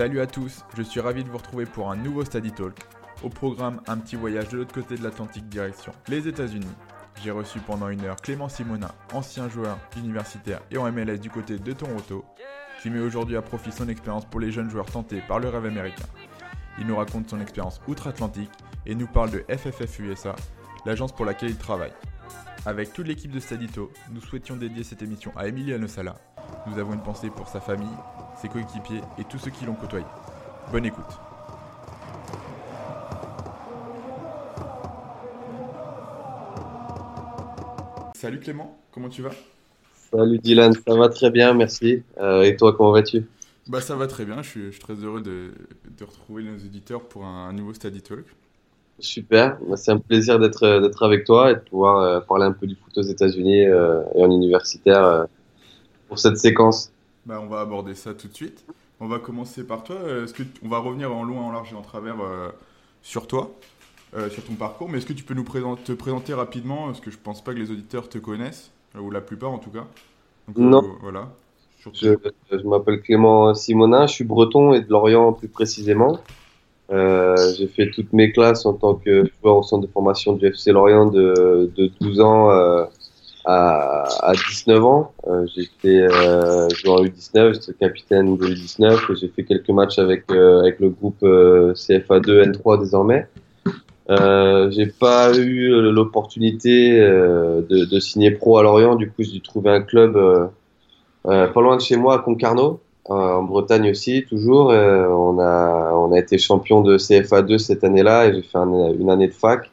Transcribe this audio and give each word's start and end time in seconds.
Salut 0.00 0.20
à 0.20 0.26
tous, 0.26 0.64
je 0.78 0.82
suis 0.82 0.98
ravi 0.98 1.24
de 1.24 1.28
vous 1.28 1.36
retrouver 1.36 1.66
pour 1.66 1.90
un 1.90 1.96
nouveau 1.96 2.24
Study 2.24 2.52
Talk. 2.52 2.74
Au 3.22 3.28
programme, 3.28 3.82
un 3.86 3.98
petit 3.98 4.16
voyage 4.16 4.48
de 4.48 4.56
l'autre 4.56 4.72
côté 4.72 4.96
de 4.96 5.02
l'Atlantique 5.02 5.46
direction 5.50 5.92
les 6.08 6.26
États-Unis. 6.26 6.72
J'ai 7.22 7.30
reçu 7.30 7.58
pendant 7.58 7.90
une 7.90 8.06
heure 8.06 8.16
Clément 8.16 8.48
Simonin, 8.48 8.92
ancien 9.12 9.50
joueur 9.50 9.78
universitaire 9.98 10.62
et 10.70 10.78
en 10.78 10.90
MLS 10.90 11.18
du 11.18 11.28
côté 11.28 11.58
de 11.58 11.72
Toronto, 11.74 12.24
qui 12.80 12.88
met 12.88 13.00
aujourd'hui 13.00 13.36
à 13.36 13.42
profit 13.42 13.72
son 13.72 13.90
expérience 13.90 14.24
pour 14.24 14.40
les 14.40 14.50
jeunes 14.50 14.70
joueurs 14.70 14.90
tentés 14.90 15.20
par 15.28 15.38
le 15.38 15.50
rêve 15.50 15.66
américain. 15.66 16.06
Il 16.78 16.86
nous 16.86 16.96
raconte 16.96 17.28
son 17.28 17.38
expérience 17.38 17.82
outre-Atlantique 17.86 18.52
et 18.86 18.94
nous 18.94 19.06
parle 19.06 19.30
de 19.30 19.44
FFF 19.54 19.98
USA, 19.98 20.34
l'agence 20.86 21.12
pour 21.12 21.26
laquelle 21.26 21.50
il 21.50 21.58
travaille. 21.58 21.92
Avec 22.64 22.94
toute 22.94 23.06
l'équipe 23.06 23.32
de 23.32 23.40
Stadito, 23.40 23.92
nous 24.10 24.22
souhaitions 24.22 24.56
dédier 24.56 24.82
cette 24.82 25.02
émission 25.02 25.30
à 25.36 25.46
Emiliano 25.46 25.88
Sala. 25.88 26.14
Nous 26.66 26.78
avons 26.78 26.94
une 26.94 27.02
pensée 27.02 27.28
pour 27.28 27.48
sa 27.48 27.60
famille, 27.60 27.86
ses 28.40 28.48
coéquipiers 28.48 29.02
et 29.18 29.24
tous 29.24 29.38
ceux 29.38 29.50
qui 29.50 29.66
l'ont 29.66 29.74
côtoyé. 29.74 30.04
Bonne 30.72 30.86
écoute. 30.86 31.04
Salut 38.14 38.40
Clément, 38.40 38.78
comment 38.92 39.08
tu 39.08 39.22
vas? 39.22 39.30
Salut 40.12 40.38
Dylan, 40.38 40.72
ça 40.72 40.94
va 40.94 41.08
très 41.08 41.30
bien, 41.30 41.54
merci. 41.54 42.02
Euh, 42.18 42.42
et 42.42 42.56
toi, 42.56 42.74
comment 42.74 42.92
vas-tu? 42.92 43.26
Bah 43.68 43.80
ça 43.80 43.94
va 43.94 44.06
très 44.06 44.24
bien, 44.24 44.42
je 44.42 44.48
suis, 44.48 44.66
je 44.66 44.70
suis 44.72 44.80
très 44.80 44.94
heureux 44.94 45.20
de, 45.20 45.52
de, 45.96 46.04
retrouver 46.04 46.42
nos 46.42 46.56
auditeurs 46.56 47.02
pour 47.02 47.24
un, 47.24 47.48
un 47.48 47.52
nouveau 47.52 47.72
Study 47.72 48.02
Talk. 48.02 48.24
Super, 48.98 49.58
bah, 49.68 49.76
c'est 49.76 49.92
un 49.92 49.98
plaisir 49.98 50.38
d'être 50.38 51.02
avec 51.02 51.24
toi 51.24 51.52
et 51.52 51.54
de 51.54 51.60
pouvoir 51.60 51.98
euh, 51.98 52.20
parler 52.20 52.44
un 52.44 52.52
peu 52.52 52.66
du 52.66 52.74
foot 52.74 52.96
aux 52.96 53.02
États-Unis 53.02 53.66
euh, 53.66 54.02
et 54.14 54.24
en 54.24 54.30
universitaire 54.30 55.26
pour 56.08 56.18
cette 56.18 56.38
séquence. 56.38 56.90
Bah, 57.26 57.40
on 57.42 57.46
va 57.46 57.60
aborder 57.60 57.94
ça 57.94 58.14
tout 58.14 58.28
de 58.28 58.34
suite. 58.34 58.64
On 59.00 59.08
va 59.08 59.18
commencer 59.18 59.66
par 59.66 59.84
toi. 59.84 59.96
Est-ce 60.24 60.34
que 60.34 60.42
on 60.62 60.68
va 60.68 60.78
revenir 60.78 61.14
en 61.14 61.24
long, 61.24 61.40
en 61.40 61.52
large 61.52 61.72
et 61.72 61.76
en 61.76 61.82
travers 61.82 62.16
sur 63.02 63.26
toi, 63.26 63.50
sur 64.30 64.44
ton 64.44 64.54
parcours. 64.54 64.88
Mais 64.88 64.98
est-ce 64.98 65.06
que 65.06 65.14
tu 65.14 65.24
peux 65.24 65.34
nous 65.34 65.44
présenter, 65.44 65.82
te 65.82 65.92
présenter 65.92 66.34
rapidement 66.34 66.86
Parce 66.86 67.00
que 67.00 67.10
je 67.10 67.16
pense 67.16 67.42
pas 67.42 67.54
que 67.54 67.58
les 67.58 67.70
auditeurs 67.70 68.08
te 68.08 68.18
connaissent, 68.18 68.70
ou 68.98 69.10
la 69.10 69.22
plupart 69.22 69.52
en 69.52 69.58
tout 69.58 69.70
cas. 69.70 69.86
Donc, 70.48 70.56
non. 70.58 70.96
voilà. 71.00 71.30
Je, 71.92 72.14
je 72.50 72.66
m'appelle 72.66 73.00
Clément 73.00 73.54
Simonin, 73.54 74.06
je 74.06 74.12
suis 74.12 74.24
breton 74.24 74.74
et 74.74 74.82
de 74.82 74.90
Lorient 74.90 75.32
plus 75.32 75.48
précisément. 75.48 76.18
Euh, 76.90 77.36
j'ai 77.56 77.68
fait 77.68 77.90
toutes 77.90 78.12
mes 78.12 78.32
classes 78.32 78.66
en 78.66 78.74
tant 78.74 78.94
que 78.94 79.24
joueur 79.40 79.56
au 79.56 79.62
centre 79.62 79.86
de 79.86 79.92
formation 79.92 80.32
du 80.32 80.46
FC 80.46 80.72
Lorient 80.72 81.06
de, 81.06 81.70
de 81.76 81.90
12 82.00 82.20
ans 82.20 82.50
euh, 82.50 82.84
à, 83.44 84.04
à 84.20 84.32
19 84.32 84.84
ans. 84.84 85.12
Euh, 85.26 85.46
j'étais 85.54 86.02
euh, 86.02 86.68
joueur 86.70 87.04
U19, 87.04 87.54
j'étais 87.54 87.72
capitaine 87.74 88.36
de 88.36 88.46
U19 88.46 89.12
et 89.12 89.16
j'ai 89.16 89.28
fait 89.28 89.44
quelques 89.44 89.70
matchs 89.70 89.98
avec 89.98 90.24
euh, 90.30 90.60
avec 90.60 90.80
le 90.80 90.90
groupe 90.90 91.22
euh, 91.22 91.72
CFA2 91.74 92.52
N3 92.52 92.80
désormais. 92.80 93.26
j'ai 94.08 94.86
pas 94.86 95.36
eu 95.36 95.70
l'opportunité 95.92 96.98
de, 96.98 97.84
de, 97.84 98.00
signer 98.00 98.32
pro 98.32 98.58
à 98.58 98.62
Lorient, 98.62 98.96
du 98.96 99.08
coup 99.08 99.22
j'ai 99.22 99.32
dû 99.32 99.40
trouver 99.40 99.70
un 99.70 99.82
club 99.82 100.18
pas 101.22 101.60
loin 101.60 101.76
de 101.76 101.80
chez 101.80 101.96
moi 101.96 102.16
à 102.16 102.18
Concarneau 102.18 102.80
en 103.10 103.42
Bretagne 103.42 103.90
aussi, 103.90 104.24
toujours. 104.28 104.70
Euh, 104.70 105.06
on, 105.08 105.38
a, 105.40 105.92
on 105.94 106.12
a 106.12 106.18
été 106.18 106.38
champion 106.38 106.80
de 106.80 106.96
CFA2 106.96 107.58
cette 107.58 107.84
année-là 107.84 108.28
et 108.28 108.34
j'ai 108.34 108.42
fait 108.42 108.58
une 108.58 109.10
année 109.10 109.28
de 109.28 109.32
fac 109.32 109.70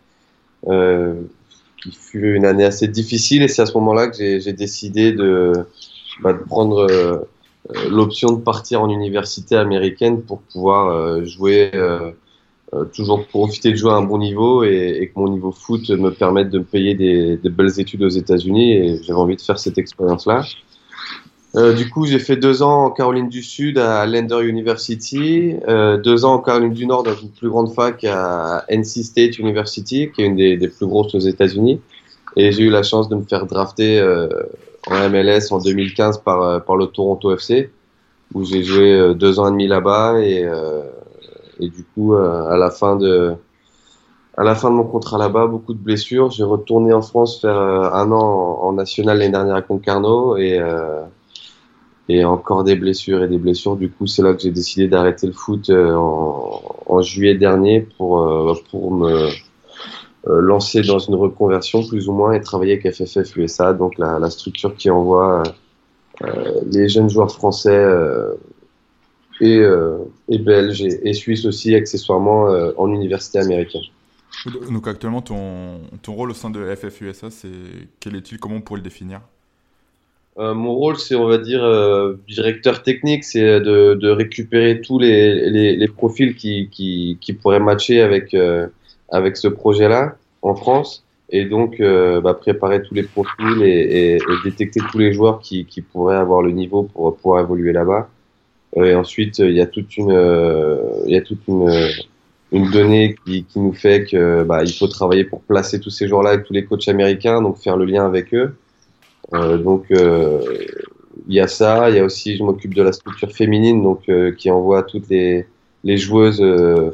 euh, 0.68 1.22
qui 1.82 1.92
fut 1.92 2.36
une 2.36 2.46
année 2.46 2.66
assez 2.66 2.88
difficile 2.88 3.44
et 3.44 3.48
c'est 3.48 3.62
à 3.62 3.66
ce 3.66 3.74
moment-là 3.74 4.08
que 4.08 4.40
j'ai 4.40 4.54
décidé 4.54 5.12
de, 5.12 5.54
bah, 6.22 6.34
de 6.34 6.40
prendre 6.40 6.88
euh, 6.90 7.20
l'option 7.90 8.32
de 8.32 8.42
partir 8.42 8.82
en 8.82 8.90
université 8.90 9.56
américaine 9.56 10.22
pour 10.22 10.42
pouvoir 10.42 10.88
euh, 10.88 11.26
jouer, 11.26 11.72
euh, 11.74 12.12
toujours 12.94 13.26
profiter 13.28 13.72
de 13.72 13.76
jouer 13.76 13.92
à 13.92 13.96
un 13.96 14.04
bon 14.04 14.18
niveau 14.18 14.64
et, 14.64 14.98
et, 15.02 15.10
que 15.10 15.20
mon 15.20 15.30
niveau 15.30 15.52
foot 15.52 15.90
me 15.90 16.10
permette 16.10 16.50
de 16.50 16.60
me 16.60 16.64
payer 16.64 16.96
des, 16.96 17.38
des 17.38 17.50
belles 17.50 17.80
études 17.80 18.04
aux 18.04 18.10
États-Unis 18.10 18.74
et 18.74 19.04
j'avais 19.04 19.20
envie 19.20 19.36
de 19.36 19.42
faire 19.42 19.60
cette 19.60 19.78
expérience-là. 19.78 20.46
Euh, 21.56 21.74
du 21.74 21.90
coup, 21.90 22.06
j'ai 22.06 22.20
fait 22.20 22.36
deux 22.36 22.62
ans 22.62 22.86
en 22.86 22.92
Caroline 22.92 23.30
du 23.30 23.42
Sud 23.42 23.78
à 23.78 24.06
Lander 24.06 24.46
University, 24.46 25.56
euh, 25.68 25.98
deux 25.98 26.26
ans 26.26 26.36
en 26.36 26.40
Caroline 26.40 26.74
du 26.74 26.86
Nord 26.86 27.04
dans 27.04 27.16
une 27.16 27.32
plus 27.32 27.50
grande 27.50 27.74
fac 27.74 28.04
à 28.04 28.66
NC 28.70 29.04
State 29.04 29.40
University, 29.40 30.12
qui 30.12 30.22
est 30.22 30.26
une 30.26 30.36
des, 30.36 30.68
plus 30.68 30.86
grosses 30.86 31.16
aux 31.16 31.20
États-Unis. 31.20 31.80
Et 32.36 32.52
j'ai 32.52 32.64
eu 32.64 32.70
la 32.70 32.84
chance 32.84 33.08
de 33.10 33.16
me 33.16 33.24
faire 33.24 33.46
drafter 33.46 34.00
euh, 34.00 34.28
en 34.88 35.10
MLS 35.10 35.52
en 35.52 35.60
2015 35.60 36.20
par, 36.20 36.42
euh, 36.42 36.60
par 36.60 36.76
le 36.76 36.88
Toronto 36.88 37.34
FC, 37.34 37.72
où 38.34 38.44
j'ai 38.44 38.62
joué 38.64 38.94
euh, 38.94 39.14
deux 39.14 39.40
ans 39.40 39.48
et 39.48 39.52
demi 39.52 39.68
là-bas. 39.68 40.20
Et, 40.20 40.46
et 41.60 41.70
du 41.70 41.84
coup, 41.96 42.14
à 42.14 42.58
la 42.58 42.70
fin 42.70 42.98
de 42.98 43.34
à 44.40 44.44
la 44.44 44.54
fin 44.54 44.70
de 44.70 44.76
mon 44.76 44.84
contrat 44.84 45.18
là-bas, 45.18 45.48
beaucoup 45.48 45.74
de 45.74 45.80
blessures. 45.80 46.30
J'ai 46.30 46.44
retourné 46.44 46.94
en 46.94 47.02
France 47.02 47.42
faire 47.42 47.58
un 47.58 48.12
an 48.12 48.60
en, 48.62 48.68
en 48.68 48.74
national 48.74 49.18
l'année 49.18 49.32
dernière 49.32 49.56
à 49.56 49.64
Concarneau 49.64 50.38
et 50.38 50.62
et 52.10 52.24
encore 52.24 52.64
des 52.64 52.76
blessures 52.76 53.24
et 53.24 53.28
des 53.28 53.38
blessures. 53.38 53.76
Du 53.76 53.90
coup, 53.90 54.08
c'est 54.08 54.22
là 54.22 54.34
que 54.34 54.42
j'ai 54.42 54.52
décidé 54.52 54.88
d'arrêter 54.88 55.28
le 55.28 55.34
foot 55.34 55.70
euh, 55.70 55.94
en, 55.96 57.02
juillet 57.02 57.36
dernier 57.36 57.82
pour, 57.82 58.22
euh, 58.22 58.54
pour 58.72 58.92
me 58.92 59.30
euh, 60.28 60.42
lancer 60.42 60.82
dans 60.82 61.00
une 61.00 61.16
reconversion 61.16 61.86
plus 61.86 62.08
ou 62.08 62.14
moins 62.14 62.34
et 62.34 62.42
travailler 62.42 62.74
avec 62.74 62.94
FFF 62.94 63.36
USA, 63.38 63.74
donc 63.74 63.98
la, 63.98 64.30
structure 64.30 64.76
qui 64.76 64.90
envoie 64.90 65.44
les 66.66 66.90
jeunes 66.90 67.10
joueurs 67.10 67.32
français 67.32 67.86
et, 69.40 69.62
et 70.28 70.38
belges 70.40 70.82
et, 70.82 71.08
et, 71.08 71.14
suisses 71.14 71.46
aussi 71.46 71.76
accessoirement 71.76 72.48
en 72.78 72.92
université 72.92 73.38
américaine. 73.40 73.84
Donc 74.72 74.88
actuellement, 74.88 75.22
ton, 75.22 75.82
ton 76.02 76.14
rôle 76.14 76.32
au 76.32 76.34
sein 76.34 76.50
de 76.50 76.76
FF 76.76 77.02
USA, 77.02 77.30
c'est 77.30 77.48
quel 78.00 78.16
est-il? 78.16 78.40
Comment 78.40 78.56
on 78.56 78.62
pourrait 78.62 78.80
le 78.80 78.84
définir? 78.84 79.22
Euh, 80.40 80.54
mon 80.54 80.74
rôle, 80.76 80.98
c'est, 80.98 81.16
on 81.16 81.28
va 81.28 81.40
dire, 81.40 81.64
euh, 81.64 82.14
directeur 82.28 82.84
technique, 82.84 83.24
c'est 83.24 83.60
de, 83.60 83.96
de, 83.96 84.10
récupérer 84.10 84.82
tous 84.82 85.00
les, 85.00 85.50
les, 85.50 85.76
les 85.76 85.88
profils 85.88 86.36
qui, 86.36 86.70
qui, 86.70 87.18
qui, 87.20 87.34
pourraient 87.34 87.60
matcher 87.60 88.02
avec, 88.02 88.36
euh, 88.36 88.68
avec 89.10 89.36
ce 89.36 89.48
projet-là 89.48 90.16
en 90.44 90.54
France, 90.54 91.04
et 91.32 91.46
donc 91.46 91.80
euh, 91.80 92.22
bah, 92.22 92.36
préparer 92.36 92.84
tous 92.84 92.94
les 92.94 93.04
profils 93.04 93.64
et, 93.64 93.66
et, 93.66 94.16
et, 94.18 94.22
détecter 94.44 94.80
tous 94.92 95.00
les 95.00 95.12
joueurs 95.12 95.40
qui, 95.40 95.66
qui 95.66 95.82
pourraient 95.82 96.18
avoir 96.18 96.44
le 96.44 96.52
niveau 96.52 96.84
pour 96.84 97.18
pouvoir 97.18 97.42
évoluer 97.44 97.74
là-bas. 97.74 98.08
et 98.76 98.94
ensuite, 98.94 99.40
il 99.40 99.54
y 99.54 99.62
a 99.62 99.66
toute 99.66 99.98
une, 99.98 100.12
il 101.08 101.12
y 101.14 101.18
a 101.18 101.22
toute 101.22 101.48
une, 101.48 101.68
une 102.52 102.70
donnée 102.70 103.16
qui, 103.26 103.44
qui 103.44 103.60
nous 103.60 103.74
fait 103.74 104.06
que 104.06 104.44
bah, 104.44 104.62
faut 104.68 104.88
travailler 104.88 105.24
pour 105.24 105.42
placer 105.42 105.80
tous 105.80 105.90
ces 105.90 106.08
joueurs-là 106.08 106.32
avec 106.32 106.46
tous 106.46 106.54
les 106.54 106.66
coachs 106.66 106.88
américains, 106.88 107.42
donc 107.42 107.58
faire 107.58 107.76
le 107.76 107.86
lien 107.86 108.06
avec 108.06 108.34
eux. 108.36 108.56
Euh, 109.34 109.58
donc 109.58 109.86
euh, 109.92 110.42
il 111.28 111.36
y 111.36 111.40
a 111.40 111.48
ça, 111.48 111.90
il 111.90 111.96
y 111.96 112.00
a 112.00 112.04
aussi 112.04 112.38
je 112.38 112.44
m'occupe 112.44 112.74
de 112.74 112.82
la 112.82 112.92
structure 112.94 113.32
féminine 113.32 113.84
donc 113.84 114.08
euh, 114.08 114.32
qui 114.32 114.50
envoie 114.50 114.84
toutes 114.84 115.10
les 115.10 115.46
joueuses 115.84 116.44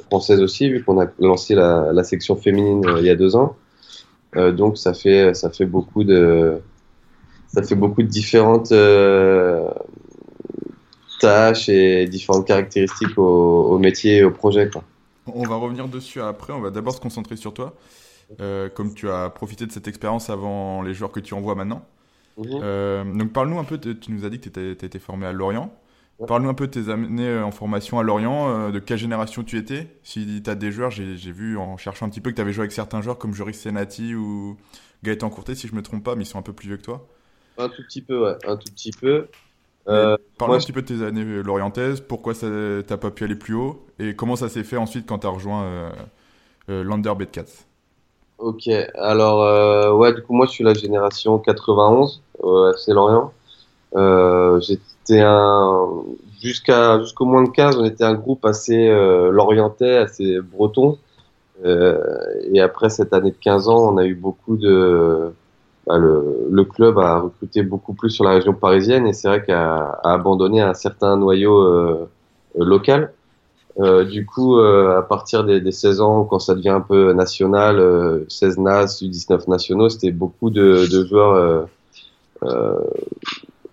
françaises 0.10 0.42
aussi 0.42 0.70
vu 0.70 0.84
qu'on 0.84 1.00
a 1.00 1.08
lancé 1.20 1.56
la, 1.56 2.04
section 2.04 2.36
féminine 2.36 2.84
il 3.00 3.06
y 3.06 3.10
a 3.10 3.16
deux 3.16 3.36
ans. 3.36 3.56
donc 4.36 4.78
ça 4.78 4.94
fait 4.94 5.34
ça 5.34 5.50
fait 5.50 5.66
beaucoup 5.66 6.04
de 6.04 6.60
ça 7.48 7.62
fait 7.64 7.76
beaucoup 7.76 8.02
de 8.02 8.08
différentes 8.08 8.74
tâches 11.20 11.70
et 11.70 12.08
différentes 12.08 12.48
caractéristiques 12.48 13.18
au, 13.18 13.78
métier 13.78 14.18
et 14.18 14.24
au 14.24 14.32
projet. 14.32 14.70
On 15.28 15.44
va 15.48 15.56
revenir 15.56 15.88
dessus 15.88 16.22
après, 16.22 16.54
on 16.54 16.62
va 16.62 16.70
d'abord 16.70 16.94
se 16.94 17.00
concentrer 17.00 17.38
sur 17.38 17.54
toi. 17.54 17.74
Euh, 18.42 18.70
comme 18.70 18.94
tu 18.94 19.10
as 19.10 19.30
profité 19.30 19.66
de 19.66 19.72
cette 19.72 19.88
expérience 19.88 20.30
avant 20.30 20.82
les 20.82 20.94
joueurs 20.94 21.12
que 21.12 21.20
tu 21.20 21.34
envoies 21.34 21.56
maintenant. 21.56 21.86
Mmh. 22.38 22.44
Euh, 22.62 23.04
donc 23.04 23.32
parle-nous 23.32 23.60
un 23.60 23.64
peu, 23.64 23.78
tu 23.78 24.12
nous 24.12 24.26
as 24.26 24.30
dit 24.30 24.40
que 24.40 24.50
tu 24.50 24.86
étais, 24.86 25.00
formé 25.00 25.26
à 25.26 25.34
Lorient. 25.34 25.74
Ouais. 26.20 26.28
Parle-nous 26.28 26.50
un 26.50 26.54
peu 26.54 26.68
de 26.68 26.72
tes 26.72 26.90
années 26.90 27.40
en 27.40 27.52
formation 27.52 28.00
à 28.00 28.04
Lorient, 28.04 28.50
euh, 28.50 28.72
de 28.72 28.80
quelle 28.80 28.98
génération 28.98 29.44
tu 29.44 29.58
étais. 29.58 29.88
Si 30.04 30.42
tu 30.44 30.50
as 30.50 30.56
des 30.56 30.72
joueurs, 30.72 30.92
j'ai 30.92 31.32
vu 31.32 31.58
en 31.58 31.78
cherchant 31.78 32.06
un 32.06 32.10
petit 32.10 32.22
peu 32.22 32.32
que 32.32 32.36
tu 32.36 32.42
avais 32.42 32.54
joué 32.54 32.62
avec 32.62 32.72
certains 32.72 33.02
joueurs 33.02 33.18
comme 33.18 33.34
Joris 33.34 33.60
Senati 33.60 34.16
ou 34.16 34.58
Gaëtan 35.04 35.30
Courtet, 35.30 35.56
si 35.56 35.68
je 35.68 35.76
me 35.76 35.82
trompe 35.82 36.04
pas, 36.04 36.16
mais 36.16 36.24
ils 36.24 36.28
sont 36.28 36.40
un 36.40 36.44
peu 36.44 36.54
plus 36.54 36.68
vieux 36.68 36.78
que 36.78 36.84
toi. 36.84 37.08
Un 37.58 37.70
tout 37.70 37.84
petit 37.84 38.02
peu, 38.02 38.24
ouais, 38.24 38.38
un 38.46 38.58
tout 38.58 38.72
petit 38.72 38.92
peu. 38.92 39.28
Euh, 39.88 40.18
Parle-nous 40.38 40.56
un 40.56 40.60
petit 40.60 40.72
peu 40.72 40.82
de 40.82 40.88
tes 40.88 41.04
années 41.04 41.26
lorientaises, 41.44 42.02
pourquoi 42.02 42.34
tu 42.34 42.46
n'as 42.46 42.98
pas 42.98 43.12
pu 43.12 43.26
aller 43.26 43.36
plus 43.36 43.54
haut 43.54 43.86
et 44.00 44.16
comment 44.16 44.36
ça 44.36 44.48
s'est 44.50 44.64
fait 44.64 44.78
ensuite 44.78 45.06
quand 45.06 45.20
tu 45.20 45.28
as 45.28 45.30
rejoint 45.30 45.64
euh, 45.64 45.92
euh, 46.70 46.84
Lander. 46.84 47.14
Ok, 48.44 48.68
alors 48.96 49.42
euh, 49.44 49.94
ouais, 49.94 50.14
du 50.14 50.22
coup 50.22 50.34
moi 50.34 50.46
je 50.46 50.52
suis 50.52 50.66
la 50.66 50.74
génération 50.74 51.40
91 51.40 52.22
au 52.40 52.74
FC 52.74 52.92
Lorient. 52.92 53.32
Euh, 53.96 54.60
J'étais 54.60 55.22
un 55.22 55.88
jusqu'à 56.42 57.00
jusqu'au 57.00 57.24
moins 57.24 57.44
de 57.44 57.50
15, 57.50 57.78
on 57.78 57.86
était 57.86 58.04
un 58.04 58.16
groupe 58.16 58.44
assez 58.46 58.90
euh, 58.90 59.32
lorientais, 59.32 59.96
assez 59.96 60.42
breton. 60.42 60.98
Euh, 61.64 61.98
et 62.52 62.60
après 62.60 62.90
cette 62.90 63.14
année 63.14 63.32
de 63.32 63.38
15 63.38 63.70
ans, 63.70 63.94
on 63.94 63.98
a 63.98 64.04
eu 64.06 64.16
beaucoup 64.16 64.58
de 64.58 65.32
bah, 65.88 65.98
le, 65.98 66.48
le, 66.52 66.66
club 66.66 67.00
a 67.00 67.20
recruté 67.22 67.64
beaucoup 67.64 67.94
plus 67.94 68.10
sur 68.10 68.26
la 68.26 68.32
région 68.32 68.54
parisienne 68.54 69.08
et 69.08 69.14
c'est 69.14 69.30
vrai 69.30 69.44
qu'à 69.46 70.02
abandonné 70.04 70.60
un 70.60 70.74
certain 70.74 71.16
noyau 71.16 71.62
euh, 71.62 72.10
local. 72.58 73.14
Euh, 73.80 74.06
du 74.06 74.26
coup, 74.26 74.60
euh, 74.60 75.00
à 75.00 75.02
partir 75.02 75.44
des, 75.44 75.60
des, 75.60 75.72
16 75.72 76.02
ans, 76.02 76.26
quand 76.26 76.40
ça 76.40 76.54
devient 76.54 76.70
un 76.70 76.82
peu 76.82 77.14
national, 77.14 77.80
euh, 77.80 78.26
16 78.30 78.60
NAS, 78.60 79.00
19 79.02 79.48
nationaux, 79.48 79.90
c'était 79.90 80.12
beaucoup 80.12 80.52
de, 80.52 80.88
de 80.92 81.06
joueurs 81.06 81.68
euh, 82.44 82.76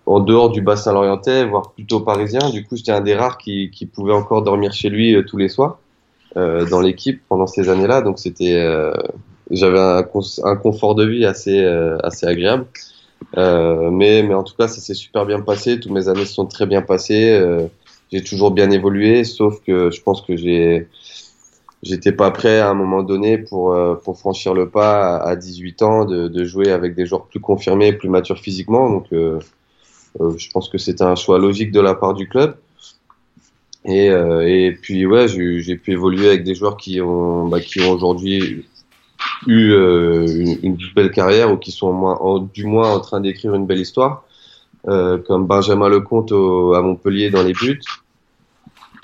en 0.07 0.21
dehors 0.21 0.51
du 0.51 0.63
bassin 0.63 0.93
lorientais, 0.93 1.45
voire 1.45 1.73
plutôt 1.73 2.01
parisien. 2.01 2.51
Du 2.51 2.65
coup, 2.65 2.77
j'étais 2.77 2.93
un 2.93 3.03
des 3.03 3.15
rares 3.15 3.37
qui, 3.37 3.71
qui 3.71 3.85
pouvait 3.87 4.15
encore 4.15 4.43
dormir 4.43 4.73
chez 4.73 4.89
lui 4.89 5.17
tous 5.27 5.37
les 5.37 5.49
soirs 5.49 5.79
dans 6.37 6.81
l'équipe 6.81 7.23
pendant 7.29 7.49
ces 7.49 7.69
années-là. 7.69 8.03
Donc, 8.03 8.19
c'était, 8.19 8.93
j'avais 9.51 9.81
un, 9.81 10.05
un, 10.45 10.57
confort 10.57 10.95
de 10.95 11.05
vie 11.05 11.27
assez, 11.27 11.65
assez 12.03 12.27
agréable. 12.27 12.67
mais, 13.37 14.23
mais 14.23 14.35
en 14.35 14.45
tout 14.45 14.55
cas, 14.57 14.69
ça 14.69 14.81
s'est 14.81 14.95
super 14.95 15.27
bien 15.27 15.41
passé. 15.41 15.79
Toutes 15.81 15.93
mes 15.93 16.09
années 16.09 16.25
se 16.25 16.35
sont 16.35 16.47
très 16.47 16.67
bien 16.67 16.83
passées 16.83 17.69
j'ai 18.13 18.23
toujours 18.23 18.51
bien 18.51 18.71
évolué, 18.71 19.25
sauf 19.25 19.61
que 19.65 19.91
je 19.91 20.03
pense 20.03 20.23
que 20.23 20.37
j'ai 20.37 20.89
j'étais 21.83 22.13
pas 22.13 22.31
prêt 22.31 22.59
à 22.59 22.71
un 22.71 22.75
moment 22.75 23.03
donné 23.03 23.39
pour 23.39 23.73
euh, 23.73 23.95
pour 23.95 24.19
franchir 24.19 24.55
le 24.55 24.69
pas 24.69 25.17
à 25.17 25.37
18 25.37 25.83
ans 25.83 26.05
de, 26.05 26.29
de 26.29 26.45
jouer 26.45 26.71
avec 26.71 26.95
des 26.95 27.07
joueurs 27.07 27.27
plus 27.27 27.41
confirmés, 27.41 27.93
plus 27.93 28.09
matures 28.09 28.39
physiquement. 28.39 28.91
Donc 28.91 29.07
euh, 29.13 29.39
euh, 30.21 30.37
je 30.37 30.51
pense 30.51 30.69
que 30.69 30.79
c'était 30.79 31.05
un 31.05 31.15
choix 31.15 31.39
logique 31.39 31.73
de 31.73 31.81
la 31.81 31.95
part 31.95 32.15
du 32.15 32.29
club. 32.29 32.57
Et, 33.87 34.09
et 34.09 34.73
puis 34.73 35.07
ouais, 35.07 35.27
j'ai 35.27 35.75
pu 35.77 35.93
évoluer 35.93 36.29
avec 36.29 36.45
des 36.45 36.55
joueurs 36.55 36.77
qui 36.77 37.01
ont 37.01 37.49
bah, 37.49 37.61
qui 37.61 37.81
ont 37.81 37.93
aujourd'hui 37.93 38.67
eu 39.47 39.73
une, 39.73 40.59
une, 40.63 40.77
belle 40.95 41.11
carrière 41.11 41.51
ou 41.51 41.57
qui 41.57 41.73
sont 41.73 41.91
moins, 41.91 42.47
du 42.53 42.67
moins 42.67 42.93
en 42.93 43.01
train 43.01 43.23
d'écrire 43.23 43.55
une 43.55 43.65
belle 43.65 43.81
histoire. 43.81 44.27
Euh, 44.89 45.19
comme 45.19 45.47
Benjamin 45.47 45.89
Lecomte 45.89 46.33
au, 46.33 46.75
à 46.75 46.81
Montpellier 46.81 47.31
dans 47.31 47.43
les 47.43 47.53
buts. 47.53 47.81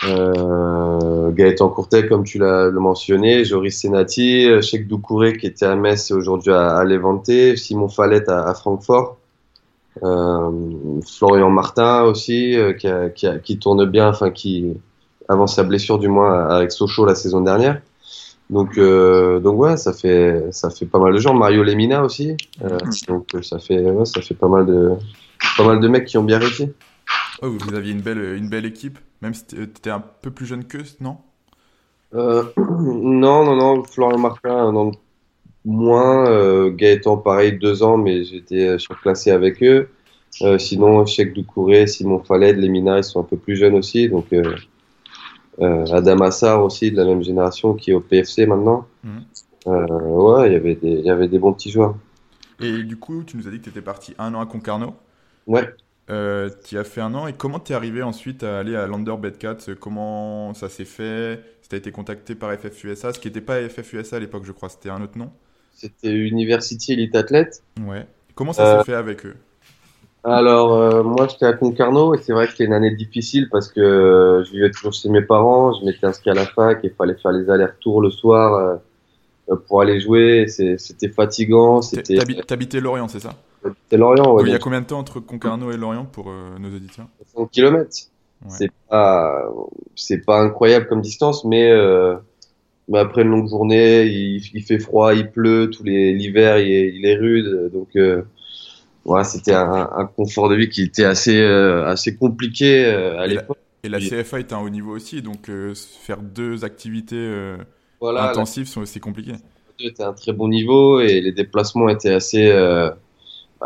Euh, 0.04 1.30
Gaëtan 1.30 1.68
Courtet, 1.68 2.06
comme 2.06 2.24
tu 2.24 2.38
l'as 2.38 2.70
mentionné, 2.70 3.44
Joris 3.44 3.80
Senati, 3.80 4.48
Cheikh 4.62 4.88
Doucouré 4.88 5.36
qui 5.36 5.46
était 5.46 5.66
à 5.66 5.74
Metz 5.74 6.10
et 6.10 6.14
aujourd'hui 6.14 6.52
à, 6.52 6.76
à 6.76 6.84
Levante, 6.84 7.30
Simon 7.56 7.88
Fallette 7.88 8.28
à, 8.28 8.46
à 8.46 8.54
Francfort, 8.54 9.16
euh, 10.02 10.50
Florian 11.06 11.50
Martin 11.50 12.04
aussi 12.04 12.56
qui, 12.78 12.88
a, 12.88 13.08
qui, 13.08 13.26
a, 13.26 13.38
qui, 13.38 13.58
tourne 13.58 13.84
bien, 13.86 14.08
enfin 14.08 14.30
qui 14.30 14.74
avant 15.28 15.46
sa 15.46 15.62
blessure 15.62 15.98
du 15.98 16.08
moins 16.08 16.46
avec 16.46 16.72
Sochaux 16.72 17.06
la 17.06 17.14
saison 17.14 17.40
dernière. 17.40 17.80
Donc 18.50 18.78
euh, 18.78 19.40
donc 19.40 19.58
ouais, 19.58 19.76
ça 19.76 19.92
fait 19.92 20.46
ça 20.52 20.70
fait 20.70 20.86
pas 20.86 20.98
mal 20.98 21.12
de 21.12 21.18
gens. 21.18 21.34
Mario 21.34 21.62
Lemina 21.64 22.04
aussi, 22.04 22.36
euh, 22.62 22.78
donc 23.08 23.26
ça 23.42 23.58
fait 23.58 23.90
ouais, 23.90 24.04
ça 24.04 24.20
fait 24.20 24.34
pas 24.34 24.46
mal 24.46 24.66
de 24.66 24.92
pas 25.56 25.64
mal 25.64 25.80
de 25.80 25.88
mecs 25.88 26.06
qui 26.06 26.18
ont 26.18 26.24
bien 26.24 26.38
réussi. 26.38 26.72
Oh, 27.42 27.50
vous 27.50 27.74
aviez 27.74 27.92
une 27.92 28.00
belle, 28.00 28.34
une 28.36 28.48
belle 28.48 28.64
équipe, 28.64 28.98
même 29.22 29.34
si 29.34 29.46
tu 29.46 29.62
étais 29.62 29.90
un 29.90 30.00
peu 30.00 30.30
plus 30.30 30.46
jeune 30.46 30.64
qu'eux, 30.64 30.84
non? 31.00 31.18
Euh, 32.14 32.44
Non, 32.56 33.44
non, 33.44 33.56
non. 33.56 33.84
Florian 33.84 34.18
Martin, 34.18 34.72
non, 34.72 34.92
moins. 35.64 36.28
Euh, 36.28 36.70
Gaëtan, 36.70 37.18
pareil, 37.18 37.58
deux 37.58 37.82
ans, 37.82 37.96
mais 37.96 38.24
j'étais 38.24 38.78
surclassé 38.78 39.30
avec 39.30 39.62
eux. 39.62 39.88
Euh, 40.42 40.58
sinon, 40.58 41.04
Cheikh 41.06 41.32
Doucouré, 41.34 41.86
Simon 41.86 42.22
Faled, 42.22 42.58
Lemina, 42.58 42.98
ils 42.98 43.04
sont 43.04 43.20
un 43.20 43.24
peu 43.24 43.36
plus 43.36 43.56
jeunes 43.56 43.74
aussi. 43.74 44.08
Donc, 44.08 44.32
euh, 44.32 44.54
euh, 45.60 45.86
Adam 45.86 46.20
Assar 46.20 46.62
aussi, 46.62 46.90
de 46.90 46.96
la 46.96 47.04
même 47.04 47.22
génération, 47.22 47.74
qui 47.74 47.90
est 47.90 47.94
au 47.94 48.00
PFC 48.00 48.46
maintenant. 48.46 48.86
Mmh. 49.04 49.18
ouais, 49.66 50.48
il 50.82 51.04
y 51.04 51.10
avait 51.10 51.28
des 51.28 51.38
bons 51.38 51.52
petits 51.52 51.70
joueurs. 51.70 51.96
Et 52.60 52.82
du 52.82 52.96
coup, 52.96 53.22
tu 53.24 53.36
nous 53.36 53.48
as 53.48 53.50
dit 53.50 53.58
que 53.58 53.64
tu 53.64 53.70
étais 53.70 53.82
parti 53.82 54.14
un 54.18 54.34
an 54.34 54.40
à 54.40 54.46
Concarneau? 54.46 54.94
Ouais. 55.46 55.68
Euh, 56.08 56.50
tu 56.64 56.78
as 56.78 56.84
fait 56.84 57.00
un 57.00 57.14
an 57.14 57.26
et 57.26 57.32
comment 57.32 57.58
tu 57.58 57.72
es 57.72 57.74
arrivé 57.74 58.02
ensuite 58.02 58.44
à 58.44 58.60
aller 58.60 58.76
à 58.76 58.86
Lander 58.86 59.16
Betcats 59.18 59.74
Comment 59.80 60.54
ça 60.54 60.68
s'est 60.68 60.84
fait? 60.84 61.40
Tu 61.68 61.74
as 61.74 61.78
été 61.78 61.90
contacté 61.90 62.36
par 62.36 62.52
FFUSA, 62.54 63.12
ce 63.12 63.18
qui 63.18 63.26
n'était 63.26 63.40
pas 63.40 63.60
FFUSA 63.68 64.16
à 64.16 64.20
l'époque, 64.20 64.44
je 64.44 64.52
crois, 64.52 64.68
c'était 64.68 64.88
un 64.88 65.02
autre 65.02 65.18
nom? 65.18 65.30
C'était 65.72 66.12
University 66.12 66.92
Elite 66.92 67.16
Athlete. 67.16 67.60
Ouais. 67.84 68.06
Comment 68.36 68.52
ça 68.52 68.64
s'est 68.64 68.80
euh, 68.80 68.84
fait 68.84 68.94
avec 68.94 69.26
eux? 69.26 69.34
Alors, 70.22 70.74
euh, 70.74 71.02
moi 71.02 71.26
j'étais 71.28 71.46
à 71.46 71.52
Concarneau 71.52 72.14
et 72.14 72.18
c'est 72.18 72.32
vrai 72.32 72.46
que 72.46 72.52
c'était 72.52 72.64
une 72.64 72.72
année 72.72 72.94
difficile 72.94 73.48
parce 73.50 73.68
que 73.68 74.42
je 74.46 74.50
vivais 74.52 74.70
toujours 74.70 74.92
chez 74.92 75.08
mes 75.08 75.22
parents, 75.22 75.72
je 75.72 75.84
m'étais 75.84 76.06
inscrit 76.06 76.30
à 76.30 76.34
la 76.34 76.46
fac 76.46 76.84
et 76.84 76.88
il 76.88 76.94
fallait 76.94 77.14
faire 77.14 77.32
les 77.32 77.50
allers-retours 77.50 78.00
le 78.00 78.10
soir 78.10 78.78
pour 79.66 79.82
aller 79.82 80.00
jouer. 80.00 80.46
C'était 80.48 81.08
fatigant. 81.08 81.80
T'habitais 82.46 82.80
Lorient, 82.80 83.08
c'est 83.08 83.20
ça? 83.20 83.34
T'habitais 83.68 83.96
Lorient, 83.96 84.32
ouais. 84.34 84.44
Il 84.46 84.52
y 84.52 84.54
a 84.54 84.58
combien 84.58 84.80
de 84.80 84.86
temps 84.86 84.98
entre 84.98 85.20
Concarneau 85.20 85.70
et 85.70 85.76
Lorient 85.76 86.04
pour 86.04 86.30
euh, 86.30 86.58
nos 86.58 86.74
auditeurs? 86.74 87.06
60 87.32 87.50
km. 87.50 88.10
Ouais. 88.44 88.50
C'est 88.50 88.70
pas, 88.88 89.48
c'est 89.94 90.24
pas 90.24 90.40
incroyable 90.40 90.86
comme 90.88 91.00
distance, 91.00 91.44
mais, 91.44 91.70
euh, 91.70 92.16
mais 92.88 92.98
après 92.98 93.22
une 93.22 93.30
longue 93.30 93.48
journée, 93.48 94.04
il, 94.04 94.42
il, 94.52 94.62
fait 94.62 94.78
froid, 94.78 95.14
il 95.14 95.30
pleut, 95.30 95.70
les 95.84 96.12
l'hiver, 96.12 96.58
il, 96.58 96.96
il, 96.96 97.06
est 97.06 97.16
rude, 97.16 97.70
donc 97.72 97.88
euh, 97.96 98.22
ouais, 99.04 99.24
c'était 99.24 99.54
un, 99.54 99.88
un, 99.96 100.06
confort 100.06 100.48
de 100.48 100.56
vie 100.56 100.68
qui 100.68 100.82
était 100.82 101.04
assez, 101.04 101.40
euh, 101.40 101.86
assez 101.86 102.16
compliqué 102.16 102.84
à 102.84 103.26
l'époque. 103.26 103.58
Et 103.82 103.88
la 103.88 104.00
CFA 104.00 104.40
est 104.40 104.52
un 104.52 104.58
haut 104.58 104.68
niveau 104.68 104.94
aussi, 104.94 105.22
donc 105.22 105.50
faire 105.74 106.20
deux 106.20 106.64
activités 106.64 107.56
voilà, 108.00 108.30
intensifs 108.30 108.68
sont 108.68 108.82
aussi 108.82 109.00
compliqués. 109.00 109.34
C'était 109.78 110.02
un 110.02 110.12
très 110.12 110.32
bon 110.32 110.48
niveau 110.48 111.00
et 111.00 111.20
les 111.20 111.32
déplacements 111.32 111.88
étaient 111.88 112.12
assez. 112.12 112.50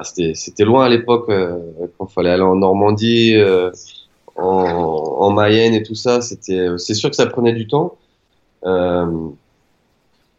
C'était 0.03 0.65
loin 0.65 0.85
à 0.85 0.89
l'époque 0.89 1.29
euh, 1.29 1.59
quand 1.99 2.07
il 2.09 2.13
fallait 2.13 2.31
aller 2.31 2.43
en 2.43 2.57
Normandie, 2.57 3.35
euh, 3.35 3.71
en, 4.37 4.45
en, 4.45 5.31
Mayenne 5.31 5.75
et 5.75 5.83
tout 5.83 5.95
ça. 5.95 6.21
C'était, 6.21 6.69
c'est 6.79 6.95
sûr 6.95 7.11
que 7.11 7.17
ça 7.17 7.27
prenait 7.27 7.53
du 7.53 7.67
temps. 7.67 7.97
Euh, 8.65 9.29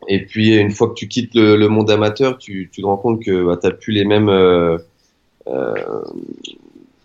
et 0.08 0.26
puis 0.26 0.56
une 0.56 0.72
fois 0.72 0.90
que 0.90 0.94
tu 0.94 1.08
quittes 1.08 1.36
le, 1.36 1.68
monde 1.68 1.92
amateur, 1.92 2.38
tu, 2.38 2.72
te 2.74 2.82
rends 2.84 2.98
compte 2.98 3.22
que 3.24 3.46
bah, 3.46 3.58
tu 3.62 3.68
n'as 3.68 3.74
plus 3.74 3.94
les 3.94 4.06
mêmes 4.06 4.32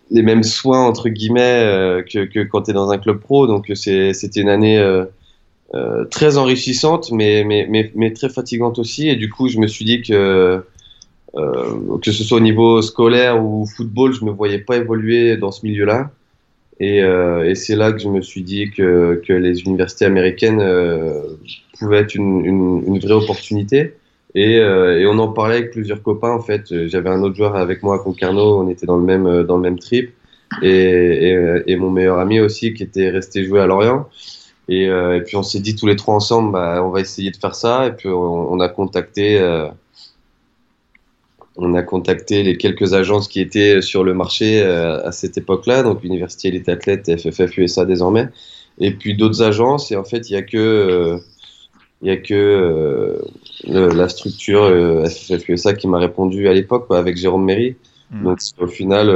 les 0.09 0.21
mêmes 0.21 0.43
soins 0.43 0.85
entre 0.87 1.09
guillemets 1.09 2.03
que, 2.09 2.43
quand 2.43 2.63
tu 2.63 2.71
es 2.71 2.73
dans 2.73 2.91
un 2.91 2.97
club 2.97 3.19
pro. 3.19 3.45
Donc 3.45 3.69
c'était 3.75 4.41
une 4.41 4.49
année 4.49 5.03
très 6.09 6.37
enrichissante, 6.37 7.11
mais, 7.11 7.43
mais, 7.43 7.91
mais, 7.93 8.13
très 8.13 8.29
fatigante 8.29 8.79
aussi. 8.79 9.09
Et 9.09 9.17
du 9.17 9.29
coup, 9.29 9.49
je 9.49 9.59
me 9.59 9.67
suis 9.67 9.85
dit 9.85 10.01
que 10.01 10.63
euh, 11.35 11.97
que 12.01 12.11
ce 12.11 12.23
soit 12.23 12.37
au 12.37 12.41
niveau 12.41 12.81
scolaire 12.81 13.43
ou 13.43 13.65
football, 13.65 14.13
je 14.13 14.23
ne 14.23 14.29
me 14.29 14.35
voyais 14.35 14.59
pas 14.59 14.77
évoluer 14.77 15.37
dans 15.37 15.51
ce 15.51 15.65
milieu-là. 15.65 16.11
Et, 16.79 17.01
euh, 17.01 17.49
et 17.49 17.55
c'est 17.55 17.75
là 17.75 17.91
que 17.91 17.99
je 17.99 18.07
me 18.07 18.21
suis 18.21 18.43
dit 18.43 18.69
que, 18.69 19.21
que 19.25 19.33
les 19.33 19.61
universités 19.61 20.05
américaines 20.05 20.59
euh, 20.59 21.21
pouvaient 21.79 21.99
être 21.99 22.15
une, 22.15 22.45
une, 22.45 22.83
une, 22.85 22.99
vraie 22.99 23.13
opportunité. 23.13 23.95
Et, 24.35 24.59
euh, 24.59 24.99
et, 24.99 25.07
on 25.07 25.17
en 25.17 25.29
parlait 25.29 25.55
avec 25.55 25.71
plusieurs 25.71 26.03
copains. 26.03 26.31
En 26.31 26.41
fait, 26.41 26.87
j'avais 26.87 27.09
un 27.09 27.23
autre 27.23 27.35
joueur 27.35 27.55
avec 27.55 27.81
moi 27.81 27.95
à 27.95 27.99
Concarneau. 27.99 28.61
On 28.61 28.69
était 28.69 28.85
dans 28.85 28.97
le 28.97 29.03
même 29.03 29.43
dans 29.43 29.55
le 29.55 29.63
même 29.63 29.79
trip. 29.79 30.11
Et, 30.61 30.69
et, 30.69 31.63
et 31.65 31.75
mon 31.75 31.89
meilleur 31.89 32.19
ami 32.19 32.39
aussi 32.39 32.73
qui 32.73 32.83
était 32.83 33.09
resté 33.09 33.43
jouer 33.43 33.59
à 33.59 33.65
Lorient. 33.65 34.07
Et, 34.69 34.87
euh, 34.89 35.19
puis 35.21 35.37
on 35.37 35.43
s'est 35.43 35.59
dit 35.59 35.75
tous 35.75 35.87
les 35.87 35.95
trois 35.95 36.15
ensemble, 36.15 36.51
bah, 36.51 36.81
on 36.83 36.89
va 36.89 36.99
essayer 36.99 37.31
de 37.31 37.37
faire 37.37 37.55
ça. 37.55 37.87
Et 37.87 37.91
puis 37.91 38.09
on, 38.09 38.51
on 38.53 38.59
a 38.59 38.67
contacté, 38.69 39.39
euh, 39.39 39.67
on 41.57 41.73
a 41.73 41.81
contacté 41.81 42.43
les 42.43 42.55
quelques 42.57 42.93
agences 42.93 43.27
qui 43.27 43.39
étaient 43.39 43.81
sur 43.81 44.03
le 44.03 44.13
marché 44.13 44.61
euh, 44.61 45.05
à 45.05 45.11
cette 45.11 45.37
époque-là, 45.37 45.83
donc 45.83 46.03
Université 46.03 46.49
Elite 46.49 46.69
Athlète, 46.69 47.11
FFF 47.19 47.57
USA 47.57 47.85
désormais, 47.85 48.29
et 48.79 48.91
puis 48.91 49.15
d'autres 49.15 49.41
agences. 49.41 49.91
Et 49.91 49.95
en 49.95 50.03
fait, 50.03 50.29
il 50.29 50.33
y 50.33 50.35
a 50.35 50.43
que 50.43 50.57
euh, 50.57 51.17
il 52.03 52.09
y 52.09 52.11
a 52.11 52.17
que 52.17 52.33
euh, 52.33 53.17
le, 53.67 53.89
la 53.89 54.07
structure 54.07 54.69
FFF 55.09 55.49
USA 55.49 55.73
qui 55.73 55.87
m'a 55.87 55.97
répondu 55.97 56.47
à 56.47 56.53
l'époque 56.53 56.85
avec 56.91 57.17
Jérôme 57.17 57.43
Méry. 57.43 57.75
Mmh. 58.11 58.23
Donc 58.23 58.39
au 58.59 58.67
final, 58.67 59.07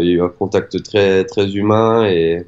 il 0.00 0.06
y 0.06 0.10
a 0.10 0.14
eu 0.14 0.22
un 0.22 0.28
contact 0.28 0.82
très 0.82 1.24
très 1.24 1.50
humain 1.50 2.06
et 2.06 2.46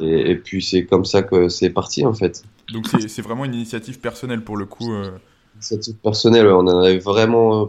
et, 0.00 0.30
et 0.30 0.36
puis 0.36 0.62
c'est 0.62 0.84
comme 0.84 1.04
ça 1.04 1.22
que 1.22 1.48
c'est 1.48 1.70
parti 1.70 2.04
en 2.06 2.12
fait. 2.12 2.44
Donc 2.72 2.86
c'est 2.86 3.22
vraiment 3.22 3.44
une 3.44 3.54
initiative 3.54 3.98
personnelle 3.98 4.42
pour 4.42 4.56
le 4.56 4.66
coup. 4.66 4.92
Euh... 4.92 5.10
Initiative 5.56 5.94
personnelle, 5.96 6.46
on 6.46 6.66
en 6.66 6.78
avait 6.78 6.98
vraiment 6.98 7.68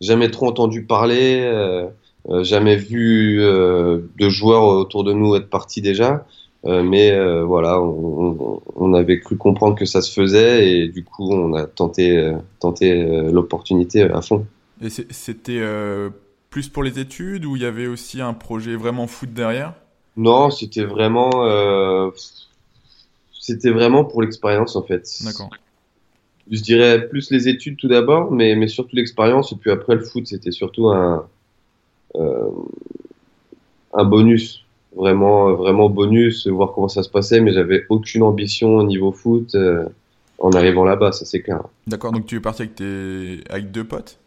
jamais 0.00 0.30
trop 0.30 0.46
entendu 0.46 0.84
parler, 0.84 1.40
euh, 1.42 1.86
euh 2.28 2.44
jamais 2.44 2.76
vu 2.76 3.40
euh, 3.40 4.00
de 4.18 4.28
joueurs 4.28 4.64
autour 4.64 5.04
de 5.04 5.12
nous 5.12 5.34
être 5.36 5.48
partis 5.48 5.82
déjà. 5.82 6.26
Euh, 6.66 6.82
mais 6.82 7.10
euh, 7.12 7.42
voilà, 7.42 7.80
on, 7.80 8.60
on, 8.76 8.92
avait 8.92 9.18
cru 9.18 9.38
comprendre 9.38 9.76
que 9.76 9.86
ça 9.86 10.02
se 10.02 10.12
faisait 10.12 10.68
et 10.68 10.88
du 10.88 11.04
coup 11.04 11.32
on 11.32 11.54
a 11.54 11.64
tenté, 11.64 12.34
tenté 12.58 13.02
l'opportunité 13.30 14.02
à 14.02 14.20
fond. 14.20 14.44
Et 14.82 14.90
c'était 14.90 15.62
plus 16.50 16.68
pour 16.68 16.82
les 16.82 16.98
études 16.98 17.46
ou 17.46 17.56
il 17.56 17.62
y 17.62 17.64
avait 17.64 17.86
aussi 17.86 18.20
un 18.20 18.34
projet 18.34 18.76
vraiment 18.76 19.06
foot 19.06 19.32
derrière? 19.32 19.74
Non, 20.16 20.50
c'était 20.50 20.84
vraiment, 20.84 21.30
euh, 21.44 22.10
c'était 23.40 23.70
vraiment 23.70 24.04
pour 24.04 24.20
l'expérience 24.20 24.76
en 24.76 24.82
fait. 24.82 25.08
D'accord. 25.24 25.50
Je 26.50 26.60
dirais 26.60 27.08
plus 27.08 27.30
les 27.30 27.48
études 27.48 27.76
tout 27.76 27.88
d'abord, 27.88 28.30
mais, 28.30 28.54
mais 28.54 28.68
surtout 28.68 28.96
l'expérience. 28.96 29.52
Et 29.52 29.56
puis 29.56 29.70
après 29.70 29.94
le 29.94 30.02
foot, 30.02 30.26
c'était 30.26 30.50
surtout 30.50 30.88
un, 30.88 31.26
euh, 32.16 32.50
un 33.94 34.04
bonus. 34.04 34.64
vraiment, 34.94 35.52
vraiment 35.54 35.88
bonus, 35.88 36.46
voir 36.46 36.72
comment 36.72 36.88
ça 36.88 37.02
se 37.02 37.08
passait, 37.08 37.40
mais 37.40 37.52
j'avais 37.52 37.86
aucune 37.88 38.22
ambition 38.22 38.76
au 38.76 38.84
niveau 38.84 39.12
foot 39.12 39.56
en 40.40 40.50
arrivant 40.52 40.84
là-bas, 40.84 41.12
ça 41.12 41.24
c'est 41.24 41.42
clair. 41.42 41.62
D'accord, 41.86 42.12
donc 42.12 42.26
tu 42.26 42.36
es 42.36 42.40
parti 42.40 42.62
avec, 42.62 42.74
tes... 42.74 43.40
avec 43.50 43.70
deux 43.70 43.84
potes 43.84 44.18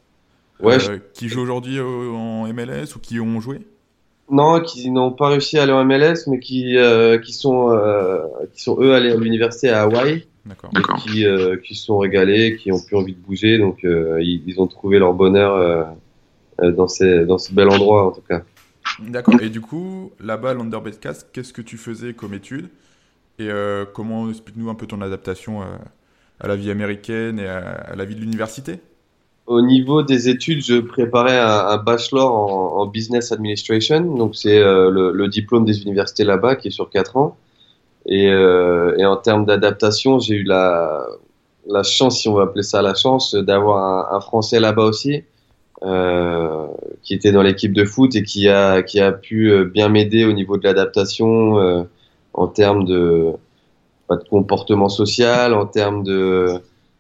ouais, 0.62 0.78
Qui 1.14 1.28
jouent 1.28 1.42
aujourd'hui 1.42 1.80
en 1.82 2.48
MLS 2.54 2.96
ou 2.96 3.00
qui 3.00 3.20
ont 3.20 3.42
joué? 3.42 3.60
Non, 4.32 4.62
qui 4.62 4.90
n'ont 4.90 5.12
pas 5.12 5.30
réussi 5.30 5.58
à 5.58 5.64
aller 5.64 5.74
en 5.74 5.84
MLS, 5.84 6.28
mais 6.28 6.40
qui, 6.40 6.78
euh, 6.78 7.20
qui, 7.20 7.34
sont, 7.34 7.72
euh, 7.72 8.22
qui 8.54 8.62
sont 8.62 8.80
eux 8.80 8.94
allés 8.94 9.12
à 9.12 9.16
l'université 9.16 9.70
à 9.70 9.82
Hawaï. 9.82 10.26
D'accord. 10.46 10.72
Qui, 10.98 11.26
euh, 11.26 11.58
qui 11.58 11.76
se 11.76 11.86
sont 11.86 11.98
régalés, 11.98 12.58
qui 12.58 12.72
ont 12.72 12.82
plus 12.82 12.98
envie 12.98 13.14
de 13.14 13.20
bouger, 13.20 13.58
donc 13.58 13.80
ils, 13.84 14.44
ils, 14.46 14.60
ont 14.60 14.68
trouvé 14.68 15.00
leur 15.00 15.14
bonheur 15.14 15.96
dans, 16.62 16.88
ces, 16.88 17.26
dans 17.26 17.38
ce 17.38 17.54
bel 17.54 17.70
endroit 17.70 18.08
en 18.08 18.12
tout 18.12 18.24
cas. 18.28 18.42
D'accord. 19.00 19.36
Et 19.42 19.50
du 19.50 19.62
coup, 19.62 20.12
là-bas 20.20 20.52
à 20.52 20.54
l'Underbedcast, 20.54 21.30
qu'est-ce 21.32 21.54
que 21.54 21.62
tu 21.62 21.78
faisais 21.78 22.14
comme 22.14 22.34
étude? 22.34 22.68
Et 23.40 23.50
comment, 23.94 24.30
explique-nous 24.30 24.70
un 24.70 24.76
peu 24.76 24.86
ton 24.86 25.02
adaptation 25.02 25.62
à 25.62 26.48
la 26.48 26.56
vie 26.58 26.72
américaine 26.72 27.40
et 27.40 27.48
à 27.48 27.96
la 27.96 28.04
vie 28.04 28.16
de 28.16 28.20
l'université? 28.20 28.80
Au 29.46 29.62
niveau 29.62 30.04
des 30.04 30.30
études, 30.30 30.64
je 30.64 30.80
préparais 30.80 31.38
un, 31.38 31.78
bachelor 31.78 32.34
en, 32.78 32.86
business 32.86 33.34
administration. 33.34 34.00
Donc, 34.16 34.36
c'est 34.36 34.58
euh, 34.58 34.90
le, 34.90 35.28
diplôme 35.28 35.66
des 35.66 35.82
universités 35.84 36.24
là-bas 36.24 36.56
qui 36.56 36.70
est 36.70 36.72
sur 36.72 36.90
4 36.90 37.18
ans. 37.18 37.38
Et, 38.06 38.30
euh, 38.30 38.96
et 38.98 39.06
en 39.06 39.18
termes 39.18 39.46
d'adaptation, 39.46 40.20
j'ai 40.20 40.36
eu 40.36 40.44
la, 40.44 41.06
la 41.68 41.84
chance, 41.84 42.20
si 42.20 42.28
on 42.30 42.34
va 42.34 42.44
appeler 42.44 42.64
ça 42.64 42.82
la 42.82 42.94
chance, 42.94 43.36
d'avoir 43.36 44.14
un, 44.14 44.20
Français 44.22 44.60
là-bas 44.60 44.84
aussi, 44.84 45.24
euh, 45.84 46.68
qui 47.02 47.14
était 47.14 47.32
dans 47.32 47.42
l'équipe 47.42 47.74
de 47.74 47.86
foot 47.86 48.16
et 48.16 48.24
qui 48.24 48.50
a, 48.50 48.84
qui 48.84 49.00
a 49.00 49.12
pu 49.12 49.52
euh, 49.52 49.66
bien 49.66 49.90
m'aider 49.90 50.26
au 50.26 50.34
niveau 50.34 50.58
de 50.58 50.64
l'adaptation 50.64 51.60
euh, 51.60 51.84
en 52.34 52.48
termes 52.48 52.86
de, 52.86 53.32
bah, 54.10 54.18
de 54.18 54.28
comportement 54.28 54.90
social, 54.90 55.54
en 55.54 55.66
termes 55.66 56.04
de 56.04 56.48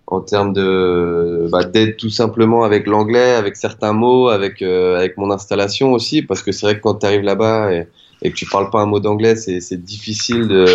en 0.07 0.19
termes 0.19 0.53
de 0.53 1.47
bah, 1.49 1.63
d'aide 1.63 1.95
tout 1.95 2.09
simplement 2.09 2.63
avec 2.63 2.87
l'anglais, 2.87 3.31
avec 3.35 3.55
certains 3.55 3.93
mots, 3.93 4.27
avec 4.27 4.61
euh, 4.61 4.97
avec 4.97 5.17
mon 5.17 5.31
installation 5.31 5.93
aussi, 5.93 6.21
parce 6.21 6.43
que 6.43 6.51
c'est 6.51 6.65
vrai 6.65 6.75
que 6.75 6.81
quand 6.81 6.95
tu 6.95 7.05
arrives 7.05 7.21
là-bas 7.21 7.71
et, 8.23 8.31
que 8.31 8.35
tu 8.35 8.45
parles 8.45 8.69
pas 8.69 8.81
un 8.81 8.85
mot 8.85 8.99
d'anglais, 8.99 9.35
c'est 9.35 9.83
difficile 9.83 10.47
de, 10.47 10.65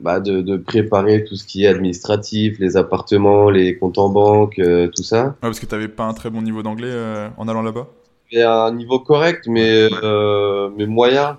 bah, 0.00 0.20
de, 0.20 0.40
de 0.40 0.56
préparer 0.56 1.24
tout 1.24 1.36
ce 1.36 1.46
qui 1.46 1.64
est 1.64 1.68
administratif, 1.68 2.58
les 2.58 2.76
appartements, 2.76 3.50
les 3.50 3.78
comptes 3.78 3.98
en 3.98 4.08
banque, 4.08 4.58
euh, 4.58 4.88
tout 4.94 5.02
ça. 5.02 5.24
Ouais, 5.24 5.32
parce 5.40 5.60
que 5.60 5.66
tu 5.66 5.74
n'avais 5.74 5.88
pas 5.88 6.04
un 6.04 6.14
très 6.14 6.30
bon 6.30 6.42
niveau 6.42 6.62
d'anglais 6.62 6.90
euh, 6.90 7.28
en 7.36 7.48
allant 7.48 7.62
là-bas. 7.62 7.86
J'ai 8.30 8.42
un 8.42 8.72
niveau 8.72 8.98
correct, 8.98 9.46
mais 9.48 9.88
mais 10.76 10.86
moyen. 10.86 11.38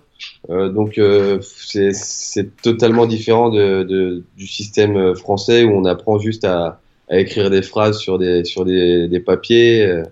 donc 0.49 0.99
c'est 1.41 2.61
totalement 2.63 3.05
différent 3.05 3.51
de, 3.51 3.83
de, 3.83 4.23
du 4.35 4.47
système 4.47 5.15
français 5.15 5.63
où 5.65 5.71
on 5.71 5.85
apprend 5.85 6.17
juste 6.17 6.45
à, 6.45 6.79
à 7.09 7.19
écrire 7.19 7.49
des 7.49 7.61
phrases 7.61 7.97
sur 7.97 8.17
des 8.17 8.43
sur 8.45 8.65
des, 8.65 9.07
des 9.07 9.19
papiers 9.19 9.85
euh, 9.85 10.03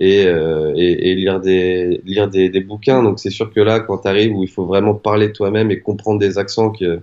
et, 0.00 0.24
euh, 0.26 0.72
et, 0.76 1.10
et, 1.10 1.14
lire 1.14 1.40
des 1.40 2.00
lire 2.04 2.28
des, 2.28 2.48
des 2.48 2.60
bouquins. 2.60 3.02
Donc 3.02 3.20
c'est 3.20 3.30
sûr 3.30 3.52
que 3.52 3.60
là, 3.60 3.80
quand 3.80 3.98
tu 3.98 4.08
arrives 4.08 4.34
où 4.34 4.42
il 4.42 4.48
faut 4.48 4.64
vraiment 4.64 4.94
parler 4.94 5.32
toi-même 5.32 5.70
et 5.70 5.80
comprendre 5.80 6.18
des 6.18 6.38
accents 6.38 6.70
que 6.70 7.00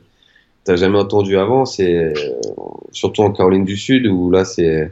t'as 0.64 0.76
jamais 0.76 0.98
entendu 0.98 1.38
avant, 1.38 1.66
c'est 1.66 2.14
surtout 2.92 3.22
en 3.22 3.32
Caroline 3.32 3.66
du 3.66 3.78
Sud 3.78 4.08
où 4.08 4.32
là 4.32 4.44
c'est 4.46 4.92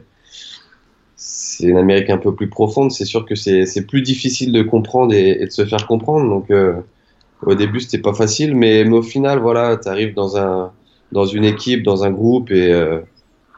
c'est 1.16 1.66
une 1.66 1.78
Amérique 1.78 2.10
un 2.10 2.18
peu 2.18 2.34
plus 2.34 2.48
profonde. 2.48 2.92
C'est 2.92 3.04
sûr 3.06 3.24
que 3.26 3.34
c'est 3.34 3.86
plus 3.86 4.02
difficile 4.02 4.52
de 4.52 4.62
comprendre 4.62 5.12
et, 5.12 5.42
et, 5.42 5.46
de 5.46 5.50
se 5.50 5.64
faire 5.66 5.86
comprendre. 5.86 6.28
Donc 6.28 6.50
euh, 6.50 6.74
au 7.42 7.54
début 7.54 7.80
c'était 7.80 7.98
pas 7.98 8.14
facile, 8.14 8.54
mais, 8.54 8.84
mais 8.84 8.96
au 8.96 9.02
final 9.02 9.40
voilà, 9.40 9.76
tu 9.76 9.88
arrives 9.88 10.14
dans 10.14 10.36
un 10.36 10.70
dans 11.12 11.24
une 11.24 11.44
équipe, 11.44 11.82
dans 11.82 12.04
un 12.04 12.10
groupe 12.10 12.50
et 12.50 12.72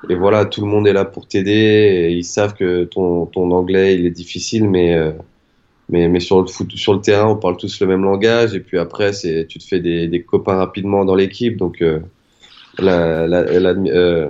et 0.08 0.14
voilà, 0.14 0.44
tout 0.46 0.60
le 0.60 0.66
monde 0.66 0.86
est 0.86 0.92
là 0.92 1.04
pour 1.04 1.26
t'aider. 1.26 2.14
Ils 2.16 2.24
savent 2.24 2.54
que 2.54 2.84
ton, 2.84 3.26
ton 3.26 3.50
anglais 3.50 3.96
il 3.96 4.06
est 4.06 4.10
difficile, 4.10 4.68
mais 4.68 4.94
euh, 4.94 5.12
mais, 5.88 6.08
mais 6.08 6.20
sur 6.20 6.40
le 6.40 6.46
foot, 6.46 6.70
sur 6.72 6.94
le 6.94 7.00
terrain, 7.00 7.28
on 7.28 7.36
parle 7.36 7.56
tous 7.56 7.80
le 7.80 7.86
même 7.86 8.02
langage. 8.02 8.54
Et 8.54 8.60
puis 8.60 8.78
après, 8.78 9.12
c'est 9.12 9.46
tu 9.46 9.58
te 9.58 9.64
fais 9.64 9.80
des, 9.80 10.08
des 10.08 10.22
copains 10.22 10.56
rapidement 10.56 11.04
dans 11.04 11.14
l'équipe. 11.14 11.56
Donc 11.56 11.82
euh, 11.82 12.00
la, 12.78 13.26
la, 13.26 13.40
euh, 13.40 14.28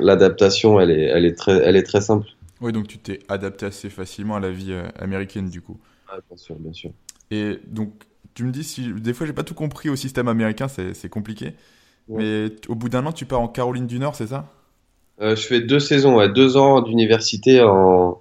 l'adaptation, 0.00 0.80
elle 0.80 0.90
est 0.90 1.04
elle 1.04 1.24
est 1.24 1.34
très 1.34 1.56
elle 1.64 1.76
est 1.76 1.84
très 1.84 2.00
simple. 2.00 2.28
Oui, 2.60 2.72
donc 2.72 2.88
tu 2.88 2.98
t'es 2.98 3.20
adapté 3.28 3.66
assez 3.66 3.88
facilement 3.88 4.36
à 4.36 4.40
la 4.40 4.50
vie 4.50 4.74
américaine 4.98 5.48
du 5.48 5.62
coup. 5.62 5.78
Ah, 6.08 6.18
bien 6.28 6.36
sûr, 6.36 6.56
bien 6.56 6.72
sûr. 6.72 6.90
Et 7.30 7.58
donc 7.66 7.92
tu 8.34 8.44
me 8.44 8.52
dis 8.52 8.64
si 8.64 8.92
des 8.92 9.14
fois 9.14 9.26
j'ai 9.26 9.32
pas 9.32 9.44
tout 9.44 9.54
compris 9.54 9.88
au 9.88 9.96
système 9.96 10.28
américain, 10.28 10.68
c'est 10.68 11.08
compliqué. 11.08 11.54
Mais 12.08 12.46
au 12.68 12.74
bout 12.74 12.88
d'un 12.88 13.06
an, 13.06 13.12
tu 13.12 13.24
pars 13.24 13.40
en 13.40 13.48
Caroline 13.48 13.86
du 13.86 13.98
Nord, 13.98 14.16
c'est 14.16 14.26
ça? 14.26 14.48
Euh, 15.20 15.36
je 15.36 15.42
fais 15.42 15.60
deux 15.60 15.80
saisons, 15.80 16.16
ouais, 16.16 16.28
deux 16.28 16.56
ans 16.56 16.80
d'université 16.80 17.62
en, 17.62 18.18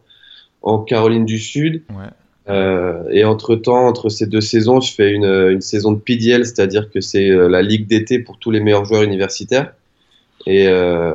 en 0.62 0.80
Caroline 0.80 1.26
du 1.26 1.40
Sud. 1.40 1.84
Ouais. 1.90 2.10
Euh, 2.50 3.04
et 3.12 3.24
entre 3.26 3.56
temps, 3.56 3.88
entre 3.88 4.10
ces 4.10 4.26
deux 4.26 4.42
saisons, 4.42 4.82
je 4.82 4.92
fais 4.94 5.12
une, 5.12 5.26
une 5.26 5.62
saison 5.62 5.92
de 5.92 6.00
PDL, 6.00 6.46
c'est-à-dire 6.46 6.90
que 6.90 7.00
c'est 7.00 7.30
euh, 7.30 7.48
la 7.48 7.62
ligue 7.62 7.88
d'été 7.88 8.20
pour 8.20 8.40
tous 8.40 8.50
les 8.50 8.60
meilleurs 8.60 8.86
joueurs 8.86 9.04
universitaires. 9.04 9.74
Et, 10.48 10.68
euh, 10.68 11.14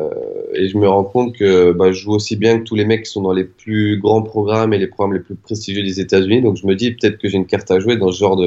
et 0.53 0.69
je 0.69 0.79
me 0.79 0.87
rends 0.89 1.03
compte 1.03 1.35
que 1.35 1.73
bah, 1.73 1.91
je 1.91 1.99
joue 1.99 2.13
aussi 2.13 2.37
bien 2.37 2.59
que 2.59 2.65
tous 2.65 2.77
les 2.77 2.85
mecs 2.85 3.05
qui 3.05 3.11
sont 3.11 3.23
dans 3.23 3.33
les 3.33 3.45
plus 3.45 3.99
grands 3.99 4.23
programmes 4.23 4.73
et 4.75 4.79
les 4.79 4.87
programmes 4.87 5.15
les 5.15 5.21
plus 5.21 5.35
prestigieux 5.35 5.83
des 5.83 5.99
États-Unis. 5.99 6.43
Donc 6.43 6.57
je 6.57 6.67
me 6.67 6.77
dis 6.77 6.93
peut-être 6.93 7.19
que 7.19 7.29
j'ai 7.29 7.39
une 7.39 7.47
carte 7.47 7.71
à 7.71 7.81
jouer 7.81 7.97
dans 7.97 8.13
ce 8.13 8.19
genre 8.19 8.41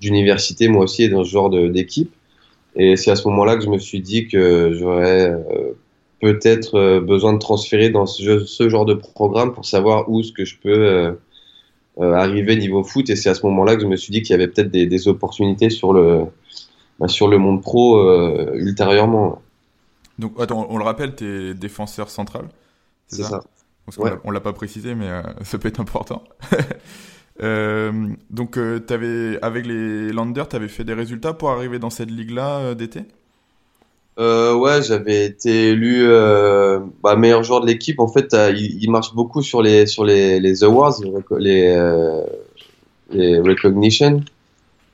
d'université 0.00 0.66
moi 0.66 0.82
aussi 0.82 1.04
et 1.04 1.08
dans 1.08 1.22
ce 1.22 1.30
genre 1.30 1.48
d'équipe. 1.48 2.12
Et 2.74 2.96
c'est 2.96 3.12
à 3.12 3.16
ce 3.16 3.26
moment-là 3.28 3.56
que 3.56 3.62
je 3.62 3.70
me 3.70 3.78
suis 3.78 4.00
dit 4.00 4.26
que 4.26 4.72
j'aurais 4.74 5.32
peut-être 6.20 6.76
euh, 6.76 7.00
besoin 7.00 7.32
de 7.32 7.38
transférer 7.38 7.90
dans 7.90 8.06
ce, 8.06 8.44
ce, 8.44 8.68
genre 8.68 8.84
de 8.84 8.94
programme 8.94 9.52
pour 9.52 9.64
savoir 9.64 10.08
où 10.08 10.22
ce 10.22 10.32
que 10.32 10.44
je 10.44 10.58
peux 10.58 10.68
euh, 10.70 11.12
euh, 12.00 12.12
arriver 12.14 12.56
niveau 12.56 12.82
foot. 12.82 13.08
Et 13.10 13.16
c'est 13.16 13.28
à 13.28 13.34
ce 13.34 13.44
moment-là 13.46 13.76
que 13.76 13.82
je 13.82 13.86
me 13.86 13.96
suis 13.96 14.12
dit 14.12 14.22
qu'il 14.22 14.30
y 14.30 14.34
avait 14.34 14.48
peut-être 14.48 14.70
des, 14.70 14.86
des, 14.86 15.08
opportunités 15.08 15.70
sur 15.70 15.92
le, 15.92 16.24
bah, 16.98 17.08
sur 17.08 17.28
le 17.28 17.38
monde 17.38 17.62
pro 17.62 18.00
ultérieurement. 18.54 19.40
Donc, 20.18 20.32
attends, 20.40 20.66
on 20.70 20.78
le 20.78 20.84
rappelle, 20.84 21.14
tu 21.14 21.24
es 21.50 21.54
défenseur 21.54 22.10
central 22.10 22.48
C'est 23.06 23.22
ça, 23.22 23.40
On 24.24 24.30
l'a 24.30 24.40
pas 24.40 24.52
précisé, 24.52 24.96
mais 24.96 25.08
ça 25.42 25.58
peut 25.58 25.68
être 25.68 25.80
important. 25.80 26.24
donc, 28.30 28.56
avais, 28.56 29.38
avec 29.42 29.66
les 29.66 30.12
Landers, 30.12 30.48
tu 30.48 30.56
avais 30.56 30.68
fait 30.68 30.82
des 30.82 30.94
résultats 30.94 31.34
pour 31.34 31.50
arriver 31.50 31.78
dans 31.78 31.90
cette 31.90 32.10
ligue-là 32.10 32.74
d'été? 32.74 33.02
Euh, 34.18 34.54
ouais, 34.54 34.82
j'avais 34.82 35.26
été 35.26 35.68
élu 35.70 36.08
euh, 36.08 36.80
bah, 37.02 37.14
meilleur 37.14 37.44
joueur 37.44 37.60
de 37.60 37.66
l'équipe. 37.66 38.00
En 38.00 38.08
fait, 38.08 38.34
euh, 38.34 38.52
il, 38.52 38.90
marche 38.90 39.14
beaucoup 39.14 39.42
sur 39.42 39.62
les 39.62 39.86
sur 39.86 40.04
les, 40.04 40.40
les 40.40 40.64
awards, 40.64 40.96
les 41.38 41.68
euh, 41.68 42.24
les 43.12 43.38
recognition 43.38 44.22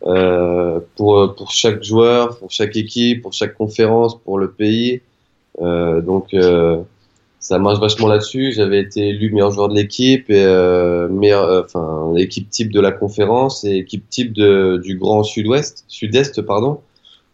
euh, 0.06 0.78
pour 0.96 1.34
pour 1.36 1.52
chaque 1.52 1.82
joueur, 1.82 2.38
pour 2.38 2.50
chaque 2.50 2.76
équipe, 2.76 3.22
pour 3.22 3.32
chaque 3.32 3.54
conférence, 3.54 4.14
pour 4.20 4.38
le 4.38 4.50
pays. 4.50 5.00
donc 5.58 6.34
ça 7.40 7.58
marche 7.58 7.78
vachement 7.78 8.08
là-dessus. 8.08 8.52
J'avais 8.52 8.80
été 8.80 9.08
élu 9.08 9.30
meilleur 9.30 9.52
joueur 9.52 9.68
de 9.68 9.74
l'équipe 9.74 10.28
et 10.30 10.46
meilleur, 11.10 11.64
enfin 11.64 12.14
équipe 12.16 12.50
type 12.50 12.72
de 12.72 12.80
la 12.80 12.92
conférence 12.92 13.64
et 13.64 13.76
équipe 13.76 14.08
type 14.10 14.32
de, 14.34 14.80
du 14.82 14.98
Grand 14.98 15.22
Sud-Ouest, 15.22 15.84
Sud-Est, 15.88 16.42
pardon. 16.42 16.80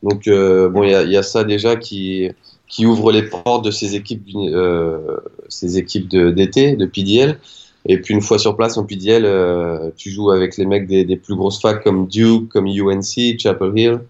Donc 0.02 0.28
euh, 0.28 0.68
bon, 0.68 0.82
il 0.82 0.90
y 0.90 0.94
a, 0.94 1.02
y 1.02 1.16
a, 1.16 1.22
ça 1.22 1.44
déjà 1.44 1.76
qui 1.76 2.30
qui 2.68 2.86
ouvre 2.86 3.12
les 3.12 3.22
portes 3.22 3.64
de 3.64 3.70
ces 3.70 3.96
équipes 3.96 4.22
euh, 4.36 5.16
ces 5.48 5.78
équipes 5.78 6.08
d'été 6.08 6.76
de, 6.76 6.86
PDL. 6.86 7.38
Et 7.86 7.98
puis 8.00 8.14
une 8.14 8.20
fois 8.20 8.38
sur 8.38 8.56
place 8.56 8.76
en 8.78 8.84
PDL, 8.84 9.24
euh, 9.24 9.90
tu 9.96 10.10
joues 10.10 10.30
avec 10.30 10.56
les 10.56 10.66
mecs 10.66 10.86
des, 10.86 11.04
des, 11.04 11.16
plus 11.16 11.34
grosses 11.34 11.60
facs 11.60 11.82
comme 11.82 12.06
Duke, 12.06 12.48
comme 12.48 12.66
UNC, 12.66 13.38
Chapel 13.38 13.72
Hill, 13.74 14.00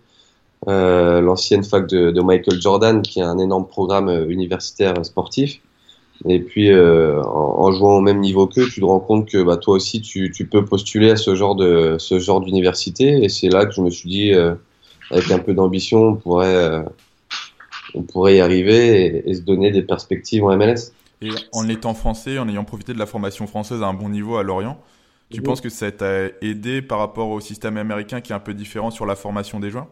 euh, 0.68 1.20
l'ancienne 1.20 1.64
fac 1.64 1.88
de, 1.88 2.10
de, 2.10 2.20
Michael 2.20 2.60
Jordan, 2.60 3.02
qui 3.02 3.20
a 3.22 3.28
un 3.28 3.38
énorme 3.38 3.66
programme 3.66 4.08
euh, 4.08 4.28
universitaire 4.28 4.94
sportif. 5.04 5.60
Et 6.28 6.40
puis 6.40 6.70
euh, 6.70 7.22
en, 7.22 7.64
en, 7.64 7.72
jouant 7.72 7.96
au 7.96 8.00
même 8.02 8.20
niveau 8.20 8.46
qu'eux, 8.46 8.66
tu 8.68 8.80
te 8.80 8.84
rends 8.84 9.00
compte 9.00 9.26
que 9.26 9.42
bah, 9.42 9.56
toi 9.56 9.74
aussi 9.74 10.02
tu, 10.02 10.30
tu 10.30 10.46
peux 10.46 10.64
postuler 10.66 11.10
à 11.10 11.16
ce 11.16 11.34
genre 11.34 11.54
de 11.54 11.96
ce 11.98 12.18
genre 12.18 12.42
d'université. 12.42 13.24
Et 13.24 13.30
c'est 13.30 13.48
là 13.48 13.64
que 13.64 13.72
je 13.72 13.80
me 13.80 13.88
suis 13.90 14.10
dit 14.10 14.32
avec 15.10 15.30
un 15.30 15.38
peu 15.38 15.54
d'ambition, 15.54 16.08
on 16.08 16.14
pourrait, 16.16 16.54
euh, 16.54 16.82
on 17.94 18.02
pourrait 18.02 18.36
y 18.36 18.40
arriver 18.40 19.28
et, 19.28 19.34
se 19.34 19.42
donner 19.42 19.70
des 19.70 19.82
perspectives 19.82 20.44
en 20.44 20.56
MLS. 20.56 20.92
Et 21.22 21.30
en 21.52 21.68
étant 21.68 21.94
français, 21.94 22.38
en 22.38 22.48
ayant 22.48 22.64
profité 22.64 22.94
de 22.94 22.98
la 22.98 23.06
formation 23.06 23.46
française 23.46 23.82
à 23.82 23.86
un 23.86 23.94
bon 23.94 24.08
niveau 24.08 24.36
à 24.36 24.42
Lorient, 24.42 24.80
tu 25.30 25.42
penses 25.42 25.60
que 25.60 25.68
ça 25.68 25.90
t'a 25.92 26.26
aidé 26.42 26.82
par 26.82 26.98
rapport 26.98 27.28
au 27.28 27.40
système 27.40 27.76
américain 27.76 28.20
qui 28.20 28.32
est 28.32 28.34
un 28.34 28.40
peu 28.40 28.54
différent 28.54 28.90
sur 28.90 29.06
la 29.06 29.14
formation 29.14 29.60
des 29.60 29.70
joueurs? 29.70 29.86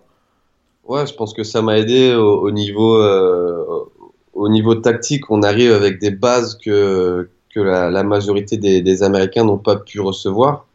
Ouais, 0.85 1.07
je 1.07 1.15
pense 1.15 1.35
que 1.35 1.45
ça 1.45 1.63
m'a 1.63 1.79
aidé 1.79 2.15
au, 2.15 2.51
niveau, 2.51 2.97
euh, 2.97 3.85
au 4.33 4.49
niveau 4.49 4.75
tactique. 4.75 5.31
On 5.31 5.43
arrive 5.43 5.73
avec 5.73 6.01
des 6.01 6.11
bases 6.11 6.59
que, 6.59 7.29
que 7.55 7.61
la, 7.61 7.91
la 7.91 8.03
majorité 8.03 8.57
des, 8.57 8.81
des 8.81 9.03
Américains 9.03 9.45
n'ont 9.45 9.59
pas 9.59 9.77
pu 9.77 10.01
recevoir. 10.01 10.67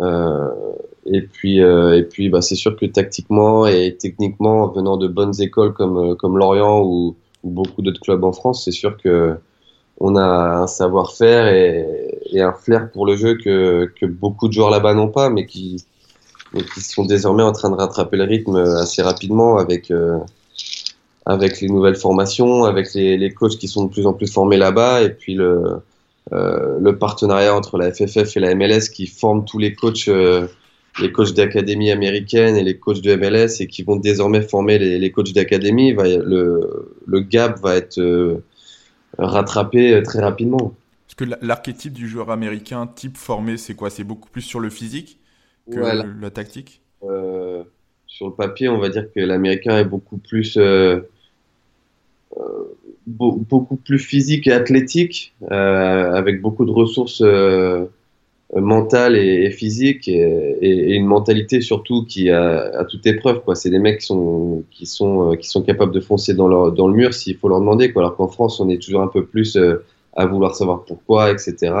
Euh, 0.00 0.50
Et 1.06 1.22
puis, 1.22 1.58
et 1.58 2.02
puis 2.10 2.30
bah, 2.30 2.40
c'est 2.40 2.54
sûr 2.54 2.76
que 2.76 2.86
tactiquement 2.86 3.66
et 3.66 3.96
techniquement, 3.98 4.68
venant 4.68 4.96
de 4.96 5.06
bonnes 5.06 5.38
écoles 5.40 5.74
comme, 5.74 6.16
comme 6.16 6.38
Lorient 6.38 6.80
ou, 6.82 7.16
ou 7.42 7.50
beaucoup 7.50 7.82
d'autres 7.82 8.00
clubs 8.00 8.24
en 8.24 8.32
France, 8.32 8.64
c'est 8.64 8.72
sûr 8.72 8.96
que 8.96 9.36
on 9.98 10.16
a 10.16 10.24
un 10.62 10.66
savoir-faire 10.66 11.46
et, 11.46 12.40
un 12.40 12.52
flair 12.52 12.90
pour 12.90 13.06
le 13.06 13.16
jeu 13.16 13.36
que, 13.36 13.92
que 14.00 14.06
beaucoup 14.06 14.48
de 14.48 14.52
joueurs 14.52 14.70
là-bas 14.70 14.94
n'ont 14.94 15.08
pas, 15.08 15.30
mais 15.30 15.46
qui, 15.46 15.76
qui 16.74 16.80
sont 16.80 17.04
désormais 17.04 17.44
en 17.44 17.52
train 17.52 17.70
de 17.70 17.76
rattraper 17.76 18.16
le 18.16 18.24
rythme 18.24 18.56
assez 18.56 19.02
rapidement 19.02 19.58
avec, 19.58 19.92
euh, 19.92 20.18
avec 21.26 21.60
les 21.60 21.68
nouvelles 21.68 21.94
formations, 21.94 22.64
avec 22.64 22.92
les, 22.94 23.16
les, 23.16 23.32
coachs 23.32 23.56
qui 23.56 23.68
sont 23.68 23.84
de 23.84 23.90
plus 23.90 24.06
en 24.06 24.12
plus 24.12 24.26
formés 24.26 24.56
là-bas, 24.56 25.02
et 25.02 25.10
puis 25.10 25.34
le, 25.34 25.80
euh, 26.32 26.78
le 26.80 26.98
partenariat 26.98 27.54
entre 27.54 27.78
la 27.78 27.92
FFF 27.92 28.36
et 28.36 28.40
la 28.40 28.54
MLS 28.56 28.88
qui 28.92 29.06
forment 29.06 29.44
tous 29.44 29.58
les 29.58 29.74
coachs, 29.74 30.08
euh, 30.08 30.48
les 31.00 31.10
coachs 31.12 31.34
d'académie 31.34 31.90
américaine 31.90 32.56
et 32.56 32.62
les 32.62 32.78
coachs 32.78 33.00
de 33.00 33.14
MLS 33.16 33.60
et 33.60 33.66
qui 33.66 33.82
vont 33.82 33.96
désormais 33.96 34.42
former 34.42 34.78
les, 34.78 34.98
les 34.98 35.10
coachs 35.10 35.32
d'académie. 35.32 35.92
Le, 35.92 36.96
le 37.06 37.20
gap 37.20 37.60
va 37.60 37.76
être 37.76 38.42
rattraper 39.18 39.94
euh, 39.94 40.02
très 40.02 40.20
rapidement. 40.20 40.74
Parce 41.06 41.14
que 41.30 41.36
l'archétype 41.44 41.92
du 41.92 42.08
joueur 42.08 42.30
américain 42.30 42.86
type 42.86 43.16
formé, 43.16 43.56
c'est 43.56 43.74
quoi? 43.74 43.90
C'est 43.90 44.04
beaucoup 44.04 44.28
plus 44.28 44.42
sur 44.42 44.60
le 44.60 44.70
physique 44.70 45.18
que 45.70 45.78
la 45.78 46.30
tactique? 46.30 46.80
Euh, 47.04 47.62
Sur 48.06 48.28
le 48.28 48.34
papier, 48.34 48.68
on 48.68 48.78
va 48.78 48.88
dire 48.88 49.06
que 49.14 49.20
l'américain 49.20 49.78
est 49.78 49.84
beaucoup 49.84 50.18
plus, 50.18 50.56
euh, 50.56 51.00
beaucoup 53.06 53.76
plus 53.76 53.98
physique 53.98 54.46
et 54.46 54.52
athlétique, 54.52 55.34
avec 55.50 56.40
beaucoup 56.40 56.64
de 56.64 56.70
ressources 56.70 57.22
euh, 57.22 57.84
mentale 58.60 59.16
et, 59.16 59.50
physique 59.50 60.06
et, 60.08 60.94
une 60.94 61.06
mentalité 61.06 61.60
surtout 61.60 62.04
qui 62.04 62.30
a, 62.30 62.78
à 62.78 62.84
toute 62.84 63.06
épreuve 63.06 63.42
quoi. 63.42 63.54
C'est 63.54 63.70
des 63.70 63.78
mecs 63.78 64.00
qui 64.00 64.06
sont 64.06 64.62
qui 64.70 64.86
sont 64.86 65.32
euh, 65.32 65.36
qui 65.36 65.48
sont 65.48 65.62
capables 65.62 65.92
de 65.92 66.00
foncer 66.00 66.34
dans 66.34 66.46
leur 66.46 66.72
dans 66.72 66.88
le 66.88 66.94
mur 66.94 67.14
s'il 67.14 67.36
faut 67.36 67.48
leur 67.48 67.60
demander 67.60 67.92
quoi. 67.92 68.02
Alors 68.02 68.16
qu'en 68.16 68.28
France 68.28 68.60
on 68.60 68.68
est 68.68 68.80
toujours 68.80 69.02
un 69.02 69.08
peu 69.08 69.24
plus 69.24 69.56
euh, 69.56 69.84
à 70.16 70.26
vouloir 70.26 70.54
savoir 70.54 70.84
pourquoi 70.84 71.32
etc 71.32 71.72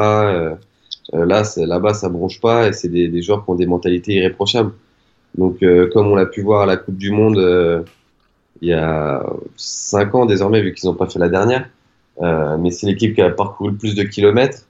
là 1.12 1.42
là-bas 1.56 1.94
ça 1.94 2.08
bronche 2.08 2.40
pas 2.40 2.68
et 2.68 2.72
c'est 2.72 2.88
des, 2.88 3.08
des, 3.08 3.22
joueurs 3.22 3.44
qui 3.44 3.50
ont 3.50 3.54
des 3.54 3.66
mentalités 3.66 4.14
irréprochables. 4.14 4.72
Donc 5.38 5.64
comme 5.92 6.08
on 6.08 6.14
l'a 6.16 6.26
pu 6.26 6.42
voir 6.42 6.62
à 6.62 6.66
la 6.66 6.76
Coupe 6.76 6.96
du 6.96 7.10
Monde 7.10 7.84
il 8.62 8.68
y 8.68 8.72
a 8.72 9.24
cinq 9.56 10.14
ans 10.14 10.26
désormais 10.26 10.62
vu 10.62 10.72
qu'ils 10.72 10.88
n'ont 10.88 10.96
pas 10.96 11.06
fait 11.06 11.18
la 11.18 11.28
dernière 11.28 11.68
mais 12.20 12.70
c'est 12.70 12.86
l'équipe 12.86 13.14
qui 13.14 13.22
a 13.22 13.30
parcouru 13.30 13.70
le 13.70 13.76
plus 13.76 13.94
de 13.94 14.02
kilomètres 14.02 14.62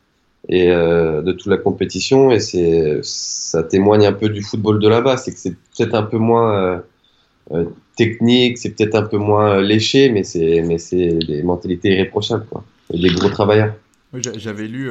et 0.48 0.70
euh, 0.70 1.22
de 1.22 1.32
toute 1.32 1.46
la 1.46 1.56
compétition 1.56 2.30
et 2.30 2.40
c'est 2.40 3.00
ça 3.02 3.62
témoigne 3.62 4.06
un 4.06 4.12
peu 4.12 4.28
du 4.28 4.42
football 4.42 4.78
de 4.78 4.88
là-bas. 4.88 5.16
C'est 5.16 5.32
que 5.32 5.38
c'est 5.38 5.54
peut-être 5.54 5.94
un 5.94 6.02
peu 6.02 6.18
moins 6.18 6.54
euh, 6.54 6.78
euh, 7.52 7.64
technique 7.96 8.58
c'est 8.58 8.70
peut-être 8.70 8.94
un 8.94 9.04
peu 9.04 9.18
moins 9.18 9.60
léché 9.60 10.10
mais 10.10 10.22
c'est 10.22 10.62
mais 10.62 10.78
c'est 10.78 11.14
des 11.26 11.42
mentalités 11.42 11.92
irréprochables 11.92 12.46
quoi. 12.46 12.64
Et 12.92 12.98
des 12.98 13.10
gros 13.10 13.28
travailleurs. 13.30 13.74
J'avais 14.12 14.68
lu 14.68 14.88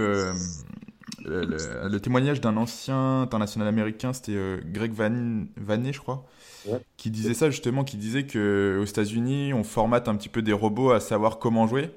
le, 1.25 1.98
témoignage 2.00 2.41
d'un 2.41 2.57
ancien 2.57 3.22
international 3.22 3.67
américain 3.67 4.12
c'était 4.12 4.38
Greg 4.65 4.91
Van 4.91 5.45
Vanet 5.55 5.93
je 5.93 6.00
crois 6.00 6.25
qui 6.98 7.12
disait 7.12 7.33
ça 7.33 7.50
justement 7.50 7.83
qui 7.83 7.98
disait 7.98 8.24
que 8.24 8.79
aux 8.81 8.86
États-Unis 8.86 9.53
on 9.53 9.63
formate 9.63 10.07
un 10.07 10.15
petit 10.15 10.29
peu 10.29 10.41
des 10.41 10.51
robots 10.51 10.91
à 10.91 11.00
savoir 11.00 11.39
comment 11.39 11.67
jouer 11.67 11.91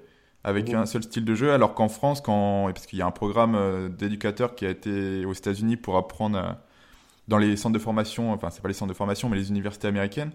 avec 0.47 0.73
un 0.73 0.87
seul 0.87 1.03
style 1.03 1.25
de 1.25 1.35
jeu, 1.35 1.53
alors 1.53 1.75
qu'en 1.75 1.89
France, 1.89 2.21
quand, 2.21 2.71
parce 2.73 2.87
qu'il 2.87 3.01
y 3.01 3.03
a 3.03 3.07
un 3.07 3.11
programme 3.11 3.57
euh, 3.57 3.89
d'éducateurs 3.89 4.55
qui 4.55 4.65
a 4.65 4.71
été 4.71 5.25
aux 5.25 5.33
États-Unis 5.33 5.77
pour 5.77 5.97
apprendre 5.97 6.39
euh, 6.39 6.53
dans 7.27 7.37
les 7.37 7.57
centres 7.57 7.75
de 7.75 7.81
formation, 7.81 8.33
enfin 8.33 8.51
c'est 8.51 8.63
pas 8.63 8.69
les 8.69 8.75
centres 8.75 8.93
de 8.93 8.97
formation, 8.97 9.29
mais 9.29 9.37
les 9.37 9.51
universités 9.51 9.89
américaines, 9.89 10.31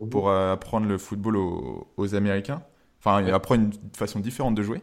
mhm. 0.00 0.08
pour 0.08 0.28
euh, 0.28 0.52
apprendre 0.52 0.86
le 0.86 0.98
football 0.98 1.36
aux, 1.36 2.14
Américains, 2.14 2.62
enfin 3.00 3.26
apprendre 3.26 3.64
une 3.64 3.72
façon 3.92 4.20
différente 4.20 4.54
de 4.54 4.62
jouer, 4.62 4.82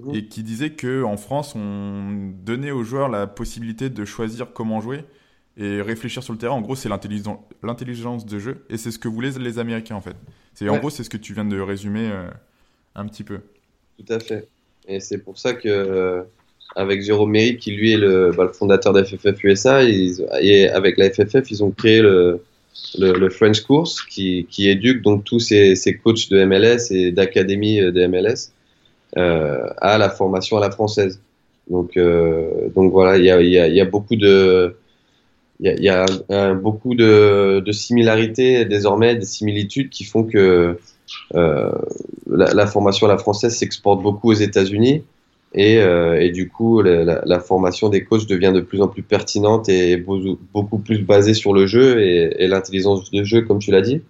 mhm. 0.00 0.16
et 0.16 0.26
qui 0.26 0.42
disait 0.42 0.70
que 0.70 1.04
en 1.04 1.16
France, 1.16 1.54
on 1.54 2.32
donnait 2.42 2.72
aux 2.72 2.82
joueurs 2.82 3.08
la 3.08 3.28
possibilité 3.28 3.88
de 3.88 4.04
choisir 4.04 4.52
comment 4.52 4.80
jouer 4.80 5.04
et 5.56 5.80
réfléchir 5.80 6.24
sur 6.24 6.32
le 6.32 6.40
terrain. 6.40 6.56
En 6.56 6.60
gros, 6.60 6.74
c'est 6.74 6.88
l'intelligence 6.88 8.26
de 8.26 8.38
jeu, 8.40 8.66
et 8.68 8.78
c'est 8.78 8.90
ce 8.90 8.98
que 8.98 9.06
voulaient 9.06 9.38
les 9.38 9.60
Américains 9.60 9.94
en 9.94 10.00
fait. 10.00 10.16
C'est 10.54 10.68
en 10.68 10.78
gros, 10.78 10.90
c'est 10.90 11.04
ce 11.04 11.10
que 11.10 11.18
tu 11.18 11.34
viens 11.34 11.44
de 11.44 11.60
résumer 11.60 12.10
un 12.96 13.06
petit 13.06 13.22
peu. 13.22 13.42
Tout 14.06 14.12
à 14.14 14.20
fait. 14.20 14.48
Et 14.88 15.00
c'est 15.00 15.18
pour 15.18 15.38
ça 15.38 15.54
que 15.54 15.68
euh, 15.68 16.22
avec 16.74 17.02
Jérôme 17.02 17.30
Méry, 17.30 17.56
qui 17.56 17.72
lui 17.72 17.92
est 17.92 17.96
le, 17.96 18.32
bah, 18.36 18.50
fondateur 18.52 18.92
de 18.92 19.02
FFF 19.02 19.44
USA, 19.44 19.82
et 19.84 20.68
avec 20.68 20.98
la 20.98 21.10
FFF, 21.10 21.50
ils 21.50 21.62
ont 21.62 21.70
créé 21.70 22.00
le, 22.00 22.40
French 23.30 23.60
Course 23.60 24.02
qui, 24.02 24.46
éduque 24.58 25.02
donc 25.02 25.24
tous 25.24 25.40
ces, 25.40 26.00
coachs 26.02 26.30
de 26.30 26.44
MLS 26.44 26.90
et 26.90 27.12
d'académie 27.12 27.78
de 27.80 28.06
MLS 28.06 28.52
euh, 29.18 29.68
à 29.78 29.98
la 29.98 30.08
formation 30.08 30.56
à 30.56 30.60
la 30.60 30.70
française. 30.70 31.20
Donc, 31.70 31.96
euh, 31.96 32.70
voilà, 32.74 33.18
il 33.18 33.24
y 33.24 33.80
a, 33.80 33.84
beaucoup 33.84 34.16
de 34.16 34.74
similarités 37.72 38.64
désormais, 38.64 39.14
des 39.16 39.26
similitudes 39.26 39.90
qui 39.90 40.04
font 40.04 40.24
que 40.24 40.78
euh, 41.34 41.72
la, 42.36 42.66
formation 42.66 43.06
à 43.06 43.10
la 43.10 43.18
française 43.18 43.56
s'exporte 43.56 44.02
beaucoup 44.02 44.30
aux 44.30 44.34
États-Unis. 44.34 45.04
Et, 45.54 45.78
euh, 45.78 46.18
et, 46.18 46.30
du 46.30 46.48
coup, 46.48 46.80
la, 46.80 47.40
formation 47.40 47.90
des 47.90 48.04
coachs 48.04 48.26
devient 48.26 48.52
de 48.54 48.60
plus 48.60 48.80
en 48.80 48.88
plus 48.88 49.02
pertinente 49.02 49.68
et 49.68 49.96
beaucoup 49.96 50.78
plus 50.78 50.98
basée 50.98 51.34
sur 51.34 51.52
le 51.52 51.66
jeu 51.66 52.00
et, 52.00 52.46
l'intelligence 52.46 53.10
de 53.10 53.22
jeu, 53.24 53.42
comme 53.42 53.58
tu 53.58 53.70
l'as 53.70 53.82
dit. 53.82 54.00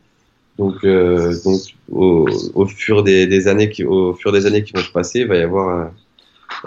Donc, 0.59 0.85
euh, 0.85 1.35
donc 1.45 1.61
au, 1.91 2.67
fur 2.67 3.03
des, 3.03 3.49
années 3.49 3.71
qui, 3.71 3.85
au 3.85 4.15
fur 4.15 4.31
des 4.33 4.47
années 4.47 4.63
qui 4.63 4.73
vont 4.73 4.83
se 4.83 4.93
passer, 4.93 5.21
il 5.21 5.27
va 5.27 5.37
y 5.37 5.43
avoir 5.43 5.91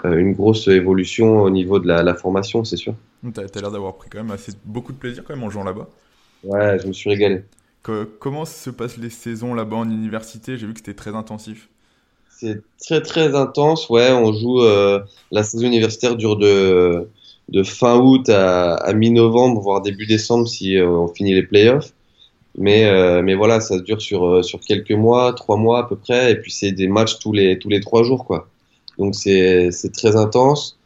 une 0.04 0.34
grosse 0.34 0.68
évolution 0.68 1.40
au 1.40 1.50
niveau 1.50 1.78
de 1.78 1.86
la, 1.86 2.14
formation, 2.14 2.64
c'est 2.64 2.76
sûr. 2.76 2.94
Tu 3.22 3.40
as, 3.40 3.60
l'air 3.60 3.70
d'avoir 3.70 3.96
pris 3.96 4.10
quand 4.10 4.18
même 4.18 4.32
assez, 4.32 4.52
beaucoup 4.64 4.92
de 4.92 4.98
plaisir 4.98 5.24
quand 5.26 5.34
même 5.34 5.44
en 5.44 5.50
jouant 5.50 5.64
là-bas. 5.64 5.88
Ouais, 6.44 6.78
je 6.80 6.86
me 6.86 6.92
suis 6.92 7.08
régalé 7.08 7.42
comment 8.18 8.44
se 8.44 8.70
passent 8.70 8.96
les 8.98 9.10
saisons 9.10 9.54
là-bas 9.54 9.76
en 9.76 9.90
université? 9.90 10.56
J'ai 10.56 10.66
vu 10.66 10.72
que 10.72 10.80
c'était 10.80 10.94
très 10.94 11.14
intensif. 11.14 11.68
C'est 12.28 12.60
très 12.78 13.00
très 13.00 13.34
intense, 13.34 13.88
ouais. 13.88 14.12
On 14.12 14.32
joue, 14.32 14.60
euh, 14.62 15.00
la 15.30 15.42
saison 15.42 15.66
universitaire 15.66 16.16
dure 16.16 16.36
de, 16.36 17.08
fin 17.64 17.98
août 17.98 18.28
à, 18.28 18.92
mi-novembre, 18.92 19.60
voire 19.60 19.80
début 19.80 20.06
décembre 20.06 20.46
si 20.46 20.76
euh, 20.76 20.86
on 20.86 21.08
finit 21.08 21.34
les 21.34 21.42
playoffs. 21.42 21.92
Mais, 22.58 22.86
euh, 22.86 23.22
mais 23.22 23.34
voilà, 23.34 23.60
ça 23.60 23.78
dure 23.78 24.00
sur, 24.00 24.44
sur 24.44 24.60
quelques 24.60 24.92
mois, 24.92 25.32
trois 25.32 25.56
mois 25.56 25.80
à 25.80 25.82
peu 25.84 25.96
près, 25.96 26.32
et 26.32 26.36
puis 26.36 26.50
c'est 26.50 26.72
des 26.72 26.88
matchs 26.88 27.18
tous 27.18 27.32
les, 27.32 27.58
tous 27.58 27.68
les 27.68 27.80
trois 27.80 28.02
jours, 28.02 28.24
quoi. 28.24 28.48
Donc 28.98 29.14
c'est 29.14 29.70
très 29.94 30.16
intense. 30.16 30.78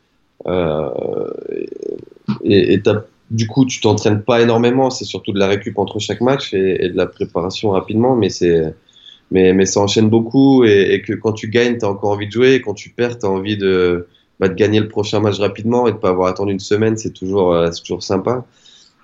et 2.44 2.74
et 2.74 2.82
du 3.30 3.46
coup, 3.46 3.64
tu 3.64 3.80
t'entraînes 3.80 4.22
pas 4.22 4.40
énormément, 4.40 4.90
c'est 4.90 5.04
surtout 5.04 5.32
de 5.32 5.38
la 5.38 5.46
récup 5.46 5.78
entre 5.78 5.98
chaque 5.98 6.20
match 6.20 6.52
et, 6.54 6.88
de 6.88 6.96
la 6.96 7.06
préparation 7.06 7.70
rapidement, 7.70 8.16
mais 8.16 8.28
c'est 8.30 8.74
mais, 9.30 9.52
mais 9.52 9.66
ça 9.66 9.80
enchaîne 9.80 10.08
beaucoup. 10.08 10.64
Et, 10.64 11.02
que 11.02 11.12
quand 11.12 11.32
tu 11.32 11.48
gagnes, 11.48 11.78
tu 11.78 11.84
as 11.84 11.88
encore 11.88 12.10
envie 12.10 12.26
de 12.26 12.32
jouer, 12.32 12.54
et 12.54 12.60
quand 12.60 12.74
tu 12.74 12.90
perds, 12.90 13.18
tu 13.18 13.26
as 13.26 13.30
envie 13.30 13.56
de, 13.56 14.08
bah, 14.40 14.48
de 14.48 14.54
gagner 14.54 14.80
le 14.80 14.88
prochain 14.88 15.20
match 15.20 15.38
rapidement 15.38 15.86
et 15.86 15.92
de 15.92 15.96
pas 15.98 16.08
avoir 16.10 16.28
attendu 16.28 16.52
une 16.52 16.60
semaine, 16.60 16.96
c'est 16.96 17.12
toujours, 17.12 17.52
euh, 17.52 17.70
toujours 17.70 18.02
sympa. 18.02 18.44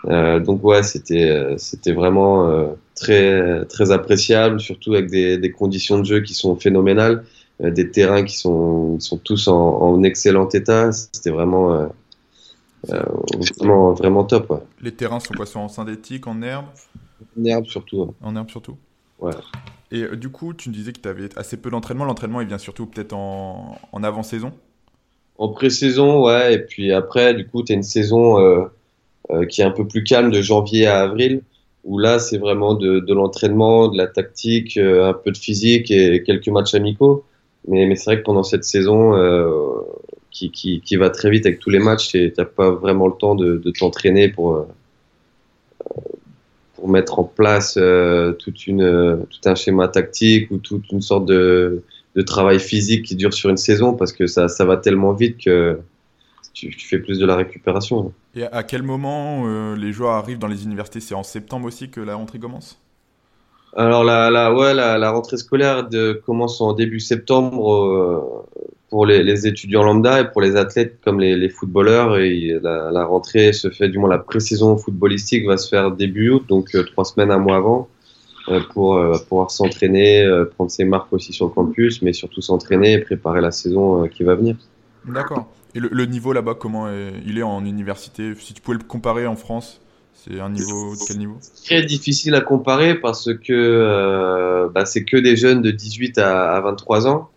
Euh, 0.06 0.40
donc 0.40 0.62
ouais, 0.64 0.82
c'était 0.82 1.54
c'était 1.58 1.92
vraiment 1.92 2.48
euh, 2.48 2.66
très 2.94 3.64
très 3.66 3.90
appréciable, 3.90 4.60
surtout 4.60 4.94
avec 4.94 5.10
des, 5.10 5.38
des, 5.38 5.50
conditions 5.50 5.98
de 5.98 6.04
jeu 6.04 6.20
qui 6.20 6.34
sont 6.34 6.54
phénoménales, 6.56 7.24
euh, 7.62 7.70
des 7.70 7.90
terrains 7.90 8.22
qui 8.22 8.36
sont 8.36 9.00
sont 9.00 9.16
tous 9.18 9.48
en, 9.48 9.56
en 9.56 10.02
excellent 10.02 10.48
état. 10.50 10.92
C'était 10.92 11.30
vraiment 11.30 11.88
euh, 12.90 13.02
vraiment, 13.58 13.92
vraiment 13.92 14.24
top. 14.24 14.62
Les 14.80 14.92
terrains 14.92 15.20
sont 15.20 15.34
quoi 15.34 15.46
Sont 15.46 15.60
en 15.60 15.68
synthétique, 15.68 16.26
en 16.26 16.42
herbe 16.42 16.66
En 17.38 17.44
herbe 17.44 17.66
surtout. 17.66 18.14
En 18.22 18.36
herbe 18.36 18.50
surtout 18.50 18.76
Ouais. 19.18 19.32
Et 19.90 20.02
euh, 20.02 20.16
du 20.16 20.28
coup, 20.28 20.52
tu 20.52 20.68
me 20.68 20.74
disais 20.74 20.92
que 20.92 21.00
tu 21.00 21.08
avais 21.08 21.28
assez 21.38 21.56
peu 21.56 21.70
d'entraînement. 21.70 22.04
L'entraînement, 22.04 22.40
il 22.40 22.48
vient 22.48 22.58
surtout 22.58 22.86
peut-être 22.86 23.12
en, 23.12 23.78
en 23.92 24.02
avant-saison? 24.02 24.52
En 25.38 25.48
pré-saison, 25.48 26.24
ouais. 26.24 26.54
Et 26.54 26.58
puis 26.58 26.92
après, 26.92 27.34
du 27.34 27.46
coup, 27.46 27.62
tu 27.62 27.72
as 27.72 27.76
une 27.76 27.82
saison 27.82 28.38
euh, 28.40 29.46
qui 29.46 29.60
est 29.60 29.64
un 29.64 29.70
peu 29.70 29.86
plus 29.86 30.04
calme 30.04 30.30
de 30.30 30.40
janvier 30.42 30.86
à 30.86 31.00
avril, 31.00 31.42
où 31.84 31.98
là, 31.98 32.18
c'est 32.18 32.38
vraiment 32.38 32.74
de, 32.74 33.00
de 33.00 33.14
l'entraînement, 33.14 33.88
de 33.88 33.96
la 33.96 34.06
tactique, 34.06 34.76
un 34.76 35.12
peu 35.12 35.30
de 35.30 35.38
physique 35.38 35.90
et 35.90 36.22
quelques 36.22 36.48
matchs 36.48 36.74
amicaux. 36.74 37.24
Mais, 37.68 37.86
mais 37.86 37.96
c'est 37.96 38.10
vrai 38.10 38.18
que 38.18 38.24
pendant 38.24 38.42
cette 38.42 38.64
saison, 38.64 39.14
qui, 40.50 40.80
qui, 40.80 40.96
va 40.96 41.10
très 41.10 41.30
vite 41.30 41.46
avec 41.46 41.58
tous 41.58 41.70
les 41.70 41.78
matchs 41.78 42.14
et 42.14 42.32
tu 42.32 42.40
n'as 42.40 42.46
pas 42.46 42.70
vraiment 42.70 43.06
le 43.06 43.14
temps 43.14 43.34
de, 43.34 43.56
de 43.56 43.70
t'entraîner 43.70 44.28
pour, 44.28 44.56
euh, 44.56 44.64
pour 46.74 46.88
mettre 46.88 47.18
en 47.18 47.24
place 47.24 47.76
euh, 47.78 48.32
toute 48.32 48.66
une, 48.66 49.24
tout 49.30 49.48
un 49.48 49.54
schéma 49.54 49.88
tactique 49.88 50.50
ou 50.50 50.58
toute 50.58 50.90
une 50.92 51.00
sorte 51.00 51.26
de, 51.26 51.82
de 52.14 52.22
travail 52.22 52.60
physique 52.60 53.04
qui 53.04 53.16
dure 53.16 53.32
sur 53.32 53.50
une 53.50 53.56
saison 53.56 53.94
parce 53.94 54.12
que 54.12 54.26
ça, 54.26 54.48
ça 54.48 54.64
va 54.64 54.76
tellement 54.76 55.12
vite 55.12 55.38
que 55.42 55.78
tu, 56.52 56.72
fais 56.72 56.98
plus 56.98 57.18
de 57.18 57.26
la 57.26 57.36
récupération. 57.36 58.12
Et 58.34 58.44
à 58.44 58.62
quel 58.62 58.82
moment 58.82 59.74
les 59.74 59.92
joueurs 59.92 60.12
arrivent 60.12 60.38
dans 60.38 60.46
les 60.46 60.64
universités? 60.64 61.00
C'est 61.00 61.14
en 61.14 61.22
septembre 61.22 61.66
aussi 61.66 61.90
que 61.90 62.00
la 62.00 62.14
rentrée 62.14 62.38
commence? 62.38 62.78
Alors 63.74 64.04
la, 64.04 64.30
la, 64.30 64.54
ouais, 64.54 64.72
la, 64.72 64.96
la 64.96 65.10
rentrée 65.10 65.36
scolaire 65.36 65.86
commence 66.24 66.60
en 66.62 66.72
début 66.72 66.98
septembre 66.98 67.74
euh, 67.74 68.46
pour 68.88 69.04
les, 69.04 69.46
étudiants 69.46 69.82
lambda 69.82 70.20
et 70.20 70.30
pour 70.30 70.40
les 70.40 70.56
athlètes 70.56 70.98
comme 71.04 71.20
les, 71.20 71.48
footballeurs. 71.50 72.18
Et 72.18 72.58
la, 72.62 73.04
rentrée 73.04 73.52
se 73.52 73.68
fait, 73.68 73.88
du 73.88 73.98
moins 73.98 74.08
la 74.08 74.18
pré-saison 74.18 74.78
footballistique 74.78 75.46
va 75.46 75.58
se 75.58 75.68
faire 75.68 75.90
début 75.90 76.30
août, 76.30 76.44
donc 76.48 76.74
euh, 76.74 76.84
trois 76.84 77.04
semaines, 77.04 77.30
un 77.30 77.38
mois 77.38 77.56
avant, 77.56 77.88
euh, 78.48 78.60
pour 78.72 78.98
pouvoir 79.28 79.50
s'entraîner, 79.50 80.26
prendre 80.54 80.70
ses 80.70 80.84
marques 80.84 81.12
aussi 81.12 81.34
sur 81.34 81.46
le 81.46 81.52
campus, 81.52 82.00
mais 82.00 82.14
surtout 82.14 82.40
s'entraîner 82.40 82.94
et 82.94 82.98
préparer 82.98 83.42
la 83.42 83.50
saison 83.50 84.08
qui 84.08 84.24
va 84.24 84.36
venir. 84.36 84.56
D'accord. 85.04 85.52
Et 85.74 85.80
le 85.80 86.06
niveau 86.06 86.32
là-bas, 86.32 86.54
comment 86.54 86.88
il 87.26 87.36
est 87.36 87.42
en 87.42 87.62
université? 87.62 88.32
Si 88.38 88.54
tu 88.54 88.62
pouvais 88.62 88.78
le 88.78 88.84
comparer 88.84 89.26
en 89.26 89.36
France? 89.36 89.82
C'est 90.16 90.40
un 90.40 90.50
niveau 90.50 90.94
de 90.94 91.00
quel 91.06 91.18
niveau? 91.18 91.36
Très 91.64 91.84
difficile 91.84 92.34
à 92.34 92.40
comparer 92.40 92.94
parce 92.94 93.32
que 93.32 93.52
euh, 93.52 94.68
bah, 94.68 94.86
c'est 94.86 95.04
que 95.04 95.16
des 95.16 95.36
jeunes 95.36 95.62
de 95.62 95.70
18 95.70 96.18
à, 96.18 96.60
23 96.60 97.06
ans. 97.06 97.30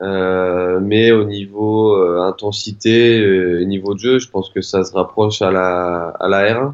Euh, 0.00 0.80
mais 0.80 1.12
au 1.12 1.24
niveau 1.24 1.94
euh, 1.94 2.22
intensité 2.22 3.60
et 3.60 3.64
niveau 3.64 3.94
de 3.94 4.00
jeu, 4.00 4.18
je 4.18 4.28
pense 4.28 4.48
que 4.48 4.60
ça 4.60 4.82
se 4.84 4.92
rapproche 4.92 5.40
à 5.42 5.50
la, 5.50 6.08
à 6.18 6.28
la 6.28 6.52
R1. 6.52 6.72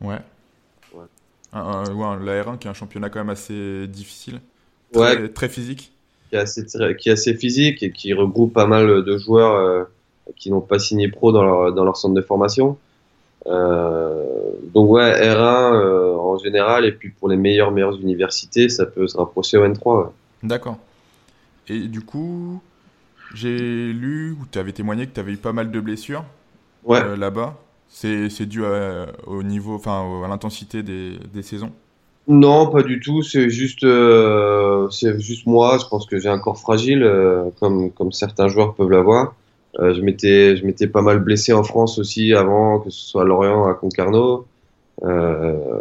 Ouais. 0.00 0.18
Ouais. 0.94 1.04
la 1.52 2.42
R1 2.44 2.58
qui 2.58 2.66
est 2.66 2.70
un 2.70 2.74
championnat 2.74 3.08
quand 3.08 3.20
même 3.20 3.30
assez 3.30 3.86
difficile. 3.88 4.40
Très, 4.92 5.00
ouais. 5.00 5.28
très 5.28 5.48
physique. 5.48 5.92
Qui 6.30 6.36
est, 6.36 6.38
assez, 6.38 6.64
qui 6.98 7.08
est 7.08 7.12
assez 7.12 7.34
physique 7.34 7.82
et 7.82 7.92
qui 7.92 8.12
regroupe 8.14 8.52
pas 8.52 8.66
mal 8.66 9.04
de 9.04 9.18
joueurs 9.18 9.86
qui 10.36 10.50
n'ont 10.50 10.60
pas 10.60 10.78
signé 10.78 11.08
pro 11.08 11.32
dans 11.32 11.42
leur, 11.42 11.72
dans 11.72 11.84
leur 11.84 11.96
centre 11.96 12.14
de 12.14 12.22
formation. 12.22 12.78
Euh, 13.46 14.52
donc 14.72 14.90
ouais, 14.90 15.12
R1 15.12 15.74
euh, 15.74 16.16
en 16.16 16.38
général, 16.38 16.84
et 16.84 16.92
puis 16.92 17.10
pour 17.10 17.28
les 17.28 17.36
meilleures, 17.36 17.70
meilleures 17.70 17.98
universités, 18.00 18.68
ça 18.68 18.86
peut 18.86 19.06
se 19.08 19.16
rapprocher 19.16 19.58
au 19.58 19.66
N3. 19.66 20.10
D'accord. 20.42 20.78
Et 21.68 21.80
du 21.80 22.02
coup, 22.02 22.60
j'ai 23.34 23.92
lu, 23.92 24.32
ou 24.32 24.44
tu 24.50 24.58
avais 24.58 24.72
témoigné 24.72 25.06
que 25.06 25.12
tu 25.12 25.20
avais 25.20 25.32
eu 25.32 25.36
pas 25.36 25.52
mal 25.52 25.70
de 25.70 25.80
blessures 25.80 26.24
ouais. 26.84 27.02
Euh, 27.02 27.16
là-bas. 27.16 27.56
C'est, 27.88 28.46
dû 28.46 28.62
au 29.26 29.42
niveau, 29.42 29.74
enfin, 29.74 30.22
à 30.24 30.28
l'intensité 30.28 30.82
des, 30.82 31.18
des, 31.34 31.42
saisons? 31.42 31.72
Non, 32.26 32.70
pas 32.70 32.82
du 32.82 33.00
tout. 33.00 33.22
C'est 33.22 33.50
juste, 33.50 33.86
c'est 34.90 35.20
juste 35.20 35.46
moi. 35.46 35.76
Je 35.78 35.84
pense 35.84 36.06
que 36.06 36.18
j'ai 36.18 36.30
un 36.30 36.38
corps 36.38 36.56
fragile, 36.56 37.06
comme, 37.60 37.90
comme 37.90 38.10
certains 38.10 38.48
joueurs 38.48 38.74
peuvent 38.74 38.88
l'avoir. 38.88 39.34
Euh, 39.78 39.94
je 39.94 40.02
m'étais 40.02 40.56
je 40.56 40.66
m'étais 40.66 40.86
pas 40.86 41.02
mal 41.02 41.18
blessé 41.20 41.52
en 41.52 41.62
France 41.62 41.98
aussi 41.98 42.34
avant, 42.34 42.80
que 42.80 42.90
ce 42.90 43.00
soit 43.00 43.22
à 43.22 43.24
Lorient, 43.24 43.66
à 43.66 43.74
Concarneau. 43.74 44.46
Euh, 45.02 45.80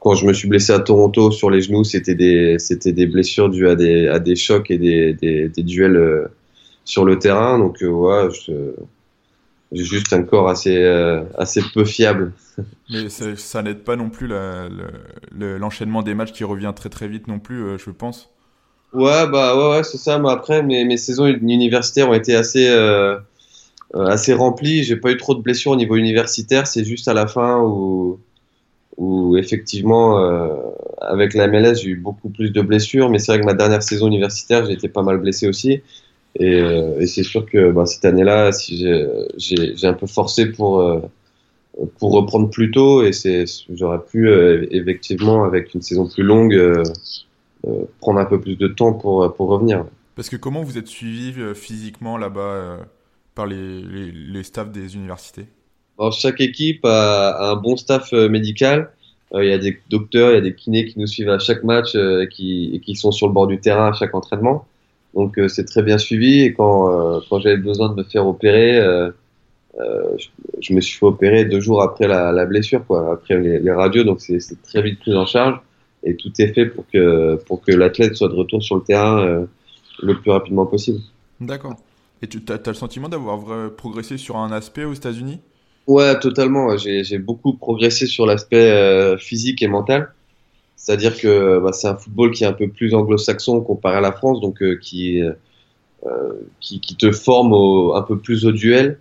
quand 0.00 0.14
je 0.14 0.26
me 0.26 0.32
suis 0.32 0.48
blessé 0.48 0.72
à 0.72 0.78
Toronto 0.80 1.30
sur 1.30 1.50
les 1.50 1.62
genoux, 1.62 1.84
c'était 1.84 2.14
des 2.14 2.58
c'était 2.58 2.92
des 2.92 3.06
blessures 3.06 3.48
dues 3.48 3.68
à 3.68 3.76
des 3.76 4.08
à 4.08 4.18
des 4.18 4.36
chocs 4.36 4.70
et 4.70 4.78
des 4.78 5.14
des, 5.14 5.48
des 5.48 5.62
duels 5.62 5.96
euh, 5.96 6.26
sur 6.84 7.04
le 7.04 7.18
terrain. 7.18 7.58
Donc 7.58 7.78
ouais, 7.80 8.28
j'ai 9.72 9.84
juste 9.84 10.12
un 10.12 10.22
corps 10.22 10.48
assez 10.48 10.84
assez 11.36 11.62
peu 11.72 11.84
fiable. 11.84 12.32
Mais 12.90 13.08
ça 13.08 13.62
n'aide 13.62 13.84
pas 13.84 13.96
non 13.96 14.10
plus 14.10 14.28
l'enchaînement 15.32 16.02
des 16.02 16.14
matchs 16.14 16.32
qui 16.32 16.44
revient 16.44 16.72
très 16.76 16.90
très 16.90 17.08
vite 17.08 17.26
non 17.26 17.38
plus, 17.38 17.78
je 17.78 17.90
pense. 17.90 18.35
Ouais, 18.96 19.28
bah 19.28 19.56
ouais, 19.56 19.76
ouais 19.76 19.84
c'est 19.84 19.98
ça. 19.98 20.18
Mais 20.18 20.30
après, 20.30 20.62
mes, 20.62 20.84
mes 20.84 20.96
saisons 20.96 21.26
universitaires 21.26 22.08
ont 22.08 22.14
été 22.14 22.34
assez, 22.34 22.66
euh, 22.68 23.16
euh, 23.96 24.06
assez 24.06 24.34
remplies. 24.34 24.84
J'ai 24.84 24.96
pas 24.96 25.12
eu 25.12 25.18
trop 25.18 25.34
de 25.34 25.42
blessures 25.42 25.72
au 25.72 25.76
niveau 25.76 25.96
universitaire. 25.96 26.66
C'est 26.66 26.84
juste 26.84 27.08
à 27.08 27.14
la 27.14 27.26
fin 27.26 27.60
où, 27.62 28.20
où 28.98 29.36
effectivement, 29.38 30.20
euh, 30.20 30.48
avec 31.00 31.34
la 31.34 31.48
MLS, 31.48 31.76
j'ai 31.82 31.90
eu 31.90 31.96
beaucoup 31.96 32.30
plus 32.30 32.50
de 32.52 32.62
blessures. 32.62 33.10
Mais 33.10 33.18
c'est 33.20 33.32
vrai 33.32 33.40
que 33.40 33.46
ma 33.46 33.54
dernière 33.54 33.82
saison 33.82 34.08
universitaire, 34.08 34.66
j'ai 34.66 34.74
été 34.74 34.88
pas 34.88 35.02
mal 35.02 35.18
blessé 35.18 35.48
aussi. 35.48 35.82
Et, 36.40 36.54
euh, 36.60 37.06
c'est 37.06 37.24
sûr 37.24 37.46
que 37.46 37.72
bah, 37.72 37.86
cette 37.86 38.04
année-là, 38.06 38.52
si 38.52 38.78
j'ai 39.38 39.86
un 39.88 39.94
peu 39.94 40.06
forcé 40.08 40.46
pour, 40.46 40.84
pour 41.98 42.12
reprendre 42.12 42.50
plus 42.50 42.70
tôt. 42.70 43.04
Et 43.04 43.12
j'aurais 43.74 44.00
pu, 44.10 44.30
effectivement, 44.70 45.44
avec 45.44 45.74
une 45.74 45.82
saison 45.82 46.08
plus 46.08 46.22
longue, 46.24 46.54
prendre 48.00 48.20
un 48.20 48.24
peu 48.24 48.40
plus 48.40 48.56
de 48.56 48.68
temps 48.68 48.92
pour, 48.92 49.24
euh, 49.24 49.28
pour 49.28 49.48
revenir. 49.48 49.84
Parce 50.14 50.28
que 50.28 50.36
comment 50.36 50.62
vous 50.62 50.78
êtes 50.78 50.86
suivi 50.86 51.40
euh, 51.40 51.54
physiquement 51.54 52.16
là-bas 52.16 52.78
par 53.34 53.46
les, 53.46 53.82
les, 53.82 54.42
staffs 54.42 54.70
des 54.70 54.94
universités? 54.94 55.46
Alors, 55.98 56.12
Chaque 56.12 56.40
équipe 56.40 56.84
a, 56.84 57.50
un 57.50 57.56
bon 57.56 57.76
staff 57.76 58.12
médical. 58.12 58.90
Il 59.34 59.44
y 59.44 59.52
a 59.52 59.58
des 59.58 59.78
docteurs, 59.90 60.30
il 60.30 60.34
y 60.34 60.38
a 60.38 60.40
des 60.40 60.54
kinés 60.54 60.86
qui 60.86 60.98
nous 60.98 61.06
suivent 61.06 61.30
à 61.30 61.38
chaque 61.38 61.64
match 61.64 61.94
et, 61.96 62.28
qui, 62.30 62.80
qui 62.84 62.94
sont 62.94 63.10
sur 63.10 63.26
le 63.26 63.32
bord 63.32 63.46
du 63.46 63.58
terrain 63.58 63.88
à 63.88 63.92
chaque 63.92 64.14
entraînement. 64.14 64.66
Donc 65.14 65.38
c'est 65.48 65.64
très 65.64 65.82
bien 65.82 65.98
suivi. 65.98 66.42
Et 66.42 66.54
quand, 66.54 67.20
quand 67.28 67.40
j'avais 67.40 67.56
besoin 67.56 67.90
de 67.90 67.96
me 67.96 68.04
faire 68.04 68.26
opérer, 68.26 68.80
je, 70.60 70.72
me 70.72 70.80
suis 70.80 70.96
fait 70.96 71.06
opérer 71.06 71.44
deux 71.44 71.60
jours 71.60 71.82
après 71.82 72.06
la, 72.06 72.30
la 72.30 72.46
blessure, 72.46 72.86
quoi, 72.86 73.12
après 73.14 73.38
les, 73.38 73.58
les 73.58 73.72
radios. 73.72 74.04
Donc 74.04 74.20
c'est 74.20 74.62
très 74.62 74.80
vite 74.80 75.00
pris 75.00 75.14
en 75.14 75.26
charge 75.26 75.60
et 76.06 76.14
tout 76.14 76.30
est 76.38 76.54
fait 76.54 76.66
pour 76.66 76.84
que, 76.90 77.36
pour 77.46 77.60
que 77.60 77.72
l'athlète 77.72 78.14
soit 78.14 78.28
de 78.28 78.34
retour 78.34 78.62
sur 78.62 78.76
le 78.76 78.82
terrain 78.82 79.20
euh, 79.26 79.46
le 80.00 80.18
plus 80.18 80.30
rapidement 80.30 80.64
possible. 80.64 81.00
D'accord. 81.40 81.76
Et 82.22 82.28
tu 82.28 82.40
as, 82.48 82.60
le 82.64 82.74
sentiment 82.74 83.08
d'avoir 83.08 83.70
progressé 83.72 84.16
sur 84.16 84.36
un 84.36 84.52
aspect 84.52 84.84
aux 84.84 84.94
États-Unis? 84.94 85.40
Ouais, 85.86 86.18
totalement. 86.18 86.76
J'ai 86.78 87.18
beaucoup 87.18 87.54
progressé 87.54 88.06
sur 88.06 88.24
l'aspect 88.24 88.70
euh, 88.70 89.18
physique 89.18 89.62
et 89.62 89.68
mental. 89.68 90.12
C'est-à-dire 90.76 91.18
que 91.18 91.58
bah, 91.58 91.72
c'est 91.72 91.88
un 91.88 91.96
football 91.96 92.30
qui 92.30 92.44
est 92.44 92.46
un 92.46 92.52
peu 92.52 92.68
plus 92.68 92.94
anglo-saxon 92.94 93.60
comparé 93.60 93.96
à 93.96 94.00
la 94.00 94.12
France, 94.12 94.40
donc 94.40 94.62
euh, 94.62 94.76
qui, 94.76 95.20
qui, 96.60 96.80
qui, 96.80 96.96
te 96.96 97.10
forme 97.10 97.52
un 97.94 98.02
peu 98.02 98.18
plus 98.18 98.46
au 98.46 98.52
duel. 98.52 98.98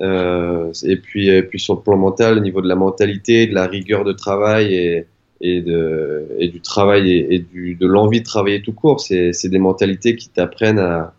et, 0.00 0.96
puis, 0.96 1.28
et 1.28 1.42
puis 1.42 1.60
sur 1.60 1.76
le 1.76 1.80
plan 1.80 1.96
mental, 1.96 2.38
au 2.38 2.40
niveau 2.40 2.60
de 2.60 2.68
la 2.68 2.74
mentalité, 2.74 3.46
de 3.46 3.54
la 3.54 3.66
rigueur 3.66 4.04
de 4.04 4.12
travail 4.12 4.74
et, 4.74 5.06
et, 5.40 5.60
de, 5.62 6.26
et 6.38 6.48
du 6.48 6.60
travail 6.60 7.10
et, 7.10 7.38
du, 7.38 7.74
de 7.74 7.86
l'envie 7.86 8.20
de 8.20 8.26
travailler 8.26 8.62
tout 8.62 8.72
court. 8.72 9.00
C'est 9.00 9.48
des 9.48 9.58
mentalités 9.58 10.16
qui 10.16 10.28
t'apprennent 10.28 10.78
à, 10.78 11.14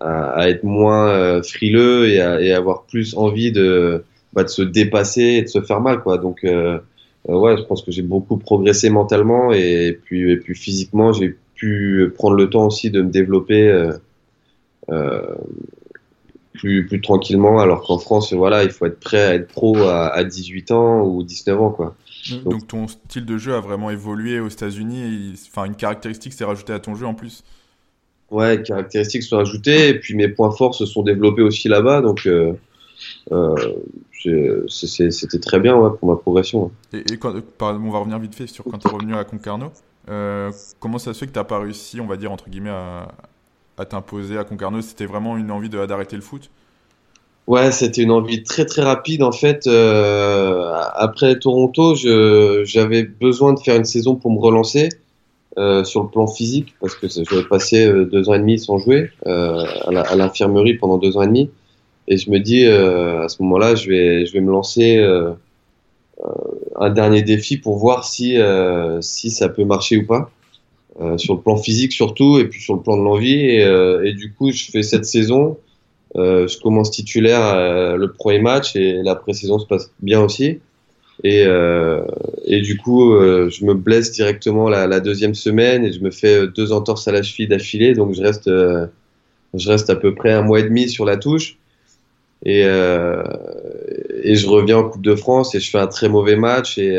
à, 0.00 0.30
à, 0.30 0.48
être 0.48 0.64
moins 0.64 1.08
euh, 1.08 1.42
frileux 1.42 2.08
et 2.08 2.20
à 2.20 2.40
et 2.40 2.52
avoir 2.52 2.84
plus 2.84 3.16
envie 3.16 3.52
de, 3.52 4.04
bah, 4.32 4.44
de 4.44 4.48
se 4.48 4.62
dépasser 4.62 5.22
et 5.22 5.42
de 5.42 5.48
se 5.48 5.60
faire 5.60 5.80
mal. 5.80 6.02
Quoi. 6.02 6.18
Donc, 6.18 6.44
euh, 6.44 6.78
euh, 7.28 7.38
ouais, 7.38 7.56
je 7.56 7.62
pense 7.62 7.82
que 7.82 7.90
j'ai 7.90 8.02
beaucoup 8.02 8.36
progressé 8.36 8.90
mentalement 8.90 9.52
et 9.52 9.98
puis, 10.04 10.30
et 10.30 10.36
puis 10.36 10.54
physiquement, 10.54 11.12
j'ai 11.12 11.36
pu 11.54 12.12
prendre 12.14 12.36
le 12.36 12.50
temps 12.50 12.66
aussi 12.66 12.90
de 12.90 13.00
me 13.00 13.10
développer 13.10 13.68
euh, 13.68 13.92
euh, 14.90 15.34
plus, 16.54 16.86
plus 16.86 17.00
tranquillement. 17.00 17.58
Alors 17.60 17.82
qu'en 17.86 17.98
France, 17.98 18.32
voilà, 18.32 18.64
il 18.64 18.70
faut 18.70 18.86
être 18.86 19.00
prêt 19.00 19.22
à 19.22 19.34
être 19.34 19.48
pro 19.48 19.76
à, 19.78 20.08
à 20.08 20.24
18 20.24 20.70
ans 20.70 21.02
ou 21.02 21.22
19 21.22 21.60
ans. 21.60 21.70
Quoi. 21.70 21.94
Donc, 22.44 22.66
ton 22.66 22.88
style 22.88 23.26
de 23.26 23.36
jeu 23.36 23.54
a 23.54 23.60
vraiment 23.60 23.90
évolué 23.90 24.40
aux 24.40 24.48
États-Unis. 24.48 25.34
Enfin, 25.50 25.66
une 25.66 25.76
caractéristique 25.76 26.32
s'est 26.32 26.44
rajoutée 26.44 26.72
à 26.72 26.78
ton 26.78 26.94
jeu 26.94 27.06
en 27.06 27.14
plus. 27.14 27.44
Ouais, 28.30 28.62
caractéristiques 28.62 29.22
sont 29.22 29.38
ajoutées 29.38 29.90
et 29.90 29.98
puis 29.98 30.14
mes 30.14 30.28
points 30.28 30.50
forts 30.50 30.74
se 30.74 30.86
sont 30.86 31.02
développés 31.02 31.42
aussi 31.42 31.68
là-bas. 31.68 32.00
Donc, 32.00 32.26
euh, 32.26 32.54
euh, 33.32 34.66
c'était 34.68 35.38
très 35.38 35.60
bien 35.60 35.76
ouais, 35.76 35.90
pour 35.98 36.08
ma 36.08 36.16
progression. 36.16 36.70
Et, 36.92 37.18
quand, 37.18 37.34
on 37.60 37.90
va 37.90 37.98
revenir 37.98 38.18
vite 38.18 38.34
fait 38.34 38.46
sur 38.46 38.64
quand 38.64 38.78
tu 38.78 38.88
es 38.88 38.90
revenu 38.90 39.14
à 39.14 39.24
Concarneau. 39.24 39.70
Euh, 40.08 40.50
comment 40.80 40.98
ça 40.98 41.14
se 41.14 41.18
fait 41.20 41.26
que 41.26 41.32
tu 41.32 41.38
n'as 41.38 41.44
pas 41.44 41.58
réussi, 41.58 42.00
on 42.00 42.06
va 42.06 42.16
dire, 42.16 42.32
entre 42.32 42.48
guillemets, 42.48 42.70
à, 42.70 43.08
à 43.78 43.84
t'imposer 43.84 44.38
à 44.38 44.44
Concarneau 44.44 44.80
C'était 44.82 45.06
vraiment 45.06 45.36
une 45.36 45.50
envie 45.50 45.68
d'arrêter 45.68 46.16
le 46.16 46.22
foot? 46.22 46.50
Ouais, 47.46 47.72
c'était 47.72 48.02
une 48.02 48.10
envie 48.10 48.42
très 48.42 48.64
très 48.64 48.82
rapide 48.82 49.22
en 49.22 49.32
fait. 49.32 49.66
Euh, 49.66 50.72
après 50.94 51.38
Toronto, 51.38 51.94
j'avais 51.94 53.02
besoin 53.02 53.52
de 53.52 53.60
faire 53.60 53.76
une 53.76 53.84
saison 53.84 54.16
pour 54.16 54.30
me 54.32 54.38
relancer 54.38 54.88
euh, 55.58 55.84
sur 55.84 56.02
le 56.02 56.08
plan 56.08 56.26
physique 56.26 56.74
parce 56.80 56.94
que 56.94 57.06
j'avais 57.08 57.44
passé 57.44 57.86
euh, 57.86 58.06
deux 58.06 58.28
ans 58.30 58.34
et 58.34 58.38
demi 58.38 58.58
sans 58.58 58.78
jouer 58.78 59.10
euh, 59.26 59.62
à 59.86 60.16
l'infirmerie 60.16 60.74
pendant 60.74 60.96
deux 60.98 61.16
ans 61.18 61.22
et 61.22 61.26
demi 61.26 61.50
et 62.08 62.16
je 62.16 62.30
me 62.30 62.38
dis 62.38 62.64
euh, 62.66 63.24
à 63.24 63.28
ce 63.28 63.42
moment-là, 63.42 63.74
je 63.74 63.88
vais 63.90 64.26
je 64.26 64.32
vais 64.32 64.40
me 64.40 64.50
lancer 64.50 64.96
euh, 64.96 65.32
un 66.76 66.90
dernier 66.90 67.22
défi 67.22 67.58
pour 67.58 67.76
voir 67.76 68.04
si 68.04 68.36
si 69.00 69.30
ça 69.30 69.48
peut 69.50 69.64
marcher 69.64 69.98
ou 69.98 70.06
pas. 70.06 70.30
Sur 71.16 71.34
le 71.34 71.40
plan 71.40 71.56
physique 71.56 71.92
surtout 71.92 72.38
et 72.38 72.44
puis 72.44 72.60
sur 72.60 72.74
le 72.74 72.80
plan 72.80 72.96
de 72.96 73.02
l'envie 73.02 73.40
et, 73.40 73.62
et 74.04 74.12
du 74.12 74.32
coup 74.32 74.52
je 74.52 74.70
fais 74.70 74.82
cette 74.82 75.04
saison 75.04 75.56
euh, 76.16 76.46
je 76.46 76.58
commence 76.60 76.90
titulaire 76.92 77.44
euh, 77.44 77.96
le 77.96 78.12
premier 78.12 78.38
match 78.38 78.76
et 78.76 79.02
la 79.02 79.16
pré-saison 79.16 79.58
se 79.58 79.66
passe 79.66 79.90
bien 80.00 80.20
aussi. 80.20 80.60
Et, 81.22 81.44
euh, 81.46 82.04
et 82.44 82.60
du 82.60 82.76
coup, 82.76 83.14
euh, 83.14 83.48
je 83.50 83.64
me 83.64 83.74
blesse 83.74 84.12
directement 84.12 84.68
la, 84.68 84.86
la, 84.86 85.00
deuxième 85.00 85.34
semaine 85.34 85.84
et 85.84 85.92
je 85.92 86.00
me 86.00 86.10
fais 86.10 86.46
deux 86.48 86.72
entorses 86.72 87.06
à 87.08 87.12
la 87.12 87.22
cheville 87.22 87.48
d'affilée. 87.48 87.94
Donc 87.94 88.14
je 88.14 88.22
reste, 88.22 88.48
je 88.48 89.68
reste 89.68 89.90
à 89.90 89.96
peu 89.96 90.14
près 90.14 90.32
un 90.32 90.42
mois 90.42 90.60
et 90.60 90.64
demi 90.64 90.88
sur 90.88 91.04
la 91.04 91.16
touche. 91.16 91.56
Et, 92.44 92.64
et 94.24 94.34
je 94.34 94.48
reviens 94.48 94.78
en 94.78 94.88
Coupe 94.88 95.02
de 95.02 95.14
France 95.14 95.54
et 95.54 95.60
je 95.60 95.70
fais 95.70 95.78
un 95.78 95.86
très 95.86 96.08
mauvais 96.08 96.36
match 96.36 96.78
et, 96.78 96.94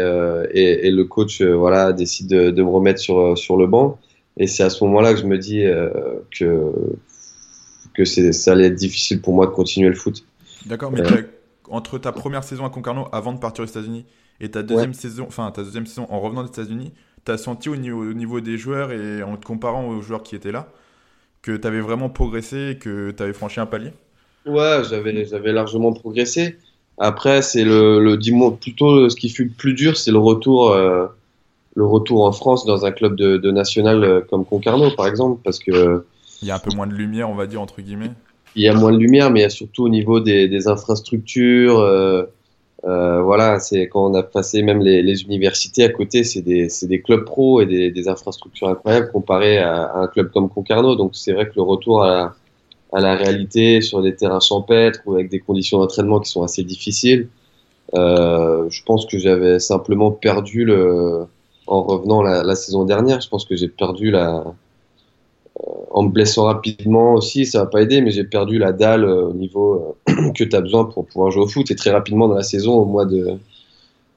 et, 0.52 0.88
et, 0.88 0.92
le 0.92 1.04
coach 1.06 1.42
voilà 1.42 1.92
décide 1.92 2.28
de, 2.28 2.52
de, 2.52 2.64
me 2.64 2.70
remettre 2.70 3.00
sur 3.00 3.38
sur 3.38 3.58
le 3.58 3.68
banc 3.68 4.00
et 4.38 4.48
c'est 4.48 4.64
à 4.64 4.70
ce 4.70 4.84
moment-là 4.86 5.14
que 5.14 5.20
je 5.20 5.26
me 5.26 5.38
dis 5.38 5.64
que 6.32 6.72
que 7.96 8.06
ça 8.06 8.52
allait 8.52 8.68
être 8.68 8.76
difficile 8.76 9.22
pour 9.22 9.34
moi 9.34 9.48
de 9.48 9.52
continuer 9.52 9.90
le 9.90 9.96
foot. 9.96 10.24
D'accord, 10.66 10.92
mais 10.92 11.02
entre 11.70 11.98
ta 11.98 12.12
première 12.12 12.44
saison 12.44 12.66
à 12.66 12.70
Concarneau 12.70 13.08
avant 13.12 13.34
de 13.34 13.40
partir 13.40 13.64
aux 13.64 13.68
États-Unis 13.68 14.06
et 14.40 14.52
ta 14.52 14.64
deuxième 14.64 14.94
saison, 14.94 15.26
enfin 15.28 15.50
ta 15.52 15.64
deuxième 15.64 15.86
saison 15.86 16.06
en 16.10 16.20
revenant 16.20 16.44
des 16.44 16.50
États-Unis, 16.50 16.94
tu 17.26 17.32
as 17.32 17.38
senti 17.38 17.70
au 17.70 17.76
niveau, 17.76 18.02
au 18.02 18.14
niveau, 18.14 18.42
des 18.42 18.58
joueurs 18.58 18.92
et 18.92 19.24
en 19.24 19.38
te 19.38 19.46
comparant 19.46 19.88
aux 19.88 20.02
joueurs 20.02 20.24
qui 20.24 20.36
étaient 20.36 20.52
là 20.52 20.70
que 21.42 21.56
tu 21.56 21.68
avais 21.68 21.80
vraiment 21.80 22.10
progressé 22.10 22.72
et 22.72 22.78
que 22.78 23.12
tu 23.12 23.24
avais 23.24 23.34
franchi 23.34 23.60
un 23.60 23.66
palier? 23.66 23.92
Ouais, 24.46 24.82
j'avais, 24.88 25.26
j'avais 25.26 25.52
largement 25.52 25.94
progressé. 25.94 26.58
Après, 26.98 27.42
c'est 27.42 27.64
le, 27.64 28.00
le 28.00 28.18
dis-moi 28.18 28.58
plutôt 28.60 29.10
ce 29.10 29.16
qui 29.16 29.30
fut 29.30 29.46
le 29.46 29.50
plus 29.50 29.74
dur, 29.74 29.98
c'est 29.98 30.12
le 30.12 30.18
retour, 30.18 30.72
euh, 30.72 31.08
le 31.76 31.86
retour 31.86 32.26
en 32.26 32.32
France 32.32 32.66
dans 32.66 32.86
un 32.86 32.92
club 32.92 33.16
de, 33.16 33.38
de 33.38 33.52
national 33.52 34.04
euh, 34.04 34.22
comme 34.22 34.46
Concarneau, 34.46 34.92
par 34.92 35.08
exemple, 35.08 35.42
parce 35.44 35.60
que 35.60 36.06
il 36.42 36.48
y 36.48 36.52
a 36.52 36.56
un 36.56 36.60
peu 36.60 36.76
moins 36.76 36.88
de 36.88 36.94
lumière, 36.94 37.30
on 37.30 37.36
va 37.36 37.48
dire 37.48 37.62
entre 37.62 37.82
guillemets 37.82 38.12
il 38.56 38.64
y 38.64 38.68
a 38.68 38.74
moins 38.74 38.92
de 38.92 38.98
lumière, 38.98 39.32
mais 39.32 39.42
il 39.42 39.44
y 39.44 39.46
a 39.46 39.50
surtout 39.50 39.84
au 39.84 39.90
niveau 39.90 40.20
des, 40.20 40.48
des 40.48 40.68
infrastructures. 40.68 41.80
Euh, 41.80 42.26
voilà, 42.84 43.60
c'est 43.60 43.88
quand 43.88 44.12
on 44.12 44.14
a 44.14 44.24
passé 44.24 44.62
même 44.62 44.80
les, 44.80 45.02
les 45.02 45.24
universités 45.24 45.84
à 45.84 45.90
côté, 45.90 46.24
c'est 46.24 46.42
des, 46.42 46.68
des, 46.84 47.02
clubs 47.02 47.26
pro 47.26 47.62
et 47.62 47.66
des, 47.66 47.90
des, 47.90 48.08
infrastructures 48.08 48.70
incroyables 48.70 49.12
comparé 49.12 49.58
à, 49.58 49.86
à, 49.86 50.00
un 50.02 50.08
club 50.08 50.32
comme 50.32 50.50
Concarneau. 50.50 50.96
Donc 50.96 51.12
c'est 51.16 51.34
vrai 51.34 51.48
que 51.48 51.54
le 51.56 51.64
retour 51.64 52.04
à 52.04 52.08
la, 52.08 52.36
à 52.96 53.02
la, 53.02 53.16
réalité 53.16 53.82
sur 53.82 54.02
des 54.02 54.16
terrains 54.16 54.40
champêtres 54.40 55.00
ou 55.06 55.14
avec 55.14 55.30
des 55.30 55.40
conditions 55.40 55.80
d'entraînement 55.80 56.20
qui 56.20 56.32
sont 56.32 56.44
assez 56.44 56.64
difficiles, 56.64 57.28
euh, 57.94 58.66
je 58.70 58.84
pense 58.84 59.06
que 59.06 59.18
j'avais 59.18 59.60
simplement 59.60 60.12
perdu 60.12 60.66
le 60.66 61.26
en 61.68 61.82
revenant 61.84 62.22
la, 62.22 62.56
saison 62.56 62.86
dernière. 62.86 63.22
Je 63.22 63.30
pense 63.30 63.46
que 63.46 63.56
j'ai 63.56 63.68
perdu 63.68 64.12
la 64.12 64.44
en 65.92 66.04
me 66.04 66.10
blessant 66.10 66.44
rapidement 66.44 67.14
aussi, 67.14 67.46
ça 67.46 67.60
va 67.60 67.66
pas 67.68 67.82
aider, 67.82 68.02
mais 68.02 68.12
j'ai 68.12 68.26
perdu 68.26 68.58
la 68.58 68.74
dalle 68.74 69.06
euh, 69.06 69.28
au 69.28 69.34
niveau 69.34 69.96
euh, 70.10 70.32
que 70.36 70.44
tu 70.44 70.54
as 70.56 70.60
besoin 70.62 70.84
pour 70.86 71.06
pouvoir 71.06 71.32
jouer 71.32 71.44
au 71.44 71.48
foot. 71.48 71.72
Et 71.72 71.76
très 71.76 71.92
rapidement 71.92 72.28
dans 72.28 72.36
la 72.36 72.44
saison, 72.44 72.74
au 72.74 72.86
mois 72.86 73.06
de, 73.06 73.38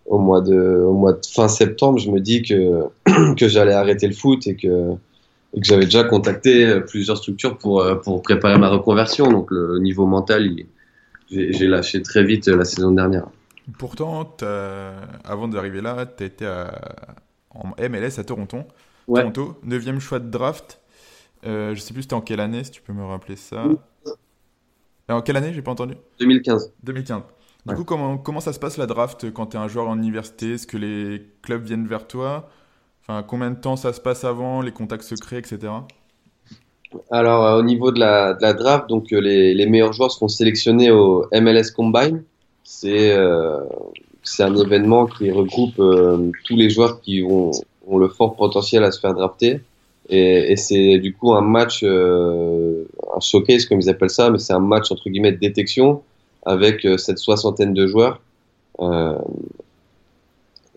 au 0.06 0.18
mois 0.18 0.40
de, 0.40 0.82
au 0.84 0.92
mois 0.92 1.12
de 1.12 1.24
fin 1.24 1.46
septembre, 1.46 1.98
je 1.98 2.10
me 2.10 2.18
dis 2.18 2.42
que, 2.42 2.82
que 3.36 3.46
j'allais 3.46 3.72
arrêter 3.72 4.08
le 4.08 4.14
foot 4.14 4.46
et 4.48 4.56
que, 4.56 4.96
que 5.60 5.66
j'avais 5.66 5.84
déjà 5.84 6.04
contacté 6.04 6.66
euh, 6.66 6.80
plusieurs 6.80 7.16
structures 7.16 7.58
pour, 7.58 7.84
pour 8.02 8.22
préparer 8.22 8.58
ma 8.58 8.68
reconversion. 8.68 9.30
Donc 9.30 9.50
le 9.50 9.78
niveau 9.78 10.06
mental, 10.06 10.48
j'ai 11.30 11.66
lâché 11.66 12.02
très 12.02 12.24
vite 12.24 12.48
la 12.48 12.64
saison 12.64 12.92
dernière. 12.92 13.26
Pourtant, 13.78 14.36
avant 15.24 15.48
d'arriver 15.48 15.80
là, 15.80 16.06
tu 16.06 16.24
été 16.24 16.46
en 17.50 17.74
MLS 17.78 18.18
à 18.18 18.24
Toronto. 18.24 18.58
Toronto, 19.06 19.58
9 19.64 19.98
choix 20.00 20.18
de 20.18 20.30
draft. 20.30 20.80
Euh, 21.46 21.74
je 21.74 21.80
sais 21.80 21.92
plus 21.92 22.02
c'était 22.02 22.14
en 22.14 22.20
quelle 22.20 22.40
année, 22.40 22.64
si 22.64 22.70
tu 22.70 22.82
peux 22.82 22.92
me 22.92 23.04
rappeler 23.04 23.36
ça. 23.36 23.64
Euh, 23.64 24.14
en 25.08 25.22
quelle 25.22 25.36
année 25.36 25.52
J'ai 25.54 25.62
pas 25.62 25.70
entendu? 25.70 25.94
2015. 26.20 26.72
2015. 26.82 27.22
Du 27.66 27.74
coup, 27.74 27.84
comment, 27.84 28.16
comment 28.16 28.40
ça 28.40 28.52
se 28.52 28.58
passe 28.58 28.78
la 28.78 28.86
draft 28.86 29.30
quand 29.32 29.48
tu 29.48 29.56
es 29.56 29.60
un 29.60 29.68
joueur 29.68 29.88
en 29.88 29.98
université? 29.98 30.54
Est-ce 30.54 30.66
que 30.66 30.76
les 30.76 31.26
clubs 31.42 31.62
viennent 31.62 31.86
vers 31.86 32.06
toi? 32.06 32.48
Combien 33.26 33.50
de 33.50 33.56
temps 33.58 33.76
ça 33.76 33.92
se 33.92 34.00
passe 34.00 34.24
avant, 34.24 34.60
les 34.60 34.72
contacts 34.72 35.04
secrets, 35.04 35.38
etc. 35.38 35.58
Alors, 37.10 37.44
euh, 37.44 37.58
au 37.58 37.62
niveau 37.62 37.90
de 37.90 37.98
la, 37.98 38.34
draft, 38.34 38.88
donc 38.88 39.10
les, 39.10 39.54
les, 39.54 39.66
meilleurs 39.66 39.92
joueurs 39.92 40.10
seront 40.12 40.28
sélectionnés 40.28 40.90
au 40.90 41.26
MLS 41.32 41.70
Combine. 41.74 42.22
C'est 42.64 43.16
c'est 44.24 44.42
un 44.42 44.54
événement 44.54 45.06
qui 45.06 45.30
regroupe 45.30 45.76
tous 45.76 46.56
les 46.56 46.68
joueurs 46.68 47.00
qui 47.00 47.22
ont, 47.22 47.50
ont 47.86 47.98
le 47.98 48.08
fort 48.08 48.36
potentiel 48.36 48.84
à 48.84 48.92
se 48.92 49.00
faire 49.00 49.14
drafter. 49.14 49.60
Et, 50.08 50.52
et 50.52 50.56
c'est 50.56 50.98
du 50.98 51.14
coup 51.14 51.32
un 51.34 51.42
match, 51.42 51.80
euh, 51.82 52.84
un 53.14 53.20
showcase 53.20 53.66
comme 53.66 53.80
ils 53.80 53.90
appellent 53.90 54.10
ça, 54.10 54.30
mais 54.30 54.38
c'est 54.38 54.54
un 54.54 54.60
match 54.60 54.90
entre 54.90 55.08
guillemets 55.10 55.32
de 55.32 55.38
détection 55.38 56.02
avec 56.46 56.84
euh, 56.86 56.96
cette 56.96 57.18
soixantaine 57.18 57.74
de 57.74 57.86
joueurs 57.86 58.20
euh, 58.80 59.18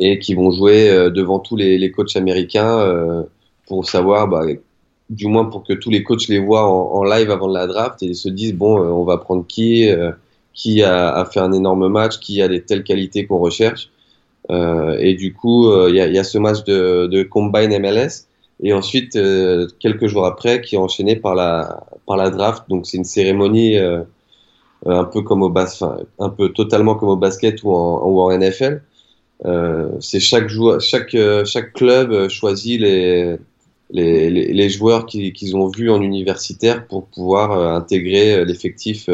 et 0.02 0.20
qui 0.20 0.34
vont 0.34 0.52
jouer 0.52 0.90
euh, 0.90 1.10
devant 1.10 1.40
tous 1.40 1.56
les, 1.56 1.78
les 1.78 1.92
coachs 1.92 2.16
américains 2.18 2.80
euh, 2.80 3.24
pour 3.68 3.88
savoir, 3.88 4.28
bah, 4.28 4.44
du 5.10 5.28
moins 5.28 5.46
pour 5.46 5.64
que 5.64 5.74
tous 5.74 5.90
les 5.90 6.04
coachs 6.04 6.28
les 6.28 6.40
voient 6.40 6.68
en, 6.68 7.04
live 7.04 7.32
avant 7.32 7.48
la 7.48 7.68
draft 7.68 8.04
et 8.04 8.08
ils 8.08 8.16
se 8.16 8.28
disent 8.28 8.54
bon, 8.54 8.78
on 8.78 9.06
va 9.06 9.18
prendre 9.18 9.46
qui, 9.48 9.90
qui 10.54 10.84
a, 10.84 11.14
a, 11.14 11.26
fait 11.26 11.40
un 11.40 11.54
énorme 11.54 11.88
match, 11.90 12.20
qui 12.20 12.42
a 12.42 12.48
des 12.48 12.62
telles 12.62 12.84
qualités 12.84 13.26
qu'on 13.26 13.40
recherche. 13.40 13.90
et 14.50 15.14
du 15.16 15.34
coup, 15.34 15.70
il 15.88 15.96
y 15.96 16.02
a, 16.02 16.08
y, 16.08 16.18
a, 16.18 16.24
ce 16.24 16.38
match 16.38 16.64
de, 16.64 17.08
de 17.08 17.24
Combine 17.24 17.78
MLS 17.80 18.26
et 18.62 18.74
ensuite 18.74 19.16
euh, 19.16 19.68
quelques 19.80 20.08
jours 20.08 20.26
après 20.26 20.62
qui 20.62 20.76
est 20.76 20.78
enchaîné 20.78 21.16
par 21.16 21.36
la 21.36 21.84
par 22.06 22.18
la 22.18 22.30
draft 22.30 22.64
donc 22.70 22.86
c'est 22.86 22.98
une 22.98 23.04
cérémonie 23.04 23.78
euh, 23.78 24.04
un 24.86 25.04
peu 25.04 25.22
comme 25.22 25.44
au 25.44 25.50
bas 25.50 25.68
un 26.20 26.30
peu 26.30 26.50
totalement 26.50 26.96
comme 26.96 27.10
au 27.10 27.16
basket 27.16 27.64
ou 27.64 27.72
en, 27.74 28.04
ou 28.08 28.22
en 28.22 28.38
NFL 28.38 28.64
euh, 28.64 28.80
c'est 30.00 30.20
chaque 30.20 30.50
joueur 30.50 30.80
chaque 30.82 31.16
euh, 31.16 31.46
chaque 31.46 31.74
club 31.74 32.30
choisit 32.30 32.80
les 32.80 33.38
les, 33.90 34.30
les, 34.30 34.54
les 34.54 34.70
joueurs 34.70 35.06
qu'ils 35.06 35.56
ont 35.56 35.68
vus 35.68 35.90
en 35.90 36.02
universitaire 36.02 36.88
pour 36.88 37.08
pouvoir 37.08 37.52
intégrer 37.76 38.46
l'effectif 38.46 39.10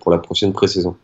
pour 0.00 0.10
la 0.10 0.18
prochaine 0.18 0.52
pré-saison. 0.52 0.96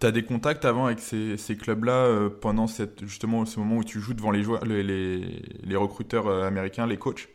Tu 0.00 0.06
as 0.06 0.12
des 0.12 0.22
contacts 0.22 0.64
avant 0.64 0.86
avec 0.86 1.00
ces, 1.00 1.36
ces 1.36 1.56
clubs-là 1.56 2.04
euh, 2.04 2.28
pendant 2.28 2.68
cette, 2.68 3.04
justement 3.04 3.44
ce 3.44 3.58
moment 3.58 3.78
où 3.78 3.84
tu 3.84 4.00
joues 4.00 4.14
devant 4.14 4.30
les, 4.30 4.44
joueurs, 4.44 4.64
les, 4.64 4.84
les, 4.84 5.76
recruteurs 5.76 6.28
euh, 6.28 6.46
américains, 6.46 6.86
les 6.86 6.96
coachs? 6.96 7.28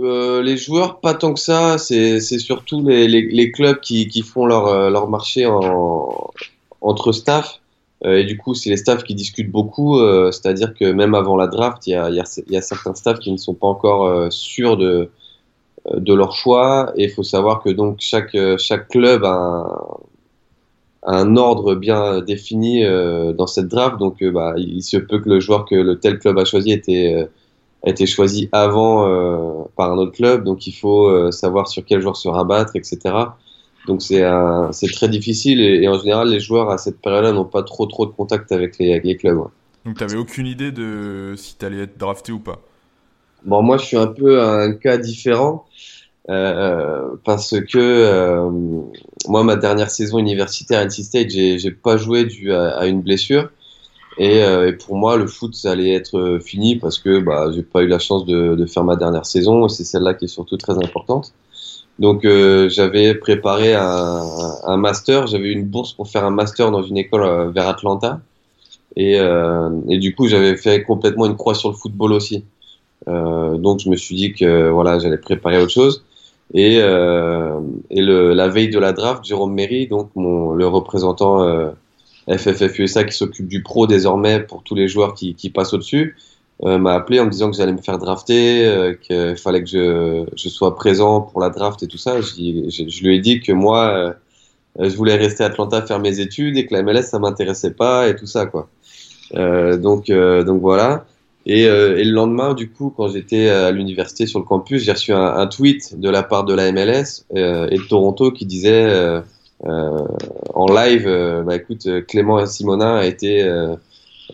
Euh, 0.00 0.42
Les 0.42 0.56
joueurs, 0.56 0.98
pas 0.98 1.14
tant 1.14 1.32
que 1.32 1.38
ça. 1.38 1.78
C'est 1.78 2.20
surtout 2.20 2.84
les, 2.84 3.06
les, 3.06 3.52
clubs 3.52 3.78
qui, 3.78 4.08
qui 4.08 4.22
font 4.22 4.46
leur, 4.46 4.66
euh, 4.66 4.90
leur 4.90 5.08
marché 5.08 5.46
en, 5.46 6.30
entre 6.80 7.12
staff. 7.12 7.60
Et 8.04 8.24
du 8.24 8.38
coup, 8.38 8.54
c'est 8.54 8.70
les 8.70 8.78
staffs 8.78 9.04
qui 9.04 9.14
discutent 9.14 9.50
beaucoup. 9.50 9.98
C'est-à-dire 10.32 10.72
que 10.74 10.90
même 10.90 11.14
avant 11.14 11.36
la 11.36 11.46
draft, 11.46 11.86
il 11.86 11.90
y 11.90 11.94
a, 11.94 12.08
y, 12.10 12.18
a, 12.18 12.40
y 12.48 12.56
a, 12.56 12.62
certains 12.62 12.94
staffs 12.94 13.18
qui 13.18 13.30
ne 13.30 13.36
sont 13.36 13.54
pas 13.54 13.66
encore 13.66 14.32
sûrs 14.32 14.78
de, 14.78 15.10
de 15.94 16.14
leur 16.14 16.32
choix. 16.32 16.92
Et 16.96 17.04
il 17.04 17.10
faut 17.10 17.22
savoir 17.22 17.62
que 17.62 17.68
donc 17.68 17.96
chaque, 18.00 18.36
chaque 18.58 18.88
club 18.88 19.24
a 19.24 19.34
un 19.34 19.76
un 21.02 21.36
ordre 21.36 21.74
bien 21.74 22.20
défini 22.20 22.84
euh, 22.84 23.32
dans 23.32 23.46
cette 23.46 23.68
draft. 23.68 23.98
Donc, 23.98 24.22
euh, 24.22 24.30
bah, 24.30 24.54
il 24.56 24.82
se 24.82 24.96
peut 24.96 25.18
que 25.18 25.28
le 25.28 25.40
joueur 25.40 25.64
que 25.64 25.74
le 25.74 25.98
tel 25.98 26.18
club 26.18 26.38
a 26.38 26.44
choisi 26.44 26.72
était 26.72 27.14
euh, 27.14 27.26
a 27.86 27.90
été 27.90 28.04
choisi 28.06 28.50
avant 28.52 29.08
euh, 29.08 29.64
par 29.76 29.92
un 29.92 29.96
autre 29.96 30.12
club. 30.12 30.44
Donc, 30.44 30.66
il 30.66 30.72
faut 30.72 31.32
savoir 31.32 31.68
sur 31.68 31.84
quel 31.84 32.02
joueur 32.02 32.16
se 32.16 32.28
rabattre, 32.28 32.76
etc. 32.76 32.98
Donc, 33.86 34.02
c'est 34.02 34.22
c'est 34.72 34.92
très 34.92 35.08
difficile 35.08 35.60
et, 35.60 35.88
en 35.88 35.98
général, 35.98 36.28
les 36.28 36.40
joueurs 36.40 36.70
à 36.70 36.78
cette 36.78 37.00
période-là 37.00 37.32
n'ont 37.32 37.44
pas 37.44 37.62
trop 37.62 37.86
trop 37.86 38.06
de 38.06 38.10
contact 38.10 38.52
avec 38.52 38.78
les, 38.78 38.92
avec 38.92 39.04
les 39.04 39.16
clubs. 39.16 39.38
Donc, 39.84 39.96
tu 39.96 40.04
n'avais 40.04 40.16
aucune 40.16 40.46
idée 40.46 40.70
de 40.70 41.34
si 41.36 41.56
tu 41.56 41.64
allais 41.64 41.84
être 41.84 41.98
drafté 41.98 42.32
ou 42.32 42.38
pas? 42.38 42.60
Bon, 43.44 43.62
moi, 43.62 43.78
je 43.78 43.86
suis 43.86 43.96
un 43.96 44.06
peu 44.06 44.42
un 44.42 44.72
cas 44.72 44.98
différent. 44.98 45.66
Euh, 46.28 47.16
parce 47.24 47.58
que 47.60 47.78
euh, 47.78 48.50
moi, 49.26 49.42
ma 49.42 49.56
dernière 49.56 49.90
saison 49.90 50.18
universitaire 50.18 50.80
à 50.80 50.84
NC 50.84 51.02
State, 51.02 51.30
j'ai 51.30 51.70
pas 51.70 51.96
joué 51.96 52.24
dû 52.24 52.52
à, 52.52 52.76
à 52.76 52.86
une 52.86 53.00
blessure. 53.00 53.50
Et, 54.18 54.42
euh, 54.42 54.68
et, 54.68 54.72
pour 54.74 54.96
moi, 54.96 55.16
le 55.16 55.26
foot, 55.26 55.54
ça 55.54 55.72
allait 55.72 55.92
être 55.92 56.38
fini 56.44 56.76
parce 56.76 56.98
que 56.98 57.20
bah, 57.20 57.50
j'ai 57.54 57.62
pas 57.62 57.82
eu 57.82 57.88
la 57.88 57.98
chance 57.98 58.26
de, 58.26 58.54
de 58.54 58.66
faire 58.66 58.84
ma 58.84 58.96
dernière 58.96 59.26
saison. 59.26 59.66
Et 59.66 59.68
c'est 59.70 59.84
celle-là 59.84 60.14
qui 60.14 60.26
est 60.26 60.28
surtout 60.28 60.56
très 60.56 60.74
importante. 60.74 61.32
Donc, 62.00 62.24
euh, 62.24 62.68
j'avais 62.68 63.14
préparé 63.14 63.74
un, 63.74 64.24
un 64.64 64.76
master. 64.76 65.28
J'avais 65.28 65.52
une 65.52 65.64
bourse 65.64 65.92
pour 65.92 66.08
faire 66.08 66.24
un 66.24 66.30
master 66.30 66.72
dans 66.72 66.82
une 66.82 66.96
école 66.96 67.52
vers 67.52 67.68
Atlanta. 67.68 68.20
Et, 68.96 69.18
et 69.88 69.98
du 69.98 70.16
coup, 70.16 70.26
j'avais 70.26 70.56
fait 70.56 70.82
complètement 70.82 71.26
une 71.26 71.36
croix 71.36 71.54
sur 71.54 71.68
le 71.68 71.76
football 71.76 72.12
aussi. 72.12 72.44
donc, 73.06 73.78
je 73.78 73.88
me 73.88 73.94
suis 73.94 74.16
dit 74.16 74.32
que 74.32 74.68
voilà, 74.68 74.98
j'allais 74.98 75.18
préparer 75.18 75.62
autre 75.62 75.70
chose. 75.70 76.02
Et, 76.52 76.78
euh, 76.80 77.60
et 77.90 78.00
le, 78.00 78.32
la 78.32 78.48
veille 78.48 78.70
de 78.70 78.78
la 78.78 78.92
draft, 78.92 79.24
Jérôme 79.24 79.54
Méry, 79.54 79.86
donc 79.86 80.10
mon, 80.16 80.52
le 80.52 80.66
représentant 80.66 81.42
euh, 81.42 81.70
FFF 82.28 82.78
USA 82.78 83.04
qui 83.04 83.16
s'occupe 83.16 83.46
du 83.46 83.62
pro 83.62 83.86
désormais 83.86 84.40
pour 84.40 84.62
tous 84.62 84.74
les 84.74 84.88
joueurs 84.88 85.14
qui, 85.14 85.34
qui 85.34 85.50
passent 85.50 85.72
au-dessus, 85.72 86.16
euh, 86.64 86.78
m'a 86.78 86.94
appelé 86.94 87.20
en 87.20 87.26
me 87.26 87.30
disant 87.30 87.50
que 87.50 87.56
j'allais 87.56 87.72
me 87.72 87.80
faire 87.80 87.98
drafter, 87.98 88.66
euh, 88.66 88.94
qu'il 88.94 89.36
fallait 89.36 89.62
que 89.62 89.68
je, 89.68 90.26
je, 90.36 90.48
sois 90.48 90.74
présent 90.74 91.20
pour 91.22 91.40
la 91.40 91.50
draft 91.50 91.82
et 91.82 91.86
tout 91.86 91.98
ça. 91.98 92.20
Je, 92.20 93.02
lui 93.02 93.16
ai 93.16 93.20
dit 93.20 93.40
que 93.40 93.52
moi, 93.52 94.14
euh, 94.78 94.88
je 94.88 94.96
voulais 94.96 95.16
rester 95.16 95.42
à 95.42 95.46
Atlanta 95.46 95.82
faire 95.82 96.00
mes 96.00 96.20
études 96.20 96.56
et 96.58 96.66
que 96.66 96.74
la 96.74 96.82
MLS 96.82 97.02
ça 97.02 97.18
m'intéressait 97.18 97.72
pas 97.72 98.08
et 98.08 98.16
tout 98.16 98.26
ça 98.26 98.46
quoi. 98.46 98.68
Euh, 99.34 99.76
donc 99.76 100.10
donc 100.10 100.60
voilà. 100.60 101.06
Et, 101.46 101.66
euh, 101.66 101.96
et, 101.96 102.04
le 102.04 102.12
lendemain, 102.12 102.54
du 102.54 102.70
coup, 102.70 102.92
quand 102.94 103.08
j'étais 103.08 103.48
à 103.48 103.70
l'université 103.70 104.26
sur 104.26 104.38
le 104.38 104.44
campus, 104.44 104.82
j'ai 104.82 104.92
reçu 104.92 105.12
un, 105.12 105.24
un, 105.24 105.46
tweet 105.46 105.98
de 105.98 106.10
la 106.10 106.22
part 106.22 106.44
de 106.44 106.54
la 106.54 106.70
MLS 106.70 107.24
euh, 107.34 107.66
et 107.70 107.78
de 107.78 107.82
Toronto 107.82 108.30
qui 108.30 108.44
disait 108.44 108.84
euh, 108.84 109.20
en 110.54 110.66
live, 110.66 111.06
bah 111.46 111.56
écoute, 111.56 111.86
Clément 112.06 112.44
Simonin 112.46 112.96
a 112.96 113.04
été 113.04 113.42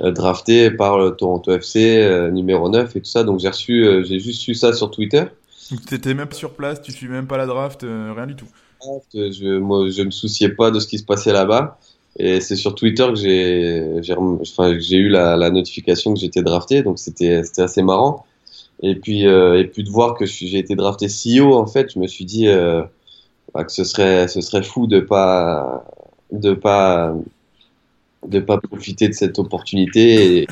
drafté 0.00 0.70
par 0.70 0.98
le 0.98 1.12
Toronto 1.12 1.52
FC 1.52 2.28
numéro 2.32 2.68
9 2.68 2.96
et 2.96 3.00
tout 3.00 3.06
ça. 3.06 3.24
Donc 3.24 3.40
j'ai 3.40 3.48
reçu, 3.48 3.87
j'ai 4.04 4.18
juste 4.18 4.40
su 4.40 4.54
ça 4.54 4.72
sur 4.72 4.90
Twitter. 4.90 5.24
Donc 5.70 5.85
t'étais 5.87 6.14
même 6.14 6.30
sur 6.32 6.54
place, 6.54 6.80
tu 6.82 6.92
suis 6.92 7.09
même 7.09 7.26
pas 7.26 7.37
la 7.37 7.46
draft, 7.46 7.82
rien 7.82 8.26
du 8.26 8.37
tout. 8.37 8.48
Je, 9.14 9.59
moi, 9.59 9.88
je 9.88 10.02
me 10.02 10.11
souciais 10.11 10.50
pas 10.50 10.70
de 10.70 10.78
ce 10.78 10.87
qui 10.87 10.98
se 10.98 11.04
passait 11.04 11.32
là-bas. 11.32 11.78
Et 12.18 12.40
c'est 12.40 12.56
sur 12.56 12.74
Twitter 12.74 13.06
que 13.09 13.16
j'ai, 13.16 14.14
enfin, 14.40 14.78
j'ai 14.78 14.96
eu 14.96 15.09
la, 15.09 15.37
la, 15.37 15.50
notification 15.50 16.14
que 16.14 16.20
j'étais 16.20 16.42
drafté, 16.42 16.82
donc 16.82 16.98
c'était, 16.98 17.44
c'était 17.44 17.62
assez 17.62 17.82
marrant. 17.82 18.24
Et 18.82 18.94
puis, 18.94 19.26
euh, 19.26 19.59
et 19.59 19.64
puis 19.66 19.85
de 19.85 19.90
voir 19.90 20.14
que 20.14 20.24
j'ai 20.24 20.59
été 20.59 20.74
drafté 20.76 21.09
si 21.09 21.40
haut, 21.40 21.54
en 21.54 21.66
fait, 21.66 21.92
je 21.92 21.98
me 21.98 22.06
suis 22.06 22.24
dit 22.24 22.48
euh, 22.48 22.82
bah, 23.52 23.64
que 23.64 23.72
ce 23.72 23.85
serait, 23.85 24.28
ce 24.28 24.40
serait 24.40 24.62
fou 24.62 24.87
de 24.87 25.00
pas, 25.00 25.85
de 26.32 26.54
pas, 26.54 27.14
de 28.29 28.41
pas 28.41 28.59
profiter 28.59 29.09
de 29.09 29.15
cette 29.15 29.39
opportunité 29.39 30.41
et 30.41 30.47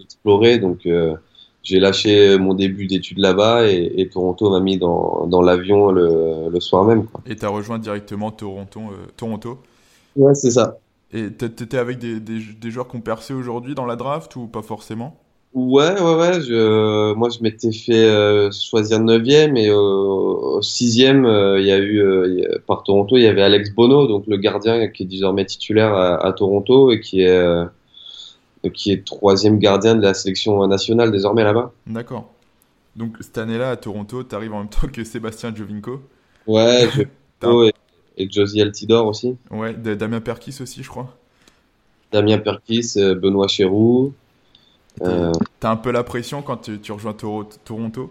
explorer. 0.00 0.58
Donc, 0.58 0.86
euh, 0.86 1.14
j'ai 1.62 1.80
lâché 1.80 2.38
mon 2.38 2.54
début 2.54 2.86
d'études 2.86 3.18
là-bas 3.18 3.66
et, 3.66 3.92
et, 3.96 4.08
Toronto 4.08 4.50
m'a 4.50 4.60
mis 4.60 4.78
dans, 4.78 5.26
dans 5.26 5.42
l'avion 5.42 5.90
le, 5.90 6.48
le, 6.50 6.60
soir 6.60 6.84
même. 6.84 7.06
Quoi. 7.06 7.20
Et 7.26 7.34
tu 7.34 7.44
as 7.44 7.48
rejoint 7.48 7.78
directement 7.78 8.30
Toronto, 8.30 8.80
Toronto 9.16 9.58
Ouais, 10.14 10.34
c'est 10.34 10.52
ça. 10.52 10.78
Et 11.12 11.30
t'étais 11.30 11.78
avec 11.78 11.98
des, 11.98 12.20
des, 12.20 12.40
des, 12.40 12.70
joueurs 12.70 12.92
ont 12.94 13.00
percé 13.00 13.32
aujourd'hui 13.32 13.74
dans 13.74 13.86
la 13.86 13.96
draft 13.96 14.34
ou 14.36 14.46
pas 14.46 14.62
forcément? 14.62 15.16
Ouais, 15.56 15.98
ouais, 15.98 16.14
ouais. 16.16 16.42
Je, 16.42 17.14
moi, 17.14 17.30
je 17.30 17.42
m'étais 17.42 17.72
fait 17.72 18.04
euh, 18.04 18.50
choisir 18.50 19.00
9e 19.00 19.56
et 19.56 19.70
au 19.70 20.60
6e, 20.60 21.24
euh, 21.24 21.58
il 21.58 21.66
y 21.66 21.72
a 21.72 21.78
eu, 21.78 21.98
euh, 21.98 22.58
par 22.66 22.82
Toronto, 22.82 23.16
il 23.16 23.22
y 23.22 23.26
avait 23.26 23.40
Alex 23.40 23.70
Bono, 23.70 24.06
donc 24.06 24.26
le 24.26 24.36
gardien 24.36 24.86
qui 24.88 25.04
est 25.04 25.06
désormais 25.06 25.46
titulaire 25.46 25.94
à, 25.94 26.22
à 26.26 26.32
Toronto 26.34 26.92
et 26.92 27.00
qui 27.00 27.22
est, 27.22 27.64
qui 28.74 28.92
est 28.92 29.02
troisième 29.06 29.58
gardien 29.58 29.94
de 29.94 30.02
la 30.02 30.12
sélection 30.12 30.66
nationale 30.66 31.10
désormais 31.10 31.42
là-bas. 31.42 31.72
D'accord. 31.86 32.30
Donc 32.94 33.16
cette 33.20 33.38
année-là, 33.38 33.70
à 33.70 33.76
Toronto, 33.76 34.24
tu 34.24 34.34
arrives 34.34 34.52
en 34.52 34.58
même 34.58 34.68
temps 34.68 34.88
que 34.92 35.04
Sébastien 35.04 35.54
Jovinko 35.54 36.02
Ouais, 36.46 36.86
et, 37.42 37.72
et 38.18 38.30
Josie 38.30 38.60
Altidor 38.60 39.06
aussi. 39.06 39.36
Ouais, 39.50 39.72
Damien 39.72 40.20
Perkis 40.20 40.58
aussi, 40.60 40.82
je 40.82 40.88
crois. 40.90 41.16
Damien 42.12 42.36
Perkis, 42.36 42.92
Benoît 42.96 43.48
Chéroux. 43.48 44.12
Euh, 45.02 45.32
t'as 45.60 45.70
un 45.70 45.76
peu 45.76 45.90
la 45.90 46.02
pression 46.02 46.42
quand 46.42 46.68
tu, 46.82 46.92
rejoins 46.92 47.14
Toronto? 47.64 48.10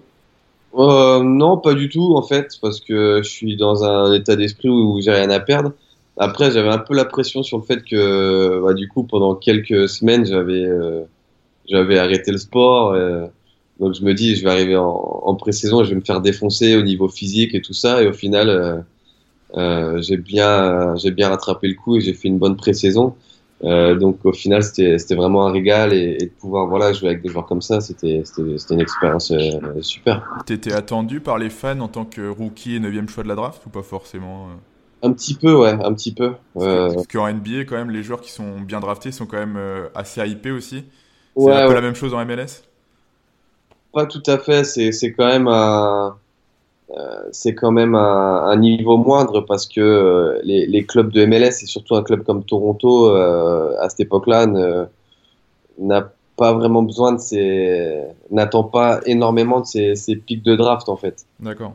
Euh, 0.77 1.23
Non, 1.23 1.57
pas 1.57 1.73
du 1.73 1.89
tout 1.89 2.15
en 2.15 2.21
fait, 2.21 2.57
parce 2.61 2.79
que 2.79 3.21
je 3.23 3.29
suis 3.29 3.55
dans 3.55 3.83
un 3.83 4.13
état 4.13 4.35
d'esprit 4.35 4.69
où 4.69 4.99
j'ai 5.01 5.11
rien 5.11 5.29
à 5.29 5.39
perdre. 5.39 5.71
Après, 6.17 6.51
j'avais 6.51 6.69
un 6.69 6.77
peu 6.77 6.95
la 6.95 7.05
pression 7.05 7.43
sur 7.43 7.57
le 7.57 7.63
fait 7.63 7.83
que, 7.83 8.61
bah, 8.63 8.73
du 8.73 8.87
coup, 8.87 9.03
pendant 9.03 9.35
quelques 9.35 9.89
semaines, 9.89 10.25
j'avais 10.25 10.63
euh, 10.65 11.01
j'avais 11.67 11.97
arrêté 11.97 12.31
le 12.31 12.37
sport. 12.37 12.95
donc 13.79 13.95
je 13.95 14.03
me 14.03 14.13
dis, 14.13 14.35
je 14.35 14.43
vais 14.43 14.51
arriver 14.51 14.75
en, 14.75 15.21
en 15.23 15.35
pré-saison 15.35 15.81
et 15.81 15.85
je 15.85 15.89
vais 15.89 15.95
me 15.95 16.05
faire 16.05 16.21
défoncer 16.21 16.75
au 16.77 16.83
niveau 16.83 17.09
physique 17.09 17.55
et 17.55 17.61
tout 17.61 17.73
ça. 17.73 18.03
Et 18.03 18.07
au 18.07 18.13
final, 18.13 18.85
j'ai 19.55 20.17
bien 20.17 20.95
j'ai 20.97 21.11
bien 21.11 21.29
rattrapé 21.29 21.67
le 21.67 21.75
coup 21.75 21.97
et 21.97 22.01
j'ai 22.01 22.13
fait 22.13 22.27
une 22.27 22.37
bonne 22.37 22.55
pré-saison. 22.55 23.15
Euh, 23.63 23.95
donc 23.95 24.25
au 24.25 24.33
final, 24.33 24.63
c'était 24.63 25.15
vraiment 25.15 25.47
un 25.47 25.51
régal 25.51 25.93
et, 25.93 26.17
de 26.17 26.29
pouvoir 26.39 26.67
voilà, 26.67 26.91
jouer 26.93 27.09
avec 27.09 27.21
des 27.21 27.29
joueurs 27.29 27.45
comme 27.45 27.61
ça, 27.61 27.79
c'était 27.81 28.21
une 28.37 28.81
expérience 28.81 29.31
euh, 29.31 29.81
super. 29.81 30.23
T'étais 30.45 30.73
attendu 30.73 31.21
par 31.21 31.37
les 31.37 31.49
fans 31.49 31.79
en 31.79 31.87
tant 31.87 32.05
que 32.05 32.27
rookie 32.27 32.75
et 32.75 32.79
9 32.79 33.09
choix 33.09 33.23
de 33.23 33.29
la 33.29 33.35
draft 33.35 33.65
ou 33.65 33.69
pas 33.69 33.83
forcément 33.83 34.47
euh? 34.47 35.07
Un 35.07 35.13
petit 35.13 35.35
peu, 35.35 35.53
ouais, 35.53 35.77
un 35.83 35.93
petit 35.93 36.13
peu. 36.13 36.33
Parce 36.55 37.05
qu'en 37.07 37.31
NBA, 37.31 37.65
quand 37.65 37.75
même, 37.75 37.91
les 37.91 38.01
joueurs 38.01 38.21
qui 38.21 38.31
sont 38.31 38.59
bien 38.61 38.79
draftés 38.79 39.11
sont 39.11 39.27
quand 39.27 39.37
même 39.37 39.59
assez 39.93 40.25
hypés 40.27 40.51
aussi. 40.51 40.85
C'est 41.37 41.51
un 41.51 41.67
peu 41.67 41.73
la 41.73 41.81
même 41.81 41.95
chose 41.95 42.13
en 42.13 42.25
MLS 42.25 42.63
Pas 43.93 44.05
tout 44.05 44.23
à 44.25 44.37
fait, 44.37 44.63
c'est 44.63 45.13
quand 45.13 45.27
même 45.27 45.47
un 45.47 46.07
euh, 46.07 46.09
c'est 47.31 47.55
quand 47.55 47.71
même 47.71 47.95
un, 47.95 48.55
niveau 48.57 48.97
moindre 48.97 49.41
parce 49.41 49.65
que 49.65 49.81
euh, 49.81 50.39
les, 50.43 50.85
clubs 50.85 51.11
de 51.11 51.25
MLS 51.25 51.63
et 51.63 51.65
surtout 51.65 51.95
un 51.95 52.03
club 52.03 52.23
comme 52.23 52.43
Toronto 52.43 53.09
euh, 53.09 53.75
à 53.79 53.89
cette 53.89 54.01
époque-là 54.01 54.45
n'a 55.79 56.11
pas 56.37 56.53
vraiment 56.53 56.83
besoin 56.83 57.13
de 57.13 57.19
ces 57.19 58.01
n'attend 58.29 58.63
pas 58.63 59.01
énormément 59.05 59.61
de 59.61 59.65
ces, 59.65 60.15
pics 60.15 60.43
de 60.43 60.55
draft 60.55 60.87
en 60.89 60.95
fait. 60.95 61.25
D'accord. 61.39 61.73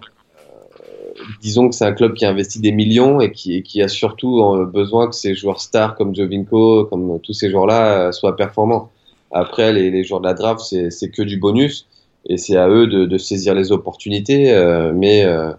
disons 1.43 1.69
que 1.69 1.75
c'est 1.75 1.87
un 1.87 1.93
club 1.93 2.15
qui 2.15 2.25
investit 2.25 2.61
des 2.61 2.73
millions 2.73 3.21
et 3.21 3.33
qui, 3.33 3.63
qui 3.63 3.83
a 3.83 3.89
surtout 3.89 4.65
besoin 4.73 5.09
que 5.09 5.15
ces 5.15 5.35
joueurs 5.35 5.61
stars 5.61 5.97
comme 5.97 6.15
Jovinko, 6.15 6.85
comme 6.85 7.19
tous 7.21 7.33
ces 7.33 7.51
joueurs-là 7.51 8.13
soient 8.13 8.37
performants. 8.37 8.91
Après, 9.33 9.73
les, 9.73 9.91
les 9.91 10.03
joueurs 10.03 10.21
de 10.21 10.27
la 10.27 10.35
draft, 10.35 10.61
c'est 10.61 11.11
que 11.11 11.23
du 11.23 11.37
bonus 11.37 11.87
et 12.27 12.37
c'est 12.37 12.57
à 12.57 12.69
eux 12.69 12.87
de, 12.87 13.07
de, 13.07 13.19
saisir 13.19 13.55
les 13.55 13.73
opportunités. 13.73 14.53
Euh, 14.53 14.93
mais, 14.95 15.25
euh, 15.25 15.53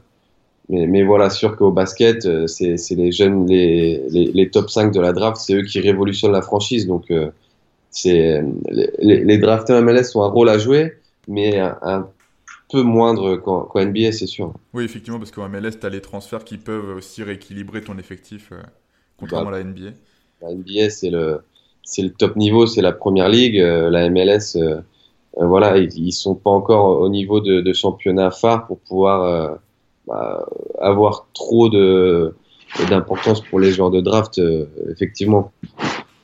mais, 0.69 0.85
mais, 0.87 1.03
voilà, 1.03 1.29
sûr 1.29 1.55
qu'au 1.55 1.71
basket, 1.71 2.25
euh, 2.25 2.47
c'est 2.47 2.77
les 2.91 3.11
jeunes, 3.11 3.47
les, 3.47 4.01
les, 4.09 4.31
les, 4.31 4.49
top 4.49 4.69
5 4.69 4.93
de 4.93 4.99
la 4.99 5.13
draft, 5.13 5.37
c'est 5.37 5.55
eux 5.55 5.63
qui 5.63 5.79
révolutionnent 5.79 6.31
la 6.31 6.41
franchise. 6.41 6.87
Donc, 6.87 7.11
c'est 7.89 8.41
les, 8.69 9.23
les 9.23 9.37
MLS 9.37 10.15
ont 10.15 10.23
un 10.23 10.29
rôle 10.29 10.49
à 10.49 10.57
jouer, 10.57 10.93
mais 11.27 11.59
un, 11.59 12.07
peu 12.69 12.83
moindre 12.83 13.35
qu'en 13.35 13.67
NBA, 13.75 14.13
c'est 14.13 14.27
sûr. 14.27 14.53
Oui, 14.73 14.85
effectivement, 14.85 15.19
parce 15.19 15.31
qu'en 15.31 15.49
MLS, 15.49 15.71
tu 15.77 15.85
as 15.85 15.89
les 15.89 15.99
transferts 15.99 16.45
qui 16.45 16.57
peuvent 16.57 16.95
aussi 16.95 17.21
rééquilibrer 17.21 17.81
ton 17.81 17.97
effectif, 17.97 18.53
contrairement 19.17 19.49
à 19.49 19.57
la 19.57 19.63
NBA. 19.65 19.89
La 20.41 20.53
NBA, 20.53 20.89
c'est 20.89 21.09
le, 21.09 21.41
le 21.97 22.09
top 22.11 22.37
niveau, 22.37 22.65
c'est 22.67 22.81
la 22.81 22.93
première 22.93 23.27
ligue. 23.27 23.57
la 23.57 24.09
MLS, 24.09 24.55
voilà, 25.37 25.77
ils, 25.77 26.05
ne 26.05 26.11
sont 26.11 26.35
pas 26.35 26.49
encore 26.49 26.99
au 26.99 27.09
niveau 27.09 27.39
de, 27.39 27.61
de 27.61 27.73
championnat 27.73 28.31
phare 28.31 28.67
pour 28.67 28.79
pouvoir 28.79 29.23
euh, 29.23 29.55
bah, 30.07 30.45
avoir 30.79 31.27
trop 31.33 31.69
de 31.69 32.35
d'importance 32.89 33.41
pour 33.41 33.59
les 33.59 33.71
joueurs 33.71 33.91
de 33.91 33.99
draft, 33.99 34.39
euh, 34.39 34.65
effectivement. 34.89 35.51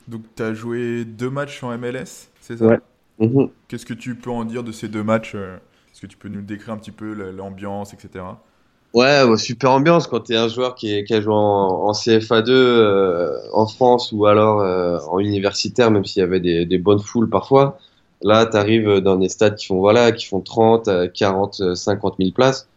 Donc, 0.08 0.22
tu 0.36 0.44
as 0.44 0.54
joué 0.54 1.04
deux 1.04 1.30
matchs 1.30 1.62
en 1.62 1.78
MLS, 1.78 2.30
c'est 2.40 2.58
ça 2.58 2.66
ouais. 2.66 2.80
Mhm. 3.20 3.50
Qu'est-ce 3.68 3.86
que 3.86 3.94
tu 3.94 4.16
peux 4.16 4.30
en 4.30 4.46
dire 4.46 4.64
de 4.64 4.72
ces 4.72 4.88
deux 4.88 5.04
matchs 5.04 5.36
Est-ce 5.36 6.02
que 6.02 6.08
tu 6.08 6.16
peux 6.16 6.30
nous 6.30 6.42
décrire 6.42 6.74
un 6.74 6.78
petit 6.78 6.92
peu 6.92 7.14
l'ambiance, 7.32 7.94
etc. 7.94 8.24
Ouais, 8.94 9.24
super 9.38 9.72
ambiance 9.72 10.08
quand 10.08 10.22
tu 10.22 10.34
es 10.34 10.38
un 10.38 10.48
joueur 10.48 10.76
qui, 10.76 11.04
qui 11.04 11.14
a 11.14 11.20
joué 11.20 11.34
en, 11.34 11.92
CFA2 11.92 13.50
en 13.54 13.68
France 13.68 14.14
ou 14.14 14.26
alors 14.26 14.62
en 15.12 15.20
universitaire, 15.20 15.92
même 15.92 16.06
s'il 16.06 16.22
y 16.22 16.24
avait 16.24 16.40
des, 16.40 16.66
des, 16.66 16.78
bonnes 16.78 17.00
foules 17.00 17.30
parfois. 17.30 17.78
Là, 18.22 18.46
tu 18.46 18.58
arrives 18.58 19.00
dans 19.00 19.16
des 19.16 19.30
stades 19.30 19.56
qui 19.56 19.68
font, 19.68 19.80
voilà, 19.80 20.12
qui 20.12 20.26
font 20.26 20.42
30, 20.42 20.90
40, 21.14 21.76
50 21.76 22.16
000 22.20 22.32
places. 22.32 22.68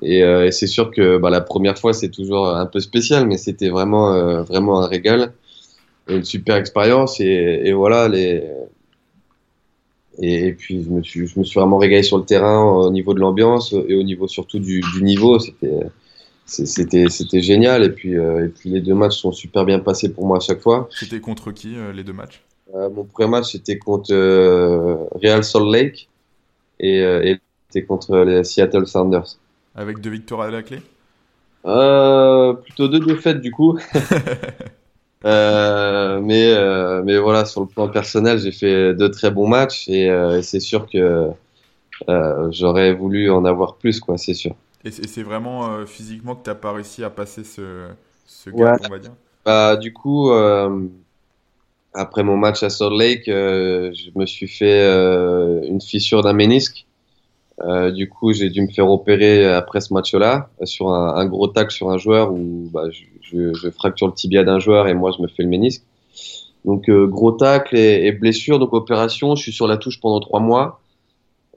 Et, 0.00 0.22
euh, 0.24 0.46
et 0.46 0.52
c'est 0.52 0.66
sûr 0.66 0.90
que 0.90 1.18
bah, 1.18 1.30
la 1.30 1.40
première 1.40 1.78
fois, 1.78 1.92
c'est 1.92 2.08
toujours 2.08 2.48
un 2.48 2.66
peu 2.66 2.80
spécial, 2.80 3.26
mais 3.26 3.38
c'était 3.38 3.68
vraiment, 3.68 4.12
euh, 4.12 4.42
vraiment 4.42 4.82
un 4.82 4.86
régal. 4.86 5.32
Une 6.08 6.24
super 6.24 6.56
expérience. 6.56 7.20
Et, 7.20 7.62
et 7.64 7.72
voilà, 7.72 8.08
les... 8.08 8.42
Et, 10.18 10.52
puis, 10.52 10.82
je 10.82 10.90
me, 10.90 11.02
suis, 11.02 11.26
je 11.26 11.38
me 11.38 11.44
suis 11.44 11.58
vraiment 11.58 11.78
régalé 11.78 12.02
sur 12.02 12.18
le 12.18 12.24
terrain 12.24 12.62
au 12.62 12.90
niveau 12.90 13.14
de 13.14 13.20
l'ambiance 13.20 13.72
et 13.72 13.94
au 13.94 14.02
niveau 14.02 14.28
surtout 14.28 14.58
du, 14.58 14.80
du 14.94 15.02
niveau. 15.02 15.38
C'était 15.38 15.86
c'était 16.44 17.08
c'était 17.08 17.40
génial 17.40 17.82
et 17.82 17.90
puis 17.90 18.16
euh, 18.16 18.44
et 18.44 18.48
puis 18.48 18.68
les 18.68 18.80
deux 18.80 18.94
matchs 18.94 19.16
sont 19.16 19.32
super 19.32 19.64
bien 19.64 19.78
passés 19.78 20.12
pour 20.12 20.26
moi 20.26 20.36
à 20.36 20.40
chaque 20.40 20.60
fois. 20.60 20.88
C'était 20.90 21.20
contre 21.20 21.50
qui 21.52 21.76
les 21.94 22.04
deux 22.04 22.12
matchs? 22.12 22.42
euh, 22.42 22.51
mon 22.72 23.04
premier 23.04 23.28
match 23.28 23.52
c'était 23.52 23.78
contre 23.78 24.12
euh, 24.12 24.96
Real 25.12 25.44
Salt 25.44 25.70
Lake 25.70 26.08
et, 26.80 27.02
euh, 27.02 27.22
et 27.24 27.40
c'était 27.68 27.86
contre 27.86 28.16
les 28.18 28.44
Seattle 28.44 28.86
Sounders. 28.86 29.38
Avec 29.74 30.00
deux 30.00 30.10
victoires 30.10 30.42
à 30.42 30.50
la 30.50 30.62
clé? 30.62 30.80
Plutôt 31.62 32.88
deux 32.88 33.00
défaites 33.00 33.40
du 33.40 33.50
coup. 33.50 33.78
Euh, 35.24 36.20
mais, 36.20 36.52
euh, 36.52 37.02
mais 37.04 37.16
voilà, 37.18 37.44
sur 37.44 37.60
le 37.60 37.68
plan 37.68 37.88
personnel, 37.88 38.38
j'ai 38.40 38.50
fait 38.50 38.92
deux 38.94 39.08
très 39.10 39.30
bons 39.30 39.46
matchs 39.46 39.88
et, 39.88 40.10
euh, 40.10 40.42
c'est 40.42 40.58
sûr 40.58 40.88
que 40.90 41.28
j'aurais 42.50 42.92
voulu 42.92 43.30
en 43.30 43.44
avoir 43.44 43.76
plus, 43.76 44.00
quoi, 44.00 44.18
c'est 44.18 44.34
sûr. 44.34 44.54
Et 44.84 44.90
c'est 44.90 45.22
vraiment 45.22 45.86
physiquement 45.86 46.34
que 46.34 46.42
tu 46.42 46.50
n'as 46.50 46.56
pas 46.56 46.72
réussi 46.72 47.04
à 47.04 47.10
passer 47.10 47.44
ce, 47.44 47.88
ce 48.26 48.50
gap, 48.50 48.80
on 48.84 48.88
va 48.90 48.98
dire? 48.98 49.12
Bah, 49.44 49.76
Du 49.76 49.92
coup, 49.92 50.30
après 51.94 52.22
mon 52.22 52.36
match 52.36 52.62
à 52.62 52.70
Salt 52.70 52.96
Lake, 52.96 53.28
euh, 53.28 53.92
je 53.92 54.10
me 54.18 54.26
suis 54.26 54.48
fait 54.48 54.80
euh, 54.80 55.60
une 55.64 55.80
fissure 55.80 56.22
d'un 56.22 56.32
ménisque. 56.32 56.86
Euh, 57.60 57.90
du 57.90 58.08
coup, 58.08 58.32
j'ai 58.32 58.50
dû 58.50 58.62
me 58.62 58.68
faire 58.68 58.90
opérer 58.90 59.46
après 59.46 59.80
ce 59.80 59.92
match-là 59.92 60.48
sur 60.64 60.90
un, 60.90 61.26
gros 61.26 61.48
tac 61.48 61.70
sur 61.70 61.90
un 61.90 61.98
joueur 61.98 62.32
où 62.32 62.68
bah, 62.72 62.84
je, 62.90 63.52
je, 63.52 63.70
fracture 63.70 64.06
le 64.06 64.14
tibia 64.14 64.42
d'un 64.42 64.58
joueur 64.58 64.88
et 64.88 64.94
moi 64.94 65.12
je 65.16 65.22
me 65.22 65.28
fais 65.28 65.42
le 65.42 65.48
ménisque. 65.48 65.84
Donc 66.64 66.90
gros 66.90 67.32
tacle 67.32 67.76
et, 67.76 68.06
et, 68.06 68.12
blessure, 68.12 68.58
donc 68.58 68.72
opération. 68.72 69.34
Je 69.34 69.42
suis 69.42 69.52
sur 69.52 69.66
la 69.66 69.76
touche 69.76 70.00
pendant 70.00 70.20
trois 70.20 70.40
mois. 70.40 70.80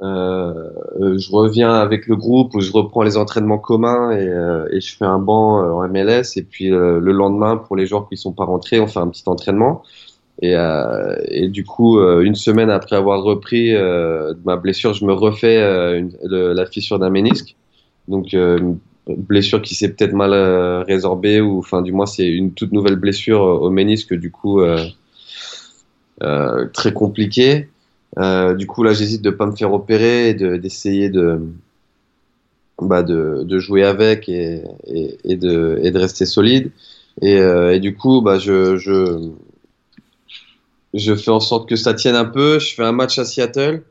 Euh, 0.01 1.17
je 1.17 1.31
reviens 1.31 1.73
avec 1.73 2.07
le 2.07 2.17
groupe 2.17 2.53
où 2.53 2.59
je 2.59 2.71
reprends 2.73 3.01
les 3.01 3.15
entraînements 3.15 3.57
communs 3.57 4.11
et, 4.11 4.27
euh, 4.27 4.67
et 4.71 4.81
je 4.81 4.97
fais 4.97 5.05
un 5.05 5.19
banc 5.19 5.63
euh, 5.63 5.71
en 5.71 5.88
MLS 5.88 6.36
et 6.36 6.43
puis 6.43 6.67
le 6.69 6.99
lendemain 6.99 7.55
pour 7.55 7.77
les 7.77 7.86
joueurs 7.86 8.09
qui 8.09 8.17
sont 8.17 8.33
pas 8.33 8.43
rentrés 8.43 8.81
on 8.81 8.88
fait 8.88 8.99
un 8.99 9.07
petit 9.07 9.23
entraînement 9.25 9.83
et, 10.41 10.55
et 11.29 11.47
du 11.47 11.63
coup 11.63 11.99
une 11.99 12.36
semaine 12.36 12.69
après 12.69 12.97
avoir 12.97 13.23
repris 13.23 13.73
ma 14.43 14.57
blessure 14.57 14.93
je 14.93 15.05
me 15.05 15.13
refais 15.13 16.03
la 16.23 16.65
fissure 16.65 16.99
d'un 16.99 17.09
ménisque 17.09 17.55
donc 18.09 18.33
une 18.33 18.77
blessure 19.07 19.61
qui 19.61 19.75
s'est 19.75 19.93
peut-être 19.93 20.13
mal 20.13 20.33
résorbée 20.83 21.39
ou 21.39 21.59
enfin 21.59 21.81
du 21.81 21.93
moins 21.93 22.05
c'est 22.05 22.27
une 22.27 22.51
toute 22.51 22.73
nouvelle 22.73 22.97
blessure 22.97 23.39
au 23.39 23.69
ménisque 23.69 24.13
du 24.13 24.29
coup 24.29 24.61
très 26.19 26.93
compliquée 26.93 27.69
euh, 28.17 28.53
du 28.55 28.67
coup, 28.67 28.83
là, 28.83 28.93
j'hésite 28.93 29.21
de 29.21 29.29
pas 29.29 29.45
me 29.45 29.55
faire 29.55 29.73
opérer 29.73 30.29
et 30.29 30.33
d'essayer 30.33 31.09
de, 31.09 31.41
bah, 32.81 33.03
de, 33.03 33.57
jouer 33.57 33.83
avec 33.83 34.29
et, 34.29 34.61
et, 34.88 35.17
et, 35.23 35.36
de, 35.36 35.97
rester 35.97 36.25
solide. 36.25 36.71
Et, 37.21 37.38
euh, 37.39 37.79
du 37.79 37.95
coup, 37.95 38.21
bah, 38.21 38.39
je, 38.39 39.31
je 40.95 41.13
fais 41.15 41.31
en 41.31 41.39
sorte 41.39 41.69
que 41.69 41.75
ça 41.75 41.93
tienne 41.93 42.15
un 42.15 42.25
peu. 42.25 42.59
Je 42.59 42.73
fais 42.73 42.83
un 42.83 42.91
match 42.91 43.19
à 43.19 43.25
Seattle. 43.25 43.83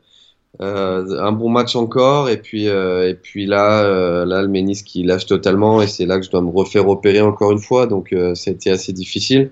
Euh, 0.61 1.19
un 1.19 1.33
bon 1.33 1.49
match 1.49 1.75
encore 1.75 2.29
et 2.29 2.37
puis 2.37 2.69
euh, 2.69 3.09
et 3.09 3.13
puis 3.13 3.45
là 3.45 3.83
euh, 3.83 4.23
là 4.23 4.41
le 4.41 4.47
ménisque 4.47 4.95
il 4.95 5.07
lâche 5.07 5.25
totalement 5.25 5.81
et 5.81 5.87
c'est 5.87 6.05
là 6.05 6.17
que 6.17 6.23
je 6.25 6.31
dois 6.31 6.41
me 6.41 6.49
refaire 6.49 6.87
opérer 6.87 7.19
encore 7.19 7.51
une 7.51 7.59
fois 7.59 7.87
donc 7.87 8.13
euh, 8.13 8.33
a 8.33 8.49
été 8.49 8.71
assez 8.71 8.93
difficile 8.93 9.51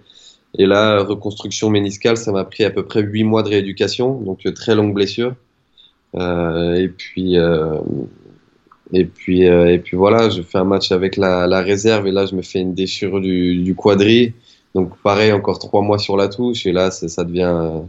et 0.58 0.66
là, 0.66 1.02
reconstruction 1.04 1.70
méniscale, 1.70 2.18
ça 2.18 2.32
m'a 2.32 2.44
pris 2.46 2.64
à 2.64 2.70
peu 2.70 2.86
près 2.86 3.02
8 3.02 3.24
mois 3.24 3.44
de 3.44 3.50
rééducation, 3.50 4.22
donc 4.22 4.46
euh, 4.46 4.52
très 4.52 4.76
longue 4.76 4.94
blessure. 4.94 5.36
Euh, 6.16 6.76
et 6.76 6.90
puis, 6.90 7.38
euh, 7.40 7.80
et 8.94 9.06
puis, 9.06 9.48
euh, 9.48 9.74
et 9.74 9.80
puis 9.80 9.98
voilà, 9.98 10.30
je 10.30 10.44
fais 10.44 10.60
un 10.60 10.64
match 10.64 10.92
avec 10.92 11.18
la, 11.18 11.48
la, 11.48 11.62
réserve 11.62 12.06
et 12.06 12.12
là, 12.12 12.28
je 12.28 12.36
me 12.36 12.44
fais 12.44 12.60
une 12.60 12.76
déchirure 12.76 13.20
du, 13.20 13.58
du 13.64 13.74
quadri. 13.74 14.34
Donc 14.76 14.98
pareil, 15.04 15.32
encore 15.32 15.60
trois 15.60 15.82
mois 15.82 16.00
sur 16.00 16.18
la 16.18 16.28
touche 16.28 16.66
et 16.66 16.72
là, 16.72 16.92
ça 16.92 17.24
devient, 17.24 17.82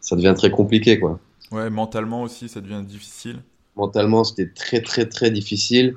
ça 0.00 0.16
devient 0.16 0.34
très 0.36 0.50
compliqué, 0.50 0.98
quoi. 0.98 1.18
Ouais, 1.52 1.70
mentalement 1.70 2.22
aussi, 2.22 2.48
ça 2.48 2.60
devient 2.60 2.82
difficile. 2.84 3.40
Mentalement, 3.76 4.24
c'était 4.24 4.50
très, 4.54 4.80
très, 4.80 5.06
très 5.06 5.30
difficile. 5.30 5.94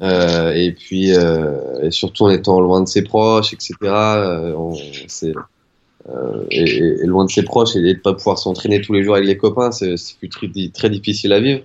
Euh, 0.00 0.52
et 0.52 0.72
puis, 0.72 1.14
euh, 1.14 1.82
et 1.82 1.90
surtout 1.90 2.24
en 2.24 2.30
étant 2.30 2.60
loin 2.60 2.80
de 2.80 2.88
ses 2.88 3.02
proches, 3.02 3.52
etc. 3.52 3.74
Euh, 3.82 4.54
on, 4.56 4.74
euh, 6.08 6.44
et, 6.50 6.64
et, 6.64 7.06
loin 7.06 7.24
de 7.24 7.30
ses 7.30 7.42
proches 7.42 7.76
et 7.76 7.80
de 7.80 7.86
ne 7.86 7.94
pas 7.94 8.12
pouvoir 8.14 8.38
s'entraîner 8.38 8.80
tous 8.80 8.92
les 8.92 9.04
jours 9.04 9.14
avec 9.14 9.26
les 9.26 9.36
copains, 9.36 9.70
c'est 9.70 9.94
très, 10.28 10.48
très 10.72 10.90
difficile 10.90 11.32
à 11.32 11.40
vivre. 11.40 11.62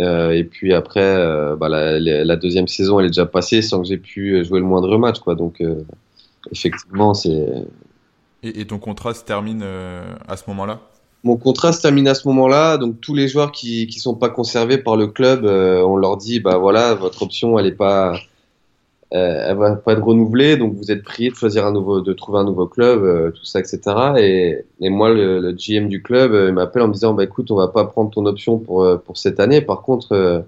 Euh, 0.00 0.32
et 0.32 0.44
puis 0.44 0.74
après, 0.74 1.00
euh, 1.00 1.56
bah, 1.56 1.68
la, 1.68 1.98
la, 2.00 2.36
deuxième 2.36 2.66
saison, 2.66 2.98
elle 2.98 3.06
est 3.06 3.10
déjà 3.10 3.26
passée 3.26 3.62
sans 3.62 3.80
que 3.80 3.86
j'ai 3.86 3.96
pu 3.96 4.44
jouer 4.44 4.58
le 4.58 4.66
moindre 4.66 4.98
match, 4.98 5.20
quoi. 5.20 5.34
Donc, 5.34 5.62
effectivement, 6.52 7.14
c'est. 7.14 7.66
Et, 8.42 8.60
et, 8.60 8.66
ton 8.66 8.78
contrat 8.78 9.14
se 9.14 9.24
termine 9.24 9.62
à 9.62 10.36
ce 10.36 10.44
moment-là? 10.48 10.80
Mon 11.24 11.38
contrat 11.38 11.72
se 11.72 11.80
termine 11.80 12.06
à 12.06 12.14
ce 12.14 12.28
moment-là, 12.28 12.76
donc 12.76 13.00
tous 13.00 13.14
les 13.14 13.28
joueurs 13.28 13.50
qui 13.50 13.86
qui 13.86 13.98
sont 13.98 14.14
pas 14.14 14.28
conservés 14.28 14.76
par 14.76 14.94
le 14.94 15.06
club, 15.06 15.46
euh, 15.46 15.82
on 15.82 15.96
leur 15.96 16.18
dit 16.18 16.38
bah 16.38 16.58
voilà 16.58 16.92
votre 16.94 17.22
option 17.22 17.58
elle 17.58 17.64
est 17.64 17.72
pas, 17.72 18.12
euh, 19.14 19.46
elle 19.48 19.56
va 19.56 19.76
pas 19.76 19.94
être 19.94 20.02
renouvelée, 20.04 20.58
donc 20.58 20.74
vous 20.74 20.92
êtes 20.92 21.02
prié 21.02 21.30
de 21.30 21.34
choisir 21.34 21.64
un 21.64 21.72
nouveau, 21.72 22.02
de 22.02 22.12
trouver 22.12 22.40
un 22.40 22.44
nouveau 22.44 22.66
club, 22.66 23.02
euh, 23.02 23.30
tout 23.30 23.44
ça 23.46 23.58
etc. 23.60 23.80
Et, 24.18 24.64
et 24.82 24.90
moi 24.90 25.14
le, 25.14 25.40
le, 25.40 25.52
GM 25.52 25.88
du 25.88 26.02
club 26.02 26.32
euh, 26.34 26.52
m'appelle 26.52 26.82
en 26.82 26.88
me 26.88 26.92
disant 26.92 27.14
bah 27.14 27.24
écoute 27.24 27.50
on 27.50 27.56
va 27.56 27.68
pas 27.68 27.86
prendre 27.86 28.10
ton 28.10 28.26
option 28.26 28.58
pour 28.58 28.86
pour 29.06 29.16
cette 29.16 29.40
année, 29.40 29.62
par 29.62 29.80
contre 29.80 30.44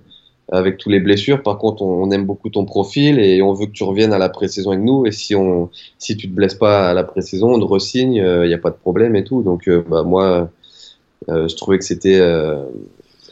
avec 0.52 0.78
tous 0.78 0.90
les 0.90 1.00
blessures. 1.00 1.42
Par 1.42 1.58
contre, 1.58 1.82
on, 1.82 2.10
aime 2.10 2.24
beaucoup 2.24 2.50
ton 2.50 2.64
profil 2.64 3.18
et 3.18 3.42
on 3.42 3.52
veut 3.52 3.66
que 3.66 3.72
tu 3.72 3.84
reviennes 3.84 4.12
à 4.12 4.18
la 4.18 4.28
pré-saison 4.28 4.70
avec 4.70 4.84
nous. 4.84 5.06
Et 5.06 5.12
si 5.12 5.34
on, 5.34 5.70
si 5.98 6.16
tu 6.16 6.28
te 6.28 6.34
blesses 6.34 6.54
pas 6.54 6.88
à 6.88 6.94
la 6.94 7.04
pré-saison, 7.04 7.54
on 7.54 7.58
te 7.58 7.64
resigne, 7.64 8.14
il 8.14 8.48
n'y 8.48 8.54
a 8.54 8.58
pas 8.58 8.70
de 8.70 8.76
problème 8.76 9.16
et 9.16 9.24
tout. 9.24 9.42
Donc, 9.42 9.68
bah, 9.88 10.02
moi, 10.02 10.50
euh, 11.28 11.48
je 11.48 11.56
trouvais 11.56 11.78
que 11.78 11.84
c'était 11.84 12.18
euh, 12.20 12.64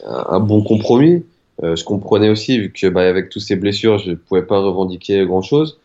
un 0.05 0.39
bon 0.39 0.63
compromis. 0.63 1.23
Euh, 1.63 1.75
je 1.75 1.85
comprenais 1.85 2.29
aussi, 2.29 2.59
vu 2.59 2.71
que 2.71 2.87
bah, 2.87 3.07
avec 3.07 3.29
toutes 3.29 3.41
ces 3.41 3.55
blessures, 3.55 3.97
je 3.97 4.11
ne 4.11 4.15
pouvais 4.15 4.43
pas 4.43 4.59
revendiquer 4.59 5.25
grand-chose. 5.25 5.79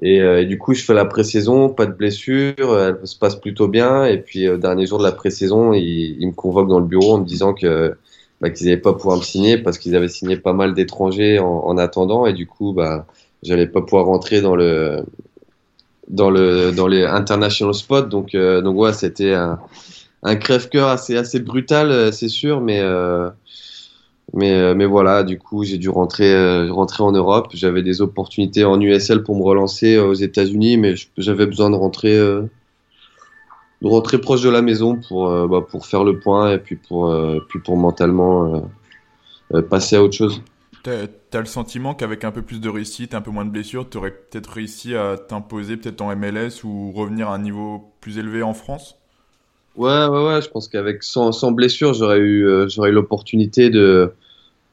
Et, 0.00 0.16
et, 0.16 0.46
du 0.46 0.58
coup, 0.58 0.72
je 0.72 0.82
fais 0.82 0.94
la 0.94 1.04
pré-saison, 1.04 1.68
pas 1.68 1.84
de 1.84 1.92
blessure, 1.92 2.54
elle 2.58 2.96
se 3.04 3.16
passe 3.16 3.36
plutôt 3.36 3.68
bien. 3.68 4.06
Et 4.06 4.18
puis, 4.18 4.48
euh, 4.48 4.56
dernier 4.56 4.86
jour 4.86 4.98
de 4.98 5.04
la 5.04 5.12
pré-saison, 5.12 5.74
ils, 5.74 6.16
ils, 6.18 6.26
me 6.26 6.32
convoquent 6.32 6.68
dans 6.68 6.80
le 6.80 6.86
bureau 6.86 7.14
en 7.14 7.18
me 7.18 7.26
disant 7.26 7.52
que 7.52 7.94
bah, 8.42 8.50
qu'ils 8.50 8.66
n'allaient 8.66 8.76
pas 8.76 8.92
pouvoir 8.92 9.16
me 9.16 9.22
signer 9.22 9.56
parce 9.56 9.78
qu'ils 9.78 9.96
avaient 9.96 10.08
signé 10.08 10.36
pas 10.36 10.52
mal 10.52 10.74
d'étrangers 10.74 11.38
en, 11.38 11.46
en, 11.64 11.78
attendant. 11.78 12.26
Et 12.26 12.34
du 12.34 12.46
coup, 12.46 12.74
bah, 12.74 13.06
j'allais 13.42 13.66
pas 13.66 13.80
pouvoir 13.80 14.04
rentrer 14.04 14.42
dans 14.42 14.56
le 14.56 15.04
dans 16.08 16.28
le 16.28 16.72
dans 16.72 16.88
les 16.88 17.04
international 17.04 17.74
spots. 17.74 18.02
Donc, 18.02 18.34
euh, 18.34 18.60
donc 18.60 18.76
ouais, 18.76 18.92
c'était 18.92 19.32
un, 19.32 19.58
un 20.22 20.36
crève-cœur 20.36 20.88
assez, 20.88 21.16
assez 21.16 21.40
brutal, 21.40 21.90
euh, 21.90 22.12
c'est 22.12 22.28
sûr, 22.28 22.60
mais, 22.60 22.80
euh, 22.80 23.28
mais, 24.34 24.52
euh, 24.52 24.74
mais 24.74 24.86
voilà, 24.86 25.24
du 25.24 25.38
coup, 25.38 25.64
j'ai 25.64 25.78
dû 25.78 25.88
rentrer, 25.88 26.68
rentrer 26.70 27.02
en 27.02 27.12
Europe. 27.12 27.48
J'avais 27.54 27.82
des 27.82 28.00
opportunités 28.00 28.64
en 28.64 28.80
USL 28.80 29.22
pour 29.22 29.36
me 29.36 29.42
relancer 29.42 29.98
aux 29.98 30.14
États-Unis, 30.14 30.76
mais 30.76 30.94
j'avais 31.18 31.46
besoin 31.46 31.70
de 31.70 31.76
rentrer, 31.76 32.18
de 33.82 33.86
rentrer 33.88 34.18
proche 34.18 34.40
de 34.42 34.48
la 34.48 34.62
maison 34.62 34.98
pour, 35.08 35.28
bah, 35.48 35.60
pour 35.68 35.86
faire 35.86 36.04
le 36.04 36.18
point 36.18 36.52
et 36.52 36.58
puis 36.58 36.76
pour, 36.76 37.14
puis 37.48 37.58
pour 37.60 37.76
mentalement 37.76 38.70
passer 39.68 39.96
à 39.96 40.02
autre 40.02 40.14
chose. 40.14 40.40
T'as 40.82 41.06
as 41.32 41.40
le 41.40 41.46
sentiment 41.46 41.94
qu'avec 41.94 42.24
un 42.24 42.32
peu 42.32 42.42
plus 42.42 42.60
de 42.60 42.68
réussite, 42.68 43.14
un 43.14 43.20
peu 43.20 43.30
moins 43.30 43.44
de 43.44 43.50
blessures, 43.50 43.88
tu 43.88 43.98
aurais 43.98 44.10
peut-être 44.10 44.48
réussi 44.48 44.96
à 44.96 45.16
t'imposer 45.16 45.76
peut-être 45.76 46.00
en 46.00 46.14
MLS 46.16 46.64
ou 46.64 46.90
revenir 46.92 47.28
à 47.28 47.34
un 47.34 47.38
niveau 47.38 47.92
plus 48.00 48.18
élevé 48.18 48.42
en 48.42 48.54
France? 48.54 48.96
Ouais, 49.76 50.06
ouais, 50.06 50.26
ouais. 50.26 50.42
Je 50.42 50.48
pense 50.48 50.68
qu'avec 50.68 51.02
sans, 51.02 51.32
sans 51.32 51.52
blessure, 51.52 51.94
j'aurais 51.94 52.18
eu, 52.18 52.46
euh, 52.46 52.68
j'aurais 52.68 52.90
eu 52.90 52.92
l'opportunité 52.92 53.70
de, 53.70 54.12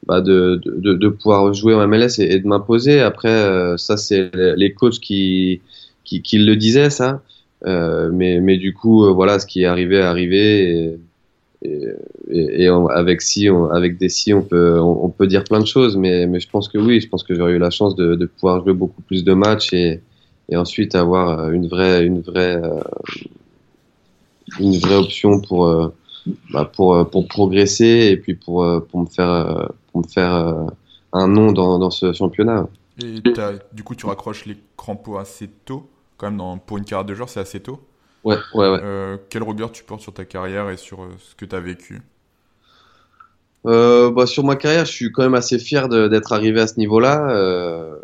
bah, 0.06 0.20
de, 0.20 0.60
de, 0.64 0.94
de, 0.94 1.08
pouvoir 1.08 1.54
jouer 1.54 1.74
en 1.74 1.86
MLS 1.86 2.18
et, 2.18 2.38
de 2.38 2.46
m'imposer. 2.46 3.00
Après, 3.00 3.30
euh, 3.30 3.76
ça, 3.76 3.96
c'est 3.96 4.30
les 4.34 4.74
coachs 4.74 4.98
qui, 5.00 5.62
qui, 6.04 6.22
qui, 6.22 6.38
le 6.38 6.56
disaient, 6.56 6.90
ça. 6.90 7.22
Euh, 7.66 8.10
mais, 8.12 8.40
mais 8.40 8.56
du 8.56 8.72
coup, 8.74 9.04
euh, 9.04 9.12
voilà, 9.12 9.38
ce 9.38 9.46
qui 9.46 9.62
est 9.62 9.66
arrivé 9.66 9.96
est 9.96 10.02
arrivé. 10.02 10.98
Et, 11.62 12.68
avec 12.90 13.20
si, 13.20 13.50
on, 13.50 13.66
avec 13.70 13.98
des 13.98 14.08
si, 14.08 14.32
on 14.32 14.42
peut, 14.42 14.80
on, 14.80 15.10
peut 15.10 15.26
dire 15.26 15.44
plein 15.44 15.60
de 15.60 15.66
choses. 15.66 15.96
Mais, 15.96 16.26
mais 16.26 16.40
je 16.40 16.48
pense 16.48 16.68
que 16.68 16.78
oui, 16.78 17.00
je 17.00 17.08
pense 17.08 17.22
que 17.22 17.34
j'aurais 17.34 17.52
eu 17.52 17.58
la 17.58 17.70
chance 17.70 17.94
de, 17.96 18.14
de 18.14 18.26
pouvoir 18.26 18.62
jouer 18.62 18.72
beaucoup 18.72 19.02
plus 19.02 19.24
de 19.24 19.34
matchs 19.34 19.74
et, 19.74 20.00
et 20.48 20.56
ensuite 20.56 20.94
avoir 20.94 21.50
une 21.50 21.68
vraie, 21.68 22.04
une 22.06 22.22
vraie 22.22 22.62
une 24.58 24.76
vraie 24.78 24.96
option 24.96 25.40
pour 25.40 25.66
euh, 25.66 25.94
bah, 26.50 26.64
pour 26.64 26.94
euh, 26.94 27.04
pour 27.04 27.28
progresser 27.28 28.08
et 28.10 28.16
puis 28.16 28.34
pour 28.34 28.64
euh, 28.64 28.80
pour 28.80 29.00
me 29.00 29.06
faire 29.06 29.68
pour 29.92 30.02
me 30.02 30.06
faire 30.06 30.66
un 31.12 31.28
nom 31.28 31.52
dans, 31.52 31.78
dans 31.78 31.90
ce 31.90 32.12
championnat. 32.12 32.68
Et 33.02 33.20
du 33.72 33.82
coup, 33.82 33.94
tu 33.94 34.06
raccroches 34.06 34.44
les 34.46 34.56
crampons 34.76 35.16
assez 35.16 35.48
tôt, 35.64 35.88
quand 36.20 36.28
même, 36.28 36.36
dans, 36.36 36.58
pour 36.58 36.76
une 36.76 36.84
carrière 36.84 37.06
de 37.06 37.14
joueur, 37.14 37.28
c'est 37.28 37.40
assez 37.40 37.60
tôt. 37.60 37.80
Ouais, 38.22 38.36
ouais, 38.54 38.68
ouais. 38.68 38.80
Euh, 38.82 39.16
quel 39.30 39.42
regard 39.42 39.72
tu 39.72 39.82
portes 39.82 40.02
sur 40.02 40.12
ta 40.12 40.26
carrière 40.26 40.68
et 40.68 40.76
sur 40.76 41.08
ce 41.18 41.34
que 41.34 41.46
tu 41.46 41.56
as 41.56 41.60
vécu? 41.60 42.02
Euh, 43.66 44.10
bah, 44.10 44.26
Sur 44.26 44.44
ma 44.44 44.56
carrière, 44.56 44.84
je 44.84 44.92
suis 44.92 45.10
quand 45.10 45.22
même 45.22 45.34
assez 45.34 45.58
fier 45.58 45.88
d'être 45.88 46.32
arrivé 46.32 46.60
à 46.60 46.66
ce 46.66 46.78
niveau-là. 46.78 47.30
Euh, 47.30 47.96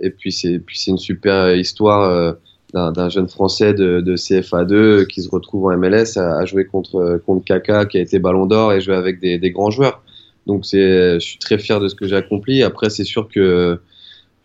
et 0.00 0.10
puis, 0.10 0.32
c'est 0.32 0.60
une 0.86 0.98
super 0.98 1.54
histoire 1.54 2.36
d'un 2.74 3.08
jeune 3.08 3.28
Français 3.28 3.72
de, 3.72 4.00
de, 4.00 4.16
CFA2 4.16 5.06
qui 5.06 5.22
se 5.22 5.30
retrouve 5.30 5.66
en 5.66 5.76
MLS 5.76 6.16
à, 6.16 6.38
à, 6.38 6.44
jouer 6.44 6.64
contre 6.64 7.20
contre 7.24 7.44
Kaka 7.44 7.86
qui 7.86 7.98
a 7.98 8.00
été 8.00 8.18
Ballon 8.18 8.46
d'Or 8.46 8.72
et 8.72 8.80
jouer 8.80 8.94
avec 8.94 9.20
des, 9.20 9.38
des, 9.38 9.50
grands 9.50 9.70
joueurs. 9.70 10.02
Donc 10.46 10.64
je 10.64 11.18
suis 11.20 11.38
très 11.38 11.58
fier 11.58 11.80
de 11.80 11.88
ce 11.88 11.94
que 11.94 12.06
j'ai 12.06 12.16
accompli. 12.16 12.62
Après 12.62 12.90
c'est 12.90 13.04
sûr 13.04 13.28
que 13.28 13.40
euh, 13.40 13.76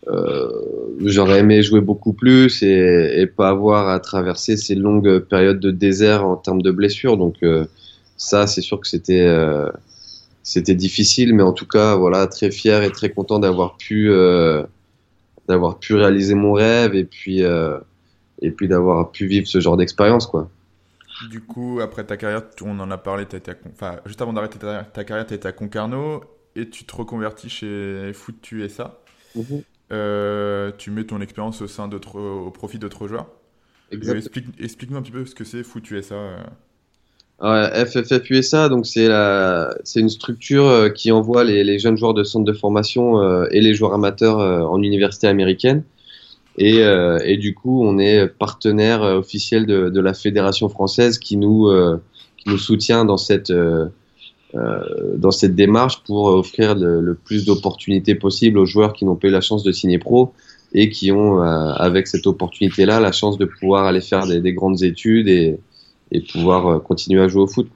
j'aurais 0.06 1.40
aimé 1.40 1.62
jouer 1.62 1.80
beaucoup 1.80 2.12
plus 2.12 2.62
et, 2.62 3.20
et, 3.20 3.26
pas 3.26 3.50
avoir 3.50 3.88
à 3.88 4.00
traverser 4.00 4.56
ces 4.56 4.74
longues 4.74 5.18
périodes 5.20 5.60
de 5.60 5.70
désert 5.70 6.26
en 6.26 6.36
termes 6.36 6.62
de 6.62 6.70
blessures. 6.70 7.16
Donc 7.16 7.36
euh, 7.42 7.66
ça 8.18 8.46
c'est 8.46 8.60
sûr 8.60 8.80
que 8.80 8.86
c'était 8.86 9.26
euh, 9.26 9.70
c'était 10.42 10.74
difficile, 10.74 11.34
mais 11.34 11.42
en 11.42 11.52
tout 11.52 11.66
cas 11.66 11.94
voilà 11.94 12.26
très 12.26 12.50
fier 12.50 12.82
et 12.82 12.90
très 12.90 13.10
content 13.10 13.38
d'avoir 13.38 13.76
pu 13.76 14.10
euh, 14.10 14.64
d'avoir 15.48 15.78
pu 15.78 15.94
réaliser 15.94 16.34
mon 16.34 16.52
rêve 16.52 16.94
et 16.94 17.04
puis 17.04 17.42
euh, 17.42 17.78
et 18.42 18.50
puis 18.50 18.68
d'avoir 18.68 19.10
pu 19.10 19.26
vivre 19.26 19.46
ce 19.46 19.60
genre 19.60 19.76
d'expérience, 19.76 20.26
quoi. 20.26 20.50
Du 21.30 21.40
coup, 21.40 21.80
après 21.80 22.04
ta 22.04 22.16
carrière, 22.16 22.42
on 22.62 22.78
en 22.78 22.92
a 22.92 22.98
parlé, 22.98 23.26
as 23.32 23.36
été 23.36 23.52
enfin, 23.72 23.96
juste 24.06 24.22
avant 24.22 24.32
d'arrêter 24.32 24.58
ta, 24.58 24.84
carrière, 25.04 25.26
tu 25.26 25.34
étais 25.34 25.48
à 25.48 25.52
Concarneau 25.52 26.22
et 26.54 26.68
tu 26.68 26.84
te 26.84 26.94
reconvertis 26.94 27.48
chez 27.48 28.12
Foot 28.14 28.52
USA. 28.52 29.00
Mhm. 29.34 29.62
Euh, 29.90 30.70
tu 30.78 30.90
mets 30.90 31.04
ton 31.04 31.20
expérience 31.20 31.62
au, 31.62 31.66
sein 31.66 31.88
au 31.90 32.50
profit 32.50 32.78
d'autres 32.78 33.08
joueurs. 33.08 33.26
Explique-nous 33.90 34.96
un 34.96 35.02
petit 35.02 35.12
peu 35.12 35.24
ce 35.24 35.34
que 35.34 35.44
c'est 35.44 35.62
Foot 35.62 35.90
USA. 35.90 36.14
Euh. 36.14 36.42
Ouais, 37.40 37.86
FFF 37.86 38.28
USA, 38.30 38.68
donc 38.68 38.84
c'est 38.84 39.06
la, 39.06 39.72
c'est 39.84 40.00
une 40.00 40.08
structure 40.08 40.66
euh, 40.66 40.88
qui 40.88 41.12
envoie 41.12 41.44
les, 41.44 41.62
les, 41.62 41.78
jeunes 41.78 41.96
joueurs 41.96 42.12
de 42.12 42.24
centre 42.24 42.44
de 42.44 42.52
formation 42.52 43.22
euh, 43.22 43.46
et 43.52 43.60
les 43.60 43.74
joueurs 43.74 43.94
amateurs 43.94 44.40
euh, 44.40 44.62
en 44.62 44.82
université 44.82 45.28
américaine. 45.28 45.84
Et, 46.60 46.78
et, 47.24 47.36
du 47.36 47.54
coup, 47.54 47.86
on 47.86 48.00
est 48.00 48.26
partenaire 48.26 49.02
officiel 49.02 49.64
de, 49.64 49.90
de 49.90 50.00
la 50.00 50.12
fédération 50.12 50.68
française 50.68 51.20
qui 51.20 51.36
nous, 51.36 51.70
qui 52.36 52.48
nous 52.48 52.58
soutient 52.58 53.04
dans 53.04 53.16
cette, 53.16 53.52
dans 54.54 55.30
cette 55.30 55.54
démarche 55.54 56.02
pour 56.04 56.24
offrir 56.26 56.74
le, 56.74 57.00
le 57.00 57.14
plus 57.14 57.44
d'opportunités 57.44 58.14
possibles 58.14 58.58
aux 58.58 58.66
joueurs 58.66 58.94
qui 58.94 59.04
n'ont 59.04 59.16
pas 59.16 59.28
eu 59.28 59.30
la 59.30 59.42
chance 59.42 59.62
de 59.62 59.72
signer 59.72 59.98
pro 59.98 60.32
et 60.72 60.88
qui 60.88 61.12
ont, 61.12 61.40
avec 61.42 62.06
cette 62.06 62.26
opportunité-là, 62.26 62.98
la 63.00 63.12
chance 63.12 63.36
de 63.36 63.44
pouvoir 63.44 63.84
aller 63.84 64.00
faire 64.00 64.26
des, 64.26 64.40
des 64.40 64.54
grandes 64.54 64.82
études 64.82 65.28
et, 65.28 65.58
et 66.10 66.20
pouvoir 66.20 66.66
euh, 66.66 66.78
continuer 66.78 67.22
à 67.22 67.28
jouer 67.28 67.42
au 67.42 67.46
foot. 67.46 67.68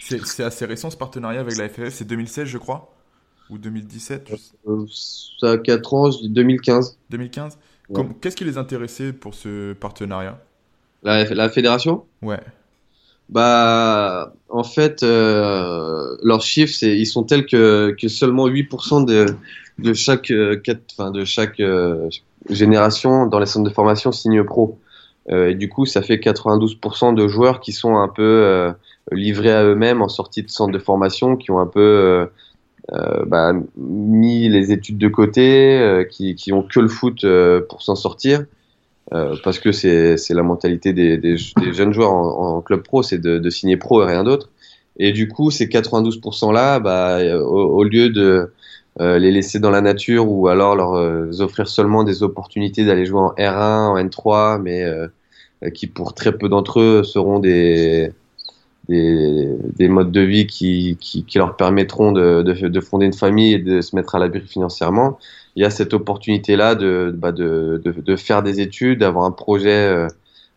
C'est 0.00 0.44
assez 0.44 0.64
récent 0.64 0.90
ce 0.90 0.96
partenariat 0.96 1.40
avec 1.40 1.56
la 1.56 1.68
FFF, 1.68 1.88
c'est 1.90 2.06
2016 2.06 2.46
je 2.46 2.58
crois 2.58 2.94
Ou 3.50 3.58
2017 3.58 4.32
euh, 4.68 4.84
Ça 4.88 5.52
a 5.52 5.58
4 5.58 5.94
ans, 5.94 6.10
je 6.10 6.18
dis 6.18 6.28
2015. 6.28 6.98
2015 7.10 7.58
Qu'est-ce 8.20 8.36
qui 8.36 8.44
les 8.44 8.58
intéressait 8.58 9.12
pour 9.12 9.34
ce 9.34 9.72
partenariat? 9.72 10.42
La, 11.04 11.24
la, 11.24 11.48
fédération? 11.48 12.04
Ouais. 12.20 12.40
Bah, 13.28 14.32
en 14.48 14.64
fait, 14.64 15.02
euh, 15.02 16.16
leurs 16.22 16.42
chiffres, 16.42 16.82
ils 16.82 17.06
sont 17.06 17.24
tels 17.24 17.46
que, 17.46 17.94
que 18.00 18.08
seulement 18.08 18.48
8% 18.48 19.04
de, 19.04 19.26
de 19.78 19.92
chaque, 19.94 20.32
enfin, 20.92 21.10
de 21.10 21.24
chaque 21.24 21.60
génération 22.48 23.26
dans 23.26 23.38
les 23.38 23.46
centres 23.46 23.68
de 23.68 23.74
formation 23.74 24.12
signe 24.12 24.44
pro. 24.44 24.78
Euh, 25.30 25.50
et 25.50 25.54
du 25.54 25.68
coup, 25.68 25.86
ça 25.86 26.02
fait 26.02 26.16
92% 26.16 27.14
de 27.14 27.28
joueurs 27.28 27.60
qui 27.60 27.72
sont 27.72 27.96
un 27.96 28.08
peu 28.08 28.22
euh, 28.22 28.72
livrés 29.12 29.52
à 29.52 29.64
eux-mêmes 29.64 30.02
en 30.02 30.08
sortie 30.08 30.42
de 30.42 30.50
centre 30.50 30.72
de 30.72 30.78
formation, 30.78 31.36
qui 31.36 31.50
ont 31.50 31.58
un 31.58 31.66
peu 31.66 32.28
euh, 32.92 33.24
bah, 33.26 33.52
mis 33.76 34.48
les 34.48 34.72
études 34.72 34.98
de 34.98 35.08
côté, 35.08 36.06
qui, 36.10 36.34
qui 36.34 36.52
ont 36.52 36.62
que 36.62 36.80
le 36.80 36.88
foot 36.88 37.26
pour 37.68 37.82
s'en 37.82 37.96
sortir. 37.96 38.44
Parce 39.10 39.58
que 39.58 39.72
c'est 39.72 40.16
la 40.30 40.42
mentalité 40.42 40.92
des, 40.92 41.16
des, 41.16 41.36
des, 41.56 41.72
jeunes 41.72 41.92
joueurs 41.92 42.12
en, 42.12 42.56
en 42.56 42.62
club 42.62 42.82
pro, 42.82 43.02
c'est 43.02 43.18
de, 43.18 43.38
de, 43.38 43.50
signer 43.50 43.76
pro 43.76 44.02
et 44.02 44.06
rien 44.06 44.24
d'autre. 44.24 44.50
Et 44.98 45.12
du 45.12 45.28
coup, 45.28 45.50
ces 45.50 45.66
92% 45.66 46.52
là, 46.52 46.80
bah, 46.80 47.18
au, 47.38 47.78
au, 47.78 47.84
lieu 47.84 48.10
de 48.10 48.50
euh, 49.00 49.18
les 49.18 49.30
laisser 49.30 49.60
dans 49.60 49.70
la 49.70 49.82
nature 49.82 50.30
ou 50.30 50.48
alors 50.48 50.74
leur 50.74 50.94
euh, 50.94 51.30
offrir 51.40 51.68
seulement 51.68 52.02
des 52.02 52.22
opportunités 52.22 52.86
d'aller 52.86 53.04
jouer 53.04 53.20
en 53.20 53.34
R1, 53.34 53.88
en 53.88 53.98
N3, 53.98 54.60
mais 54.62 54.84
euh, 54.84 55.08
qui 55.74 55.86
pour 55.86 56.14
très 56.14 56.32
peu 56.32 56.48
d'entre 56.48 56.80
eux 56.80 57.02
seront 57.04 57.38
des, 57.38 58.10
des, 58.88 59.50
des, 59.76 59.88
modes 59.88 60.12
de 60.12 60.22
vie 60.22 60.46
qui, 60.46 60.96
qui, 60.98 61.24
qui 61.24 61.36
leur 61.36 61.56
permettront 61.56 62.12
de, 62.12 62.42
de, 62.42 62.68
de, 62.68 62.80
fonder 62.80 63.04
une 63.04 63.12
famille 63.12 63.52
et 63.54 63.58
de 63.58 63.82
se 63.82 63.94
mettre 63.94 64.14
à 64.14 64.18
l'abri 64.18 64.40
financièrement. 64.40 65.18
Il 65.56 65.62
y 65.62 65.64
a 65.64 65.70
cette 65.70 65.94
opportunité-là 65.94 66.74
de, 66.74 67.12
bah 67.16 67.32
de, 67.32 67.80
de, 67.82 67.92
de, 67.92 68.16
faire 68.16 68.42
des 68.42 68.60
études, 68.60 69.00
d'avoir 69.00 69.24
un 69.24 69.30
projet, 69.32 70.06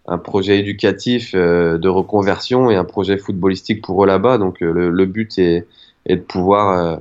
un 0.07 0.17
projet 0.17 0.59
éducatif 0.59 1.33
de 1.33 1.87
reconversion 1.87 2.69
et 2.69 2.75
un 2.75 2.83
projet 2.83 3.17
footballistique 3.17 3.81
pour 3.81 4.03
eux 4.03 4.07
là-bas. 4.07 4.37
Donc 4.37 4.59
le, 4.59 4.89
le, 4.89 5.05
but 5.05 5.39
est, 5.39 5.65
est 6.05 6.17
de 6.17 6.21
pouvoir 6.21 6.99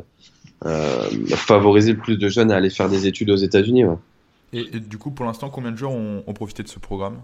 euh, 0.66 1.26
favoriser 1.36 1.92
le 1.92 1.98
plus 1.98 2.16
de 2.16 2.28
jeunes 2.28 2.50
à 2.50 2.56
aller 2.56 2.70
faire 2.70 2.88
des 2.88 3.06
études 3.06 3.30
aux 3.30 3.36
États-Unis. 3.36 3.84
Et, 4.52 4.64
du 4.64 4.98
coup, 4.98 5.10
pour 5.10 5.24
l'instant, 5.24 5.50
combien 5.50 5.70
de 5.70 5.76
joueurs 5.76 5.92
ont, 5.92 6.32
profité 6.34 6.62
de 6.62 6.68
ce 6.68 6.78
programme? 6.78 7.20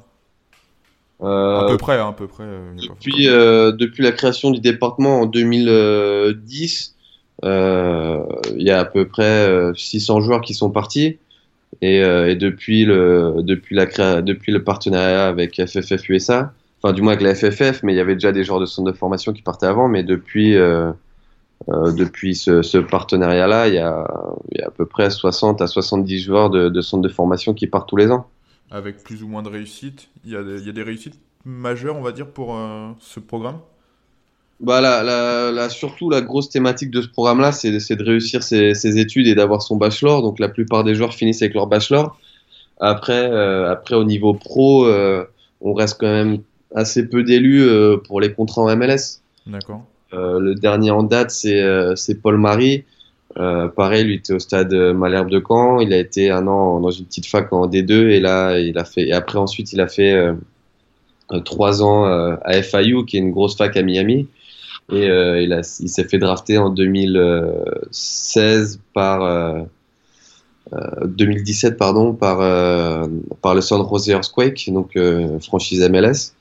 Euh, 1.23 1.61
À 1.61 1.69
peu 1.69 1.77
près, 1.77 1.99
hein, 1.99 2.09
à 2.11 2.13
peu 2.13 2.29
près. 2.29 2.45
Euh, 2.45 3.73
depuis 3.73 4.03
la 4.03 4.13
création 4.13 4.51
du 4.51 4.61
département 4.61 5.23
en 5.23 5.27
2010, 5.27 6.94
il 7.43 8.63
y 8.63 8.71
a 8.71 8.79
à 8.79 8.85
peu 8.85 9.07
près 9.07 9.73
600 9.75 10.21
joueurs 10.21 10.41
qui 10.41 10.55
sont 10.55 10.71
partis. 10.71 11.19
Et, 11.83 11.97
et, 11.99 12.37
depuis 12.37 12.85
le 12.85 13.37
depuis 13.39 13.75
la 13.75 14.23
depuis 14.23 14.53
le 14.53 14.63
partenariat 14.63 15.27
avec 15.27 15.57
FFF 15.57 16.09
USA, 16.09 16.53
enfin 16.83 16.93
du 16.93 17.03
moins 17.03 17.15
avec 17.15 17.25
la 17.25 17.35
FFF, 17.35 17.83
mais 17.83 17.93
il 17.93 17.97
y 17.97 18.01
avait 18.01 18.15
déjà 18.15 18.31
des 18.31 18.45
joueurs 18.45 18.61
de 18.61 18.67
centre 18.67 18.91
de 18.91 18.97
formation 18.97 19.33
qui 19.33 19.43
partaient 19.43 19.67
avant, 19.67 19.89
mais 19.89 20.05
depuis 20.05 20.57
euh, 21.69 21.93
depuis 21.93 22.35
ce, 22.35 22.79
partenariat-là, 22.79 23.69
il, 23.69 23.73
il, 23.73 24.59
y 24.59 24.63
a 24.63 24.67
à 24.67 24.71
peu 24.71 24.87
près 24.87 25.11
60 25.11 25.63
à 25.63 25.67
70 25.67 26.21
joueurs 26.21 26.51
de, 26.51 26.81
centres 26.81 27.03
de 27.03 27.09
formation 27.09 27.55
qui 27.55 27.67
partent 27.67 27.89
tous 27.89 27.97
les 27.97 28.11
ans. 28.11 28.29
Avec 28.71 29.03
plus 29.03 29.23
ou 29.23 29.29
moins 29.29 29.43
de 29.43 29.49
réussite 29.49 30.09
il 30.25 30.33
y, 30.33 30.37
a 30.37 30.43
des, 30.43 30.69
y 30.69 30.81
a 30.81 30.85
réussites 30.85 31.19
majeures, 31.45 31.97
on 31.97 32.03
va 32.03 32.13
dire, 32.13 32.27
pour 32.27 32.57
euh, 32.57 32.91
ce 32.99 33.21
programme? 33.21 33.59
Bah, 34.65 34.81
la, 34.81 35.03
la, 35.03 35.51
la, 35.51 35.69
surtout 35.69 36.11
la 36.11 36.21
grosse 36.21 36.49
thématique 36.49 36.91
de 36.91 37.03
ce 37.03 37.09
programme-là, 37.09 37.53
c'est 37.53 37.71
de 37.71 38.05
réussir 38.05 38.43
ses, 38.43 38.75
ses 38.75 38.99
études 38.99 39.27
et 39.27 39.35
d'avoir 39.35 39.63
son 39.63 39.77
bachelor. 39.77 40.23
Donc 40.23 40.39
la 40.39 40.49
plupart 40.49 40.85
des 40.85 40.95
joueurs 40.95 41.15
finissent 41.15 41.43
avec 41.43 41.55
leur 41.55 41.67
bachelor. 41.67 42.19
Après, 42.81 43.31
euh, 43.31 43.71
après 43.71 43.95
au 43.95 44.05
niveau 44.05 44.35
pro, 44.35 44.87
euh, 44.87 45.25
on 45.61 45.75
reste 45.75 45.99
quand 46.01 46.11
même 46.11 46.39
assez 46.75 47.09
peu 47.09 47.23
d'élus 47.23 47.63
euh, 47.63 47.97
pour 47.97 48.21
les 48.21 48.33
contrats 48.33 48.63
en 48.63 48.77
MLS. 48.77 49.21
D'accord. 49.47 49.85
Euh, 50.13 50.39
le 50.39 50.55
dernier 50.55 50.91
en 50.91 51.03
date, 51.03 51.31
c'est 51.31 51.61
euh, 51.61 51.95
Paul 52.23 52.39
Marie. 52.39 52.85
Euh, 53.37 53.69
pareil, 53.69 54.05
lui 54.05 54.15
était 54.15 54.33
au 54.33 54.39
stade 54.39 54.73
Malherbe 54.73 55.31
de 55.31 55.43
Caen. 55.47 55.81
Il 55.81 55.93
a 55.93 55.99
été 55.99 56.31
un 56.31 56.47
an 56.47 56.81
dans 56.81 56.91
une 56.91 57.05
petite 57.05 57.27
fac 57.27 57.53
en 57.53 57.69
D2 57.69 58.11
et 58.11 58.21
là, 58.21 58.59
il 58.59 58.79
a 58.79 58.85
fait. 58.85 59.09
Et 59.09 59.13
après, 59.13 59.39
ensuite, 59.39 59.73
il 59.73 59.81
a 59.81 59.89
fait 59.89 60.15
trois 61.45 61.83
ans 61.83 62.05
à 62.05 62.63
FIU, 62.63 63.05
qui 63.07 63.17
est 63.17 63.21
une 63.21 63.33
grosse 63.33 63.57
fac 63.57 63.77
à 63.77 63.83
Miami. 63.83 64.29
Et 64.93 65.07
il, 65.07 65.53
a, 65.53 65.61
il 65.81 65.89
s'est 65.89 66.05
fait 66.05 66.19
drafter 66.19 66.59
en 66.59 66.71
2016 66.71 68.81
par 68.93 69.67
2017 71.05 71.79
pardon 71.79 72.13
par 72.13 72.39
par 73.41 73.55
le 73.55 73.63
San 73.63 73.83
Jose 73.89 74.09
Earthquake, 74.09 74.69
donc 74.71 74.99
franchise 75.41 75.89
MLS. 75.89 76.35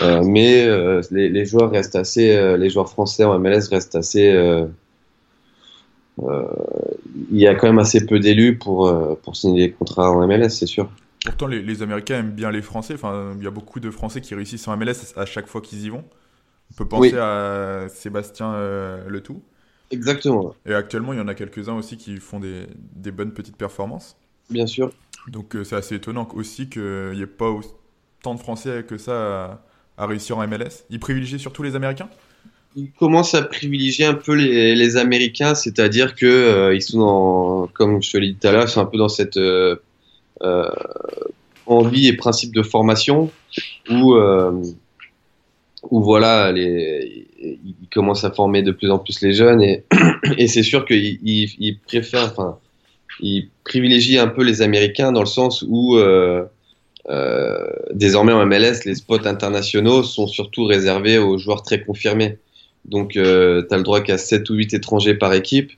Euh, 0.00 0.22
mais 0.24 0.66
euh, 0.66 1.02
les, 1.10 1.44
joueurs 1.44 1.70
restent 1.70 1.96
assez, 1.96 2.34
euh, 2.34 2.56
les 2.56 2.70
joueurs 2.70 2.88
français 2.88 3.24
en 3.24 3.38
MLS 3.38 3.68
restent 3.70 3.96
assez. 3.96 4.32
il 6.18 7.38
y 7.38 7.46
a 7.46 7.54
quand 7.54 7.66
même 7.66 7.78
assez 7.78 8.06
peu 8.06 8.20
d'élus 8.20 8.56
pour, 8.56 9.18
pour 9.22 9.36
signer 9.36 9.68
des 9.68 9.72
contrats 9.72 10.10
en 10.10 10.26
MLS, 10.26 10.50
c'est 10.50 10.66
sûr. 10.66 10.90
Pourtant, 11.24 11.46
les, 11.46 11.62
les, 11.62 11.82
Américains 11.82 12.18
aiment 12.18 12.32
bien 12.32 12.50
les 12.50 12.62
Français. 12.62 12.94
Enfin, 12.94 13.32
il 13.38 13.44
y 13.44 13.46
a 13.46 13.50
beaucoup 13.50 13.80
de 13.80 13.90
Français 13.90 14.20
qui 14.20 14.34
réussissent 14.34 14.66
en 14.66 14.76
MLS 14.76 15.14
à 15.16 15.24
chaque 15.24 15.46
fois 15.46 15.60
qu'ils 15.60 15.84
y 15.84 15.88
vont. 15.88 16.04
On 16.72 16.74
peut 16.74 16.88
penser 16.88 17.16
à 17.16 17.86
Sébastien 17.88 18.52
Le 19.06 19.20
Tout. 19.20 19.42
Exactement. 19.90 20.54
Et 20.64 20.72
actuellement, 20.72 21.12
il 21.12 21.18
y 21.18 21.22
en 21.22 21.28
a 21.28 21.34
quelques-uns 21.34 21.74
aussi 21.74 21.98
qui 21.98 22.16
font 22.16 22.40
des, 22.40 22.66
des, 22.96 23.10
bonnes 23.10 23.32
petites 23.32 23.56
performances. 23.56 24.16
Bien 24.48 24.66
sûr. 24.66 24.90
Donc, 25.28 25.54
c'est 25.64 25.76
assez 25.76 25.96
étonnant 25.96 26.26
aussi 26.34 26.70
qu'il 26.70 27.12
n'y 27.14 27.20
ait 27.20 27.26
pas 27.26 27.50
autant 27.50 28.34
de 28.34 28.40
Français 28.40 28.84
que 28.88 28.96
ça 28.96 29.62
à 29.96 30.06
réussir 30.06 30.38
en 30.38 30.46
MLS 30.46 30.84
Il 30.90 31.00
privilégie 31.00 31.38
surtout 31.38 31.62
les 31.62 31.76
Américains? 31.76 32.08
Il 32.74 32.90
commence 32.92 33.34
à 33.34 33.42
privilégier 33.42 34.06
un 34.06 34.14
peu 34.14 34.34
les, 34.34 34.74
les 34.74 34.96
Américains, 34.96 35.54
c'est-à-dire 35.54 36.14
que 36.14 36.26
euh, 36.26 36.74
ils 36.74 36.80
sont 36.80 36.98
dans, 36.98 37.66
comme 37.74 38.02
je 38.02 38.12
te 38.12 38.16
l'ai 38.16 38.28
dit 38.28 38.36
tout 38.40 38.48
à 38.48 38.52
l'heure, 38.52 38.64
ils 38.64 38.70
sont 38.70 38.80
un 38.80 38.86
peu 38.86 38.96
dans 38.96 39.10
cette 39.10 39.36
euh, 39.36 39.76
euh, 40.42 40.70
envie 41.66 42.08
et 42.08 42.16
principe 42.16 42.54
de 42.54 42.62
formation 42.62 43.30
où, 43.90 44.14
euh, 44.14 44.62
où 45.90 46.02
voilà, 46.02 46.52
les, 46.52 47.26
ils 47.40 47.88
commencent 47.92 48.24
à 48.24 48.30
former 48.30 48.62
de 48.62 48.70
plus 48.70 48.90
en 48.90 48.98
plus 48.98 49.20
les 49.20 49.32
jeunes 49.32 49.62
et, 49.62 49.84
et 50.38 50.46
c'est 50.46 50.62
sûr 50.62 50.84
qu'ils 50.84 51.18
ils, 51.22 51.78
préfèrent, 51.86 52.32
enfin, 52.32 52.58
ils 53.20 53.48
privilégient 53.64 54.18
un 54.18 54.28
peu 54.28 54.42
les 54.42 54.62
Américains 54.62 55.12
dans 55.12 55.20
le 55.20 55.26
sens 55.26 55.64
où 55.66 55.96
euh, 55.96 56.44
euh, 57.08 57.66
désormais 57.92 58.32
en 58.32 58.46
MLS, 58.46 58.84
les 58.84 58.94
spots 58.94 59.26
internationaux 59.26 60.02
sont 60.02 60.26
surtout 60.26 60.64
réservés 60.64 61.18
aux 61.18 61.38
joueurs 61.38 61.62
très 61.62 61.82
confirmés. 61.82 62.38
Donc, 62.84 63.16
euh, 63.16 63.62
tu 63.68 63.76
le 63.76 63.82
droit 63.82 64.00
qu'à 64.00 64.18
7 64.18 64.48
ou 64.50 64.54
8 64.54 64.74
étrangers 64.74 65.14
par 65.14 65.32
équipe. 65.32 65.72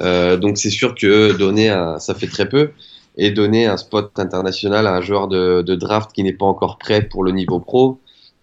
Euh, 0.00 0.36
donc, 0.36 0.58
c'est 0.58 0.70
sûr 0.70 0.94
que 0.94 1.36
donner 1.36 1.68
ça 1.98 2.14
fait 2.14 2.26
très 2.26 2.48
peu. 2.48 2.70
Et 3.18 3.30
donner 3.30 3.66
un 3.66 3.76
spot 3.76 4.18
international 4.18 4.86
à 4.86 4.94
un 4.94 5.02
joueur 5.02 5.28
de, 5.28 5.74
draft 5.74 6.12
qui 6.12 6.22
n'est 6.22 6.32
pas 6.32 6.46
encore 6.46 6.78
prêt 6.78 7.02
pour 7.02 7.24
le 7.24 7.32
niveau 7.32 7.60
pro, 7.60 7.98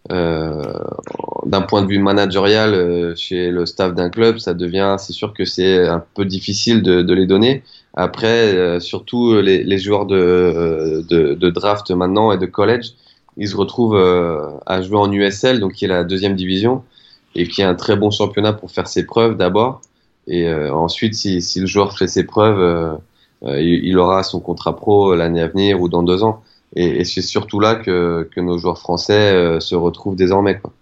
d'un 0.10 1.62
point 1.62 1.82
de 1.82 1.88
vue 1.88 2.00
managérial 2.00 2.74
euh, 2.74 3.16
chez 3.16 3.50
le 3.50 3.66
staff 3.66 3.94
d'un 3.94 4.10
club, 4.10 4.40
ça 4.40 4.54
devient, 4.54 4.96
c'est 4.98 5.14
sûr 5.14 5.34
que 5.34 5.46
c'est 5.46 5.88
un 5.88 6.04
peu 6.16 6.26
difficile 6.26 6.82
de, 6.82 7.02
de 7.02 7.14
les 7.14 7.28
donner. 7.28 7.64
Après, 7.96 8.54
euh, 8.56 8.80
surtout 8.80 9.32
euh, 9.32 9.42
les, 9.42 9.64
les 9.64 9.78
joueurs 9.78 10.06
de, 10.06 10.16
euh, 10.16 11.02
de, 11.10 11.34
de, 11.34 11.50
draft 11.50 11.92
maintenant 11.92 12.32
et 12.32 12.38
de 12.38 12.46
college, 12.46 12.94
ils 13.38 13.48
se 13.48 13.56
retrouvent 13.56 13.98
à 14.66 14.82
jouer 14.82 14.98
en 14.98 15.12
USL, 15.12 15.62
donc 15.62 15.74
qui 15.74 15.86
est 15.86 15.88
la 15.88 16.04
deuxième 16.04 16.36
division, 16.36 16.84
et 17.36 17.48
qui 17.48 17.62
est 17.62 17.66
un 17.66 17.76
très 17.76 17.96
bon 17.96 18.12
championnat 18.12 18.52
pour 18.52 18.70
faire 18.70 18.88
ses 18.88 19.06
preuves 19.06 19.38
d'abord. 19.38 19.82
Et 20.28 20.52
ensuite, 20.52 21.14
si, 21.14 21.42
si, 21.42 21.62
le 21.62 21.66
joueur 21.66 21.98
fait 21.98 22.08
ses 22.10 22.26
preuves, 22.26 23.00
il, 23.46 23.86
il, 23.86 23.98
aura 23.98 24.24
son 24.24 24.42
contrat 24.42 24.76
pro 24.76 25.16
l'année 25.16 25.42
à 25.42 25.48
venir 25.48 25.80
ou 25.80 25.88
dans 25.88 26.04
deux 26.04 26.22
ans. 26.22 26.44
Et, 26.76 27.02
et 27.02 27.06
c'est 27.06 27.22
surtout 27.22 27.60
là 27.60 27.76
que, 27.76 28.30
que, 28.34 28.40
nos 28.42 28.58
joueurs 28.58 28.78
français 28.78 29.60
se 29.60 29.76
retrouvent 29.76 30.16
désormais. 30.16 30.60
Quoi. 30.60 30.74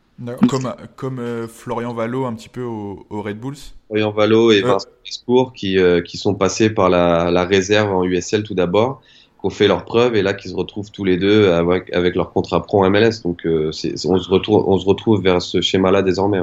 Comme, 0.50 0.74
comme 0.96 1.48
Florian 1.48 1.94
Valo 1.94 2.26
un 2.26 2.34
petit 2.34 2.50
peu 2.50 2.64
au, 2.64 3.06
Red 3.12 3.40
Bulls 3.40 3.56
Florian 3.88 4.12
Valo 4.12 4.52
et 4.52 4.62
Vincent 4.62 4.90
Discours 5.06 5.54
qui, 5.54 5.78
qui 6.06 6.18
sont 6.18 6.34
passés 6.34 6.72
par 6.72 6.90
la, 6.90 7.30
la 7.30 7.46
réserve 7.46 7.94
en 7.94 8.04
USL 8.04 8.44
tout 8.44 8.56
d'abord 8.56 9.02
qui 9.40 9.46
ont 9.46 9.50
fait 9.52 9.68
leurs 9.68 9.86
preuves 9.86 10.16
et 10.16 10.24
là 10.24 10.34
qui 10.34 10.50
se 10.50 10.56
retrouvent 10.56 10.92
tous 10.92 11.04
les 11.04 11.18
deux 11.18 11.52
avec, 11.52 11.94
avec 11.94 12.16
leur 12.16 12.32
contrat 12.32 12.64
pro 12.64 12.84
en 12.84 12.90
MLS. 12.90 13.22
Donc 13.24 13.42
on, 13.46 13.72
se 13.72 14.30
retrouve, 14.30 14.64
on 14.68 14.80
se 14.80 14.86
retrouve 14.86 15.22
vers 15.22 15.42
ce 15.42 15.62
schéma-là 15.62 16.02
désormais. 16.02 16.40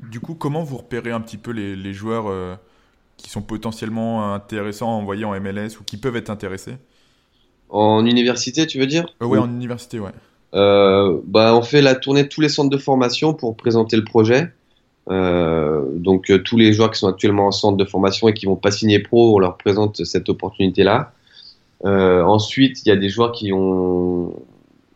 Du 0.00 0.20
coup, 0.20 0.34
comment 0.34 0.62
vous 0.62 0.78
repérez 0.78 1.10
un 1.10 1.20
petit 1.20 1.36
peu 1.36 1.50
les, 1.50 1.76
les 1.76 1.92
joueurs 1.92 2.26
euh, 2.28 2.54
qui 3.16 3.30
sont 3.30 3.42
potentiellement 3.42 4.34
intéressants 4.34 4.88
à 4.88 4.94
envoyer 4.94 5.24
en 5.24 5.38
MLS 5.40 5.78
ou 5.80 5.84
qui 5.84 5.96
peuvent 5.96 6.16
être 6.16 6.30
intéressés? 6.30 6.76
En 7.72 8.06
université, 8.06 8.66
tu 8.66 8.78
veux 8.78 8.86
dire 8.86 9.06
euh, 9.22 9.26
Oui, 9.26 9.38
en 9.38 9.48
université, 9.48 9.98
ouais. 9.98 10.10
Euh, 10.54 11.18
bah, 11.26 11.56
on 11.56 11.62
fait 11.62 11.82
la 11.82 11.94
tournée 11.94 12.22
de 12.22 12.28
tous 12.28 12.42
les 12.42 12.50
centres 12.50 12.70
de 12.70 12.76
formation 12.76 13.32
pour 13.32 13.56
présenter 13.56 13.96
le 13.96 14.04
projet. 14.04 14.52
donc 15.08 16.30
tous 16.44 16.56
les 16.56 16.72
joueurs 16.72 16.90
qui 16.90 16.98
sont 17.00 17.08
actuellement 17.08 17.46
en 17.46 17.52
centre 17.52 17.76
de 17.76 17.84
formation 17.84 18.28
et 18.28 18.34
qui 18.34 18.46
vont 18.46 18.56
pas 18.56 18.70
signer 18.70 19.00
pro, 19.00 19.34
on 19.34 19.38
leur 19.38 19.56
présente 19.56 20.04
cette 20.04 20.28
opportunité-là. 20.28 21.12
ensuite, 21.84 22.84
il 22.84 22.90
y 22.90 22.92
a 22.92 22.96
des 22.96 23.08
joueurs 23.08 23.32
qui 23.32 23.52
ont 23.52 24.34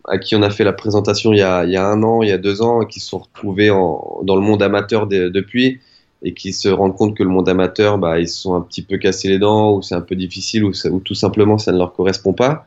à 0.09 0.19
qui 0.19 0.37
on 0.37 0.43
a 0.43 0.51
fait 0.51 0.65
la 0.65 0.73
présentation 0.73 1.33
il 1.33 1.39
y 1.39 1.43
a, 1.43 1.65
il 1.65 1.73
y 1.73 1.77
a 1.77 1.85
un 1.85 2.03
an, 2.03 2.23
il 2.23 2.29
y 2.29 2.33
a 2.33 2.39
deux 2.39 2.63
ans, 2.63 2.83
et 2.83 2.87
qui 2.87 3.01
se 3.01 3.09
sont 3.09 3.19
retrouvés 3.19 3.71
en, 3.71 4.21
dans 4.23 4.37
le 4.37 4.43
monde 4.43 4.63
amateur 4.63 5.07
depuis 5.07 5.81
et 6.23 6.35
qui 6.35 6.53
se 6.53 6.69
rendent 6.69 6.97
compte 6.97 7.17
que 7.17 7.23
le 7.23 7.29
monde 7.29 7.49
amateur, 7.49 7.99
bah, 7.99 8.19
ils 8.19 8.29
se 8.29 8.41
sont 8.41 8.55
un 8.55 8.61
petit 8.61 8.83
peu 8.83 8.97
cassés 8.99 9.29
les 9.29 9.39
dents, 9.39 9.77
ou 9.77 9.83
c'est 9.83 9.95
un 9.95 10.01
peu 10.01 10.17
difficile, 10.17 10.65
ou, 10.65 10.73
ou, 10.91 11.01
tout 11.01 11.15
simplement 11.15 11.59
ça 11.59 11.73
ne 11.73 11.79
leur 11.79 11.93
correspond 11.93 12.33
pas. 12.33 12.67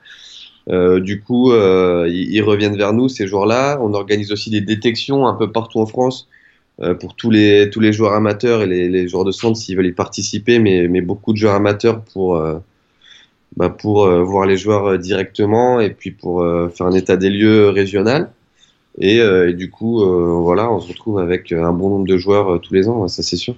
Euh, 0.70 1.00
du 1.00 1.22
coup, 1.22 1.52
euh, 1.52 2.08
ils, 2.10 2.42
reviennent 2.42 2.78
vers 2.78 2.94
nous 2.94 3.10
ces 3.10 3.28
jours-là. 3.28 3.80
On 3.82 3.94
organise 3.94 4.32
aussi 4.32 4.50
des 4.52 4.62
détections 4.62 5.28
un 5.28 5.34
peu 5.34 5.52
partout 5.52 5.80
en 5.80 5.88
France 5.88 6.28
euh, 6.82 6.94
pour 6.94 7.16
tous 7.16 7.32
les, 7.32 7.70
tous 7.72 7.80
les 7.80 7.92
joueurs 7.92 8.14
amateurs 8.14 8.62
et 8.62 8.68
les, 8.68 8.88
les 8.88 9.08
joueurs 9.08 9.26
de 9.26 9.32
centre 9.32 9.58
s'ils 9.58 9.76
veulent 9.76 9.88
y 9.88 9.92
participer, 9.92 10.60
mais, 10.60 10.88
mais 10.88 11.02
beaucoup 11.02 11.34
de 11.34 11.38
joueurs 11.38 11.56
amateurs 11.56 12.04
pour, 12.04 12.36
euh, 12.36 12.60
bah, 13.58 13.70
pour 13.70 14.06
euh, 14.06 14.24
voir 14.24 14.46
les 14.46 14.58
joueurs 14.58 14.86
euh, 14.92 14.98
directement 14.98 15.80
et 15.80 15.90
puis 15.90 16.12
pour 16.12 16.46
faire 16.74 16.86
un 16.88 16.94
état 16.94 17.18
des 17.18 17.30
lieux 17.30 17.70
régional. 17.70 18.32
Et, 18.98 19.54
du 19.54 19.70
coup, 19.70 20.04
voilà, 20.42 20.72
on 20.72 20.80
se 20.80 20.90
retrouve 20.90 21.20
avec 21.20 21.52
un 21.52 21.72
bon 21.72 21.90
nombre 21.90 22.08
de 22.08 22.18
joueurs 22.18 22.60
tous 22.60 22.74
les 22.74 22.90
ans, 22.90 23.08
ça 23.08 23.24
c'est 23.24 23.38
sûr. 23.38 23.56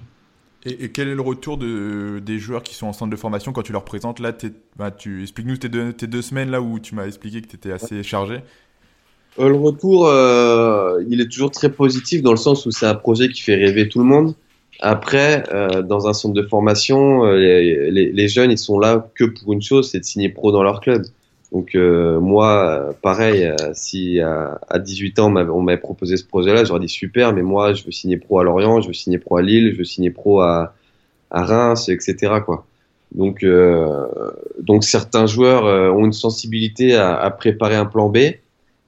Et, 0.64 0.90
quel 0.90 1.08
est 1.08 1.14
le 1.14 1.22
retour 1.22 1.58
de, 1.58 2.20
des 2.24 2.38
joueurs 2.38 2.62
qui 2.62 2.74
sont 2.74 2.86
en 2.86 2.92
centre 2.92 3.10
de 3.10 3.16
formation 3.16 3.52
quand 3.52 3.62
tu 3.62 3.72
leur 3.72 3.84
présentes 3.84 4.20
Là, 4.20 4.32
bah, 4.76 4.92
tu 4.92 5.22
expliques-nous 5.22 5.56
tes 5.56 5.68
deux, 5.68 5.92
tes 5.92 6.06
deux 6.06 6.22
semaines 6.22 6.50
là 6.50 6.60
où 6.60 6.78
tu 6.78 6.94
m'as 6.94 7.06
expliqué 7.06 7.40
que 7.40 7.48
tu 7.48 7.56
étais 7.56 7.72
assez 7.72 8.02
chargé? 8.02 8.40
le 9.38 9.56
retour, 9.56 10.08
il 11.08 11.20
est 11.20 11.28
toujours 11.28 11.50
très 11.50 11.72
positif 11.72 12.22
dans 12.22 12.32
le 12.32 12.36
sens 12.36 12.66
où 12.66 12.70
c'est 12.70 12.86
un 12.86 12.94
projet 12.94 13.28
qui 13.28 13.42
fait 13.42 13.56
rêver 13.56 13.88
tout 13.88 13.98
le 13.98 14.04
monde. 14.04 14.34
Après, 14.84 15.44
euh, 15.52 15.82
dans 15.82 16.08
un 16.08 16.12
centre 16.12 16.34
de 16.34 16.42
formation, 16.42 17.24
euh, 17.24 17.36
les, 17.36 18.28
jeunes, 18.28 18.50
ils 18.50 18.58
sont 18.58 18.80
là 18.80 19.08
que 19.14 19.22
pour 19.22 19.52
une 19.52 19.62
chose, 19.62 19.88
c'est 19.90 20.00
de 20.00 20.04
signer 20.04 20.28
pro 20.28 20.50
dans 20.50 20.64
leur 20.64 20.80
club. 20.80 21.04
Donc 21.52 21.74
euh, 21.74 22.18
moi, 22.18 22.94
pareil, 23.02 23.52
si 23.74 24.20
à, 24.20 24.58
18 24.78 25.18
ans 25.18 25.34
on 25.36 25.60
m'avait 25.60 25.78
proposé 25.78 26.16
ce 26.16 26.24
projet-là, 26.24 26.64
j'aurais 26.64 26.80
dit 26.80 26.88
super, 26.88 27.32
mais 27.32 27.42
moi, 27.42 27.74
je 27.74 27.84
veux 27.84 27.92
signer 27.92 28.16
pro 28.16 28.38
à 28.38 28.44
Lorient, 28.44 28.80
je 28.80 28.88
veux 28.88 28.94
signer 28.94 29.18
pro 29.18 29.36
à 29.36 29.42
Lille, 29.42 29.72
je 29.72 29.78
veux 29.78 29.84
signer 29.84 30.10
pro 30.10 30.40
à, 30.40 30.74
Reims, 31.30 31.88
etc. 31.88 32.40
Quoi. 32.44 32.66
Donc, 33.14 33.44
donc 34.60 34.84
certains 34.84 35.26
joueurs 35.26 35.64
ont 35.94 36.04
une 36.04 36.12
sensibilité 36.12 36.94
à, 36.94 37.30
préparer 37.30 37.76
un 37.76 37.86
plan 37.86 38.08
B 38.08 38.18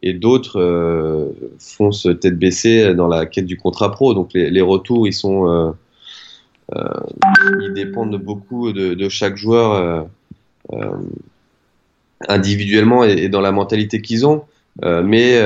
et 0.03 0.13
d'autres 0.15 1.33
foncent 1.59 2.09
tête 2.21 2.39
baissée 2.39 2.95
dans 2.95 3.09
la 3.09 3.27
quête 3.27 3.47
du 3.47 3.57
contrat 3.59 3.91
pro. 3.91 4.15
Donc 4.15 4.33
les, 4.33 4.51
les 4.51 4.61
retours, 4.63 5.07
ils 5.07 5.13
sont 5.13 5.75
euh, 6.75 7.01
ils 7.61 7.75
dépendent 7.75 8.17
beaucoup 8.17 8.73
de, 8.73 9.09
chaque 9.09 9.37
joueur 9.37 9.73
euh, 9.73 10.03
euh, 10.73 10.97
individuellement 12.29 13.05
et, 13.05 13.29
dans 13.29 13.41
la 13.41 13.53
mentalité 13.53 14.01
qu'ils 14.01 14.27
ont. 14.27 14.45
mais, 14.83 15.41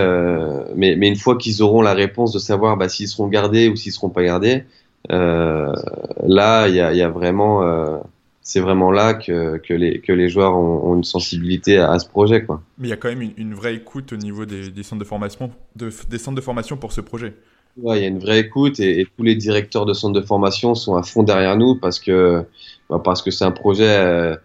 mais, 0.75 0.97
mais, 0.97 1.09
une 1.09 1.17
fois 1.17 1.37
qu'ils 1.37 1.63
auront 1.63 1.83
la 1.83 1.95
réponse 1.95 2.33
de 2.33 2.39
savoir 2.39 2.77
bah, 2.77 2.89
s'ils 2.89 3.09
seront 3.09 3.29
gardés 3.29 3.69
ou 3.69 3.77
s'ils 3.77 3.93
seront 3.93 4.11
pas 4.11 4.23
gardés, 4.23 4.65
là, 5.09 6.69
il 6.69 6.75
y 6.75 6.81
a, 6.81 6.93
y 6.93 7.03
a, 7.03 7.09
vraiment, 7.09 8.01
c'est 8.43 8.61
vraiment 8.61 8.91
là 8.91 9.15
que, 9.15 9.59
que, 9.59 9.75
les, 9.75 10.01
que 10.01 10.13
les 10.13 10.29
joueurs 10.29 10.57
ont, 10.57 10.97
une 10.97 11.05
sensibilité 11.05 11.79
à, 11.79 11.99
ce 11.99 12.09
projet. 12.09 12.45
Quoi. 12.45 12.63
Mais 12.79 12.89
il 12.89 12.91
y 12.91 12.95
a 12.95 12.97
quand 12.97 13.09
même 13.09 13.31
une, 13.37 13.55
vraie 13.55 13.75
écoute 13.75 14.13
au 14.13 14.17
niveau 14.17 14.47
des, 14.47 14.71
des 14.71 14.83
centres 14.83 15.01
de 15.01 15.07
formation, 15.07 15.51
de, 15.77 15.91
des 16.09 16.19
centres 16.19 16.37
de 16.37 16.41
formation 16.41 16.77
pour 16.77 16.93
ce 16.93 17.01
projet 17.01 17.35
il 17.83 18.01
y 18.01 18.05
a 18.05 18.09
une 18.09 18.19
vraie 18.19 18.41
écoute 18.41 18.81
et, 18.81 19.07
tous 19.17 19.23
les 19.23 19.35
directeurs 19.35 19.87
de 19.87 19.93
centres 19.93 20.19
de 20.21 20.25
formation 20.25 20.75
sont 20.75 20.97
à 20.97 21.03
fond 21.03 21.23
derrière 21.23 21.57
nous 21.57 21.77
parce 21.77 21.99
que 21.99 22.45
bah, 22.91 23.01
parce 23.03 23.23
que 23.23 23.31
c'est 23.31 23.45
un 23.45 23.51
projet 23.51 23.89
euh, 23.89 24.37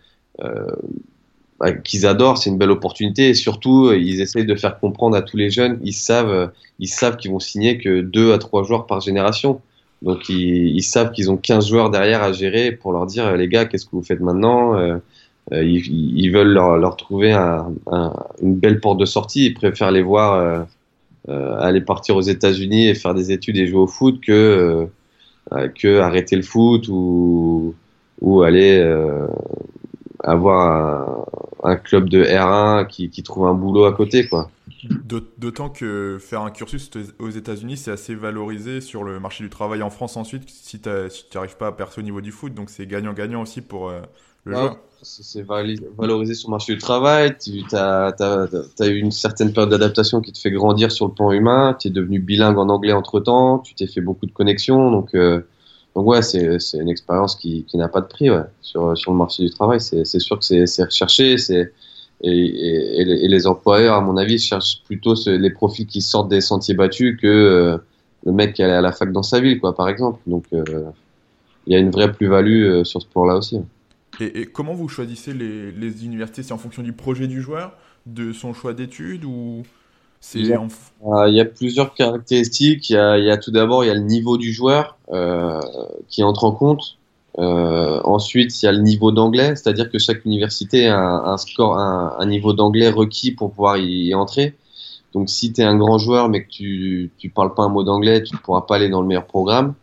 euh, 0.42 0.66
qu'ils 1.84 2.06
adorent, 2.06 2.38
c'est 2.38 2.50
une 2.50 2.58
belle 2.58 2.72
opportunité 2.72 3.30
et 3.30 3.34
surtout 3.34 3.92
ils 3.94 4.22
essayent 4.22 4.46
de 4.46 4.56
faire 4.56 4.80
comprendre 4.80 5.16
à 5.16 5.22
tous 5.22 5.38
les 5.38 5.50
jeunes, 5.50 5.80
ils 5.84 5.94
savent 5.94 6.52
ils 6.80 6.88
savent 6.88 7.18
qu'ils 7.18 7.32
vont 7.32 7.40
signer 7.40 7.78
que 7.78 8.02
deux 8.02 8.34
à 8.34 8.38
trois 8.38 8.64
joueurs 8.64 8.86
par 8.86 9.00
génération. 9.00 9.62
Donc 10.02 10.28
ils, 10.28 10.84
savent 10.84 11.12
qu'ils 11.12 11.32
ont 11.32 11.38
15 11.38 11.70
joueurs 11.70 11.90
derrière 11.90 12.22
à 12.24 12.34
gérer 12.34 12.74
pour 12.74 12.92
leur 12.92 13.06
dire 13.06 13.38
les 13.38 13.48
gars 13.48 13.64
qu'est-ce 13.66 13.86
que 13.86 13.92
vous 13.94 14.04
faites 14.04 14.20
maintenant 14.20 14.76
euh, 14.76 14.98
ils, 15.52 16.30
veulent 16.30 16.52
leur, 16.54 16.78
leur 16.78 16.98
trouver 16.98 17.34
une 17.34 18.56
belle 18.56 18.80
porte 18.80 19.00
de 19.00 19.06
sortie, 19.06 19.46
ils 19.46 19.54
préfèrent 19.54 19.92
les 19.92 20.02
voir 20.02 20.66
euh, 21.30 21.56
aller 21.58 21.80
partir 21.80 22.18
aux 22.18 22.22
États-Unis 22.22 22.90
et 22.90 22.96
faire 22.96 23.14
des 23.14 23.32
études 23.32 23.56
et 23.56 23.66
jouer 23.66 23.80
au 23.80 23.88
foot 23.88 24.20
que 24.20 24.32
euh, 24.34 24.86
euh, 25.54 25.70
que 25.70 26.00
arrêter 26.00 26.36
le 26.36 26.42
foot 26.42 26.90
ou 26.90 27.76
ou 28.20 28.42
aller 28.42 28.82
avoir 30.24 31.28
un, 31.64 31.76
club 31.76 32.10
de 32.10 32.24
R1 32.24 32.88
qui, 32.88 33.10
qui, 33.10 33.24
trouve 33.24 33.48
un 33.48 33.54
boulot 33.54 33.86
à 33.86 33.94
côté 33.94 34.28
quoi. 34.28 34.50
D'autant 35.38 35.70
que 35.70 36.18
faire 36.20 36.42
un 36.42 36.52
cursus 36.52 36.90
aux 37.20 37.30
États-Unis, 37.30 37.78
c'est 37.78 37.92
assez 37.92 38.16
valorisé 38.16 38.82
sur 38.82 39.04
le 39.04 39.20
marché 39.20 39.44
du 39.44 39.50
travail 39.50 39.82
en 39.82 39.90
France 39.90 40.18
ensuite 40.18 40.50
si 40.50 40.80
tu 40.80 40.90
n'arrives 41.36 41.58
pas 41.58 41.68
à 41.68 41.72
percer 41.72 42.02
au 42.02 42.04
niveau 42.04 42.22
du 42.22 42.32
foot. 42.32 42.54
Donc 42.54 42.70
c'est 42.70 42.86
gagnant-gagnant 42.86 43.42
aussi 43.42 43.62
pour 43.62 43.92
le 44.46 44.54
joueur. 44.54 44.78
c'est 45.02 45.46
valorisé 45.98 46.34
sur 46.34 46.50
le 46.50 46.52
marché 46.52 46.74
du 46.74 46.80
travail, 46.80 47.36
tu 47.38 47.64
as, 47.76 48.14
eu 48.82 48.98
une 48.98 49.12
certaine 49.12 49.54
période 49.54 49.70
d'adaptation 49.70 50.22
qui 50.22 50.32
te 50.32 50.40
fait 50.40 50.52
grandir 50.52 50.92
sur 50.92 51.08
le 51.08 51.14
plan 51.14 51.32
humain, 51.32 51.76
tu 51.80 51.88
es 51.88 51.92
devenu 51.92 52.20
bilingue 52.20 52.58
en 52.58 52.70
anglais 52.70 52.94
entre-temps, 52.94 53.60
tu 53.60 53.74
t'es 53.76 53.88
fait 53.88 54.02
beaucoup 54.02 54.26
de 54.26 54.32
connexions, 54.32 54.92
donc, 54.92 55.16
euh, 55.16 55.42
donc 55.96 56.08
ouais, 56.08 56.22
c'est 56.22 56.58
une 56.74 56.90
expérience 56.90 57.36
qui, 57.36 57.66
qui 57.66 57.78
n'a 57.78 57.88
pas 57.88 58.02
de 58.02 58.08
prix 58.08 58.30
ouais, 58.30 58.44
sur, 58.62 58.98
sur 58.98 59.12
le 59.12 59.18
marché 59.18 59.44
du 59.44 59.50
travail, 59.52 59.80
c'est 59.80 60.06
sûr 60.20 60.40
que 60.40 60.66
c'est 60.66 60.84
recherché, 60.84 61.36
et, 61.50 61.72
et, 62.22 63.02
et, 63.02 63.28
les 63.28 63.48
employeurs, 63.48 63.96
à 63.96 64.02
mon 64.02 64.18
avis, 64.18 64.40
cherchent 64.40 64.82
plutôt 64.86 65.14
les 65.26 65.50
profils 65.52 65.86
qui 65.86 66.02
sortent 66.02 66.30
des 66.30 66.42
sentiers 66.42 66.74
battus 66.74 67.20
que 67.22 67.28
euh, 67.28 67.78
le 68.26 68.32
mec 68.32 68.54
qui 68.54 68.62
est 68.62 68.66
à 68.66 68.82
la 68.82 68.92
fac 68.92 69.12
dans 69.12 69.24
sa 69.24 69.40
ville, 69.40 69.60
quoi, 69.60 69.76
par 69.76 69.90
exemple. 69.90 70.20
Donc 70.26 70.46
euh, 70.54 70.64
il 71.68 71.74
y 71.74 71.76
a 71.76 71.80
une 71.80 71.92
vraie 71.92 72.12
plus-value 72.12 72.84
sur 72.84 73.02
ce 73.02 73.08
plan-là 73.08 73.36
aussi. 73.36 73.60
Et, 74.20 74.46
comment 74.46 74.74
vous 74.74 74.88
choisissez 74.88 75.34
les, 75.34 75.72
les 75.72 76.06
universités? 76.06 76.44
C'est 76.44 76.54
en 76.54 76.58
fonction 76.58 76.82
du 76.82 76.94
projet 76.94 77.28
du 77.28 77.42
joueur, 77.42 77.76
de 78.06 78.32
son 78.32 78.54
choix 78.54 78.74
d'études 78.74 79.26
ou 79.26 79.64
c'est 80.24 80.40
il, 80.40 80.46
y 80.48 81.42
a 81.42 81.46
plusieurs 81.46 81.94
caractéristiques. 81.94 82.90
Il 82.90 82.94
y 82.94 82.98
a, 82.98 83.18
il 83.18 83.26
y 83.26 83.30
a 83.30 83.36
tout 83.36 83.52
d'abord 83.52 83.84
il 83.84 83.88
y 83.88 83.90
a 83.90 83.94
le 83.94 84.00
niveau 84.00 84.38
du 84.38 84.54
joueur 84.54 84.98
euh, 85.03 85.03
qui 86.10 86.24
entre 86.24 86.44
en 86.44 86.52
compte. 86.52 86.98
Euh, 87.40 88.00
ensuite, 88.04 88.62
il 88.62 88.66
y 88.66 88.70
a 88.70 88.72
le 88.72 88.82
niveau 88.82 89.12
d'anglais, 89.12 89.56
c'est-à-dire 89.56 89.90
que 89.90 89.98
chaque 89.98 90.24
université 90.26 90.88
a 90.88 91.00
un, 91.00 91.38
score, 91.38 91.78
un, 91.78 92.26
niveau 92.26 92.54
d'anglais 92.54 92.90
requis 92.90 93.32
pour 93.32 93.52
pouvoir 93.52 93.78
y, 93.78 94.14
entrer. 94.14 94.56
Donc, 95.14 95.30
si 95.30 95.52
tu 95.52 95.62
es 95.62 95.64
un 95.64 95.78
grand 95.78 95.98
joueur 95.98 96.30
mais 96.30 96.44
que 96.44 96.50
tu 96.50 97.12
tu 97.18 97.30
parles 97.30 97.54
pas 97.54 97.64
un 97.64 97.70
mot 97.70 97.84
d'anglais, 97.84 98.24
tu 98.24 98.36
ne 98.36 98.40
pourras 98.40 98.62
pas 98.62 98.76
aller 98.76 98.90
dans 98.90 99.02
le 99.02 99.08
meilleur 99.08 99.26
programme. 99.26 99.74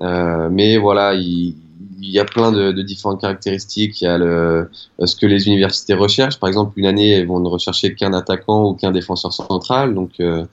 Euh, 0.00 0.48
mais 0.50 0.78
voilà, 0.78 1.14
il, 1.14 1.54
il 2.00 2.10
y 2.10 2.18
a 2.18 2.24
plein 2.24 2.52
de, 2.52 2.72
de, 2.72 2.82
différentes 2.82 3.20
caractéristiques. 3.20 4.00
Il 4.00 4.04
y 4.04 4.08
a 4.08 4.16
le, 4.16 4.70
ce 5.04 5.16
que 5.16 5.26
les 5.26 5.46
universités 5.48 5.94
recherchent. 5.94 6.40
Par 6.40 6.48
exemple, 6.48 6.78
une 6.78 6.86
année, 6.86 7.10
elles 7.10 7.26
vont 7.26 7.40
ne 7.40 7.48
rechercher 7.48 7.94
qu'un 7.94 8.14
attaquant 8.14 8.70
ou 8.70 8.74
qu'un 8.74 8.92
défenseur 8.92 9.32
central. 9.32 9.94
Donc, 9.94 10.12
euh, 10.20 10.44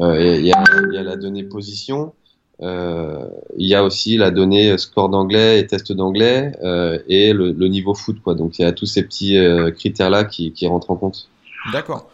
euh, 0.00 0.36
il, 0.38 0.46
y 0.46 0.52
a, 0.52 0.64
il, 0.88 0.94
y 0.94 0.98
a, 0.98 1.02
la 1.02 1.16
donnée 1.16 1.42
position. 1.42 2.12
Euh, 2.60 3.28
il 3.56 3.68
y 3.68 3.74
a 3.74 3.84
aussi 3.84 4.16
la 4.16 4.30
donnée 4.30 4.76
score 4.78 5.08
d'anglais 5.08 5.60
et 5.60 5.66
test 5.66 5.92
d'anglais 5.92 6.52
euh, 6.62 6.98
et 7.08 7.32
le, 7.32 7.52
le, 7.52 7.68
niveau 7.68 7.94
foot. 7.94 8.20
Quoi. 8.20 8.34
Donc, 8.34 8.58
il 8.58 8.62
y 8.62 8.64
a 8.64 8.72
tous 8.72 8.86
ces 8.86 9.02
petits 9.02 9.36
euh, 9.36 9.70
critères-là 9.70 10.24
qui, 10.24 10.52
qui 10.52 10.66
rentrent 10.66 10.90
en 10.90 10.96
compte. 10.96 11.28
D'accord. 11.72 12.10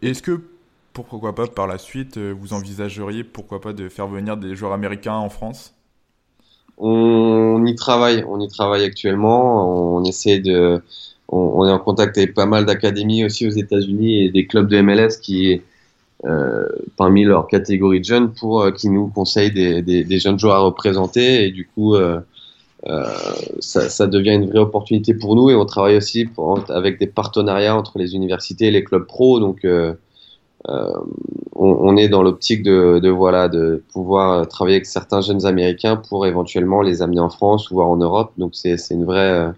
Est-ce 0.00 0.22
que 0.22 0.40
pourquoi 0.92 1.34
pas 1.34 1.46
par 1.46 1.66
la 1.66 1.76
suite, 1.76 2.18
vous 2.18 2.54
envisageriez 2.54 3.24
pourquoi 3.24 3.60
pas 3.60 3.72
de 3.72 3.88
faire 3.88 4.06
venir 4.06 4.36
des 4.36 4.54
joueurs 4.54 4.72
américains 4.72 5.14
en 5.14 5.28
France? 5.28 5.74
On 6.78 7.64
y 7.66 7.74
travaille, 7.74 8.24
on 8.28 8.40
y 8.40 8.48
travaille 8.48 8.84
actuellement. 8.84 9.96
On 9.96 10.04
essaie 10.04 10.38
de, 10.38 10.82
on, 11.28 11.66
est 11.66 11.70
en 11.70 11.78
contact 11.78 12.16
avec 12.16 12.34
pas 12.34 12.46
mal 12.46 12.64
d'académies 12.64 13.24
aussi 13.24 13.46
aux 13.46 13.50
États-Unis 13.50 14.24
et 14.24 14.30
des 14.30 14.46
clubs 14.46 14.68
de 14.68 14.80
MLS 14.80 15.18
qui 15.20 15.60
parmi 16.96 17.24
leur 17.24 17.46
catégorie 17.46 18.00
de 18.00 18.04
jeunes 18.04 18.32
pour 18.32 18.72
qui 18.72 18.88
nous 18.88 19.08
conseillent 19.08 19.52
des, 19.52 20.18
jeunes 20.18 20.38
joueurs 20.38 20.56
à 20.56 20.58
représenter 20.60 21.46
et 21.46 21.50
du 21.50 21.68
coup 21.68 21.94
ça, 23.60 23.88
ça, 23.88 24.06
devient 24.06 24.34
une 24.34 24.46
vraie 24.46 24.58
opportunité 24.58 25.14
pour 25.14 25.36
nous 25.36 25.50
et 25.50 25.54
on 25.54 25.64
travaille 25.64 25.96
aussi 25.96 26.28
avec 26.68 26.98
des 26.98 27.06
partenariats 27.06 27.76
entre 27.76 27.98
les 27.98 28.14
universités 28.14 28.66
et 28.66 28.70
les 28.70 28.82
clubs 28.82 29.06
pro 29.06 29.38
donc 29.38 29.64
euh, 30.68 30.92
on, 31.54 31.96
est 31.96 32.08
dans 32.08 32.22
l'optique 32.22 32.62
de, 32.62 33.08
voilà 33.08 33.48
de 33.48 33.82
pouvoir 33.92 34.46
travailler 34.48 34.76
avec 34.76 34.86
certains 34.86 35.20
jeunes 35.20 35.46
américains 35.46 35.96
pour 35.96 36.26
éventuellement 36.26 36.82
les 36.82 37.02
amener 37.02 37.20
en 37.20 37.30
France 37.30 37.70
ou 37.70 37.74
voir 37.74 37.88
en 37.88 37.96
Europe. 37.96 38.32
Donc 38.36 38.54
c'est 38.54 38.76
une 38.90 39.04
vraie 39.04 39.30
euh, 39.30 39.50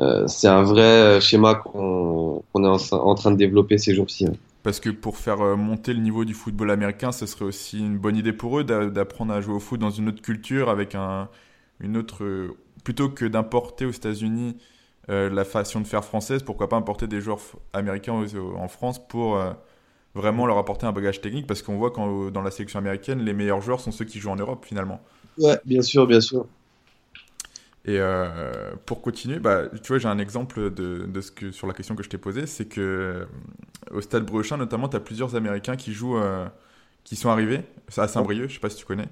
euh, 0.00 0.24
c'est 0.26 0.48
un 0.48 0.62
vrai 0.62 1.20
schéma 1.20 1.54
qu'on 1.54 2.42
est 2.56 2.92
en, 2.92 3.14
train 3.14 3.30
de 3.30 3.36
développer 3.36 3.78
ces 3.78 3.94
jours-ci. 3.94 4.26
Parce 4.62 4.80
que 4.80 4.90
pour 4.90 5.16
faire 5.16 5.56
monter 5.56 5.92
le 5.92 6.00
niveau 6.00 6.24
du 6.24 6.34
football 6.34 6.70
américain, 6.70 7.12
ce 7.12 7.26
serait 7.26 7.44
aussi 7.44 7.80
une 7.80 7.98
bonne 7.98 8.16
idée 8.16 8.32
pour 8.32 8.58
eux 8.58 8.64
d'apprendre 8.64 9.32
à 9.32 9.40
jouer 9.40 9.54
au 9.54 9.60
foot 9.60 9.80
dans 9.80 9.90
une 9.90 10.08
autre 10.08 10.22
culture, 10.22 10.68
avec 10.70 10.94
un, 10.94 11.28
une 11.80 11.96
autre. 11.96 12.54
Plutôt 12.84 13.08
que 13.08 13.24
d'importer 13.24 13.86
aux 13.86 13.90
États-Unis 13.90 14.56
la 15.08 15.44
façon 15.44 15.80
de 15.80 15.86
faire 15.86 16.04
française, 16.04 16.42
pourquoi 16.42 16.68
pas 16.68 16.76
importer 16.76 17.06
des 17.06 17.20
joueurs 17.20 17.40
américains 17.72 18.12
en 18.12 18.68
France 18.68 19.04
pour 19.06 19.38
vraiment 20.14 20.46
leur 20.46 20.58
apporter 20.58 20.86
un 20.86 20.92
bagage 20.92 21.20
technique 21.20 21.46
parce 21.46 21.62
qu'on 21.62 21.76
voit 21.76 21.90
quand 21.90 22.30
dans 22.30 22.42
la 22.42 22.50
sélection 22.50 22.78
américaine, 22.78 23.20
les 23.20 23.32
meilleurs 23.32 23.60
joueurs 23.60 23.80
sont 23.80 23.90
ceux 23.92 24.04
qui 24.04 24.20
jouent 24.20 24.30
en 24.30 24.36
Europe 24.36 24.64
finalement. 24.64 25.00
Ouais, 25.38 25.58
bien 25.64 25.82
sûr, 25.82 26.06
bien 26.06 26.20
sûr. 26.20 26.46
Et 27.84 27.98
euh, 27.98 28.28
pour 28.86 29.02
continuer, 29.02 29.40
bah, 29.40 29.64
tu 29.82 29.88
vois, 29.88 29.98
j'ai 29.98 30.06
un 30.06 30.18
exemple 30.18 30.70
de, 30.72 31.04
de, 31.06 31.20
ce 31.20 31.32
que, 31.32 31.50
sur 31.50 31.66
la 31.66 31.74
question 31.74 31.96
que 31.96 32.04
je 32.04 32.08
t'ai 32.08 32.18
posée, 32.18 32.46
c'est 32.46 32.66
que 32.66 32.80
euh, 32.80 33.24
au 33.90 34.00
Stade 34.00 34.24
Brochin, 34.24 34.56
notamment, 34.56 34.88
tu 34.88 34.96
as 34.96 35.00
plusieurs 35.00 35.34
Américains 35.34 35.74
qui 35.74 35.92
jouent, 35.92 36.16
euh, 36.16 36.46
qui 37.02 37.16
sont 37.16 37.28
arrivés 37.28 37.62
à 37.96 38.06
Saint-Brieuc, 38.06 38.48
je 38.48 38.54
sais 38.54 38.60
pas 38.60 38.70
si 38.70 38.76
tu 38.76 38.84
connais. 38.84 39.08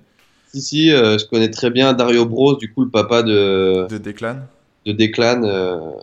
Si, 0.53 0.63
si, 0.63 0.91
je 0.91 1.29
connais 1.29 1.51
très 1.51 1.71
bien 1.71 1.93
Dario 1.95 2.27
Bros, 2.27 2.57
du 2.57 2.73
coup, 2.73 2.85
le 2.85 2.91
papa 2.91 3.23
de... 3.23 3.89
De 3.89 3.99
Declan. 3.99 4.37
De 4.87 4.93
Declan. 4.93 5.97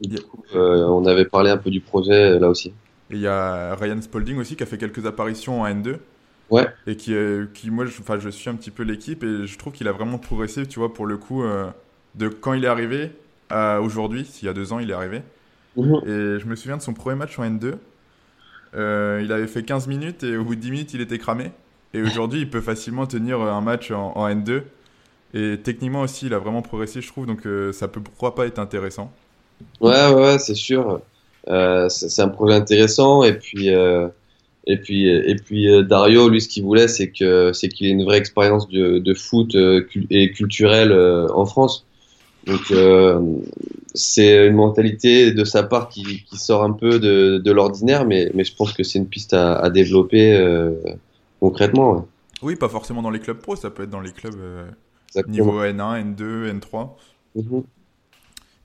Du 0.00 0.20
coup, 0.20 0.44
on 0.54 1.06
avait 1.06 1.24
parlé 1.24 1.50
un 1.50 1.56
peu 1.56 1.70
du 1.70 1.80
projet 1.80 2.38
là 2.38 2.48
aussi. 2.48 2.68
Et 3.10 3.14
il 3.14 3.20
y 3.20 3.28
a 3.28 3.76
Ryan 3.76 4.00
Spalding 4.00 4.38
aussi 4.38 4.56
qui 4.56 4.62
a 4.64 4.66
fait 4.66 4.78
quelques 4.78 5.06
apparitions 5.06 5.62
en 5.62 5.66
N2. 5.66 5.98
Ouais. 6.50 6.66
Et 6.86 6.96
qui, 6.96 7.14
qui 7.54 7.70
moi, 7.70 7.84
je, 7.86 7.92
je 8.18 8.28
suis 8.28 8.50
un 8.50 8.54
petit 8.54 8.72
peu 8.72 8.82
l'équipe 8.82 9.22
et 9.22 9.46
je 9.46 9.58
trouve 9.58 9.72
qu'il 9.72 9.86
a 9.86 9.92
vraiment 9.92 10.18
progressé, 10.18 10.66
tu 10.66 10.80
vois, 10.80 10.92
pour 10.92 11.06
le 11.06 11.16
coup, 11.16 11.44
de 12.16 12.28
quand 12.28 12.54
il 12.54 12.64
est 12.64 12.68
arrivé 12.68 13.12
à 13.50 13.80
aujourd'hui, 13.80 14.24
s'il 14.24 14.46
y 14.46 14.48
a 14.48 14.52
deux 14.52 14.72
ans, 14.72 14.78
il 14.78 14.90
est 14.90 14.94
arrivé. 14.94 15.22
Mhm. 15.76 16.00
Et 16.04 16.40
je 16.40 16.46
me 16.46 16.56
souviens 16.56 16.76
de 16.76 16.82
son 16.82 16.94
premier 16.94 17.16
match 17.16 17.38
en 17.38 17.44
N2. 17.44 17.74
Euh, 18.74 19.20
il 19.24 19.32
avait 19.32 19.46
fait 19.46 19.62
15 19.62 19.86
minutes 19.86 20.22
et 20.22 20.36
au 20.36 20.44
bout 20.44 20.54
de 20.54 20.60
10 20.60 20.70
minutes, 20.70 20.94
il 20.94 21.00
était 21.00 21.18
cramé. 21.18 21.52
Et 21.94 22.02
aujourd'hui, 22.02 22.40
il 22.40 22.50
peut 22.50 22.60
facilement 22.60 23.06
tenir 23.06 23.40
un 23.40 23.60
match 23.60 23.90
en, 23.90 24.28
N2. 24.28 24.62
Et 25.34 25.58
techniquement 25.62 26.02
aussi, 26.02 26.26
il 26.26 26.34
a 26.34 26.38
vraiment 26.38 26.62
progressé, 26.62 27.00
je 27.00 27.08
trouve. 27.08 27.26
Donc 27.26 27.46
euh, 27.46 27.72
ça 27.72 27.88
peut 27.88 28.00
pourquoi 28.00 28.34
pas 28.34 28.46
être 28.46 28.58
intéressant. 28.58 29.12
Ouais, 29.80 30.12
ouais, 30.12 30.38
c'est 30.38 30.54
sûr. 30.54 31.00
Euh, 31.48 31.88
c'est 31.88 32.22
un 32.22 32.28
projet 32.28 32.54
intéressant 32.54 33.22
et 33.22 33.34
puis 33.34 33.68
et 33.68 34.76
puis 34.78 35.08
et 35.08 35.36
puis 35.36 35.68
Dario 35.84 36.28
lui 36.28 36.40
ce 36.40 36.48
qu'il 36.48 36.64
voulait 36.64 36.88
c'est 36.88 37.12
qu'il 37.12 37.28
ait 37.28 37.90
une 37.90 38.02
vraie 38.02 38.18
expérience 38.18 38.68
de, 38.68 38.98
de 38.98 39.14
foot 39.14 39.56
et 40.10 40.32
culturelle 40.32 40.92
en 41.32 41.46
France 41.46 41.85
donc 42.46 42.72
c'est 43.94 44.46
une 44.46 44.54
mentalité 44.54 45.32
de 45.32 45.44
sa 45.44 45.62
part 45.62 45.88
qui, 45.88 46.24
qui 46.24 46.36
sort 46.36 46.62
un 46.62 46.72
peu 46.72 46.98
de, 47.00 47.38
de 47.38 47.50
l'ordinaire 47.52 48.06
mais 48.06 48.30
mais 48.34 48.44
je 48.44 48.54
pense 48.54 48.72
que 48.72 48.82
c'est 48.82 48.98
une 48.98 49.08
piste 49.08 49.34
à, 49.34 49.56
à 49.56 49.70
développer 49.70 50.38
concrètement 51.40 52.06
oui 52.42 52.56
pas 52.56 52.68
forcément 52.68 53.02
dans 53.02 53.10
les 53.10 53.20
clubs 53.20 53.38
pro 53.38 53.56
ça 53.56 53.70
peut 53.70 53.82
être 53.82 53.90
dans 53.90 54.00
les 54.00 54.12
clubs 54.12 54.36
niveau 55.26 55.62
N1 55.62 56.14
N2 56.14 56.60
N3 56.60 56.90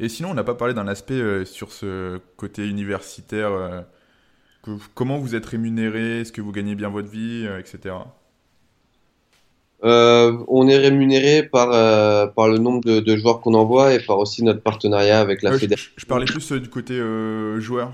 et 0.02 0.10
sinon, 0.10 0.32
on 0.32 0.34
n'a 0.34 0.44
pas 0.44 0.56
parlé 0.56 0.74
d'un 0.74 0.88
aspect 0.88 1.14
euh, 1.14 1.46
sur 1.46 1.72
ce 1.72 2.20
côté 2.36 2.68
universitaire. 2.68 3.52
Euh, 3.52 3.82
comment 4.96 5.20
vous 5.20 5.36
êtes 5.36 5.46
rémunéré 5.46 6.22
Est-ce 6.22 6.32
que 6.32 6.42
vous 6.42 6.52
gagnez 6.52 6.74
bien 6.74 6.90
votre 6.90 7.08
vie, 7.08 7.48
euh, 9.84 10.38
on 10.48 10.68
est 10.68 10.78
rémunéré 10.78 11.44
par, 11.44 11.70
par 12.34 12.48
le 12.48 12.58
nombre 12.58 12.82
de, 12.84 13.18
joueurs 13.18 13.42
qu'on 13.42 13.54
envoie 13.54 13.94
et 13.94 14.00
par 14.00 14.20
aussi 14.20 14.44
notre 14.44 14.62
partenariat 14.62 15.20
avec 15.20 15.42
la 15.42 15.58
fédération. 15.58 15.92
Je, 15.96 16.06
parlais 16.06 16.26
plus 16.26 16.52
du 16.52 16.70
côté 16.70 17.00
joueur. 17.58 17.94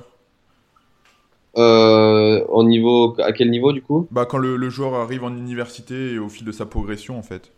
au 1.56 2.64
niveau, 2.64 3.16
à 3.20 3.32
quel 3.32 3.50
niveau 3.50 3.72
du 3.72 3.82
coup? 3.82 4.08
Bah, 4.12 4.26
Quand 4.26 4.38
le, 4.38 4.70
joueur 4.70 4.96
arrive 4.96 5.24
en 5.24 5.36
université 5.36 6.14
et 6.14 6.20
au 6.20 6.30
fil 6.30 6.46
de 6.46 6.52
sa 6.52 6.66
progression 6.66 7.18
en 7.18 7.24
fait. 7.24 7.52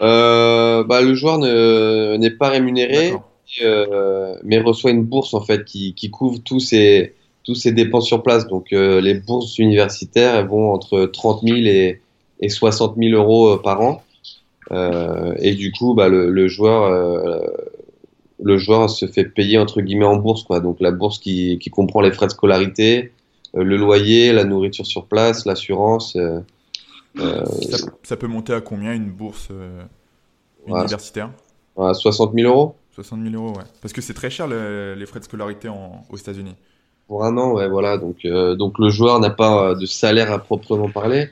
Euh, 0.00 0.84
bah, 0.84 1.02
le 1.02 1.14
joueur 1.14 1.38
n'est 1.38 2.30
pas 2.30 2.48
rémunéré, 2.48 3.14
euh, 3.62 4.36
mais 4.44 4.58
reçoit 4.58 4.90
une 4.90 5.04
bourse 5.04 5.34
en 5.34 5.42
fait 5.42 5.64
qui, 5.64 5.94
qui 5.94 6.10
couvre 6.10 6.38
tous 6.42 6.60
ses, 6.60 7.14
tous 7.44 7.54
ses 7.54 7.72
dépenses 7.72 8.06
sur 8.06 8.22
place. 8.22 8.46
Donc 8.46 8.72
euh, 8.72 9.00
les 9.00 9.14
bourses 9.14 9.58
universitaires 9.58 10.34
elles 10.34 10.46
vont 10.46 10.72
entre 10.72 11.06
30 11.06 11.42
000 11.42 11.56
et, 11.58 12.00
et 12.42 12.50
60 12.50 12.96
000 12.98 13.14
euros 13.14 13.56
par 13.58 13.80
an. 13.80 14.02
et 14.70 15.54
du 15.54 15.72
coup, 15.72 15.94
bah, 15.94 16.08
le, 16.08 16.30
le 16.30 16.48
joueur, 16.48 16.90
le 18.42 18.58
joueur 18.58 18.90
se 18.90 19.06
fait 19.06 19.24
payer 19.24 19.58
entre 19.58 19.80
guillemets 19.80 20.04
en 20.04 20.16
bourse, 20.16 20.42
quoi. 20.44 20.60
Donc 20.60 20.80
la 20.80 20.90
bourse 20.90 21.18
qui, 21.18 21.58
qui 21.58 21.70
comprend 21.70 22.00
les 22.02 22.12
frais 22.12 22.26
de 22.26 22.32
scolarité, 22.32 23.12
le 23.54 23.76
loyer, 23.76 24.32
la 24.32 24.44
nourriture 24.44 24.86
sur 24.86 25.06
place, 25.06 25.46
l'assurance. 25.46 26.16
Euh, 27.18 27.44
ça, 28.02 28.16
peut 28.16 28.26
monter 28.26 28.54
à 28.54 28.60
combien 28.60 28.94
une 28.94 29.10
bourse 29.10 29.48
euh, 29.50 29.82
universitaire? 30.66 31.30
Ouais, 31.76 31.92
60 31.92 32.32
000 32.34 32.50
euros 32.50 32.74
60 32.94 33.22
000 33.22 33.34
euros, 33.34 33.56
ouais. 33.56 33.64
Parce 33.80 33.92
que 33.94 34.02
c'est 34.02 34.14
très 34.14 34.28
cher 34.28 34.46
les 34.46 35.06
frais 35.06 35.18
de 35.18 35.24
scolarité 35.24 35.68
en, 35.68 36.04
aux 36.10 36.16
États-Unis. 36.16 36.54
Pour 37.08 37.24
un 37.24 37.36
an, 37.38 37.52
ouais, 37.52 37.68
voilà. 37.68 37.96
Donc, 37.96 38.24
euh, 38.24 38.54
donc 38.54 38.78
le 38.78 38.90
joueur 38.90 39.18
n'a 39.18 39.30
pas 39.30 39.74
de 39.74 39.86
salaire 39.86 40.30
à 40.30 40.38
proprement 40.38 40.90
parler, 40.90 41.30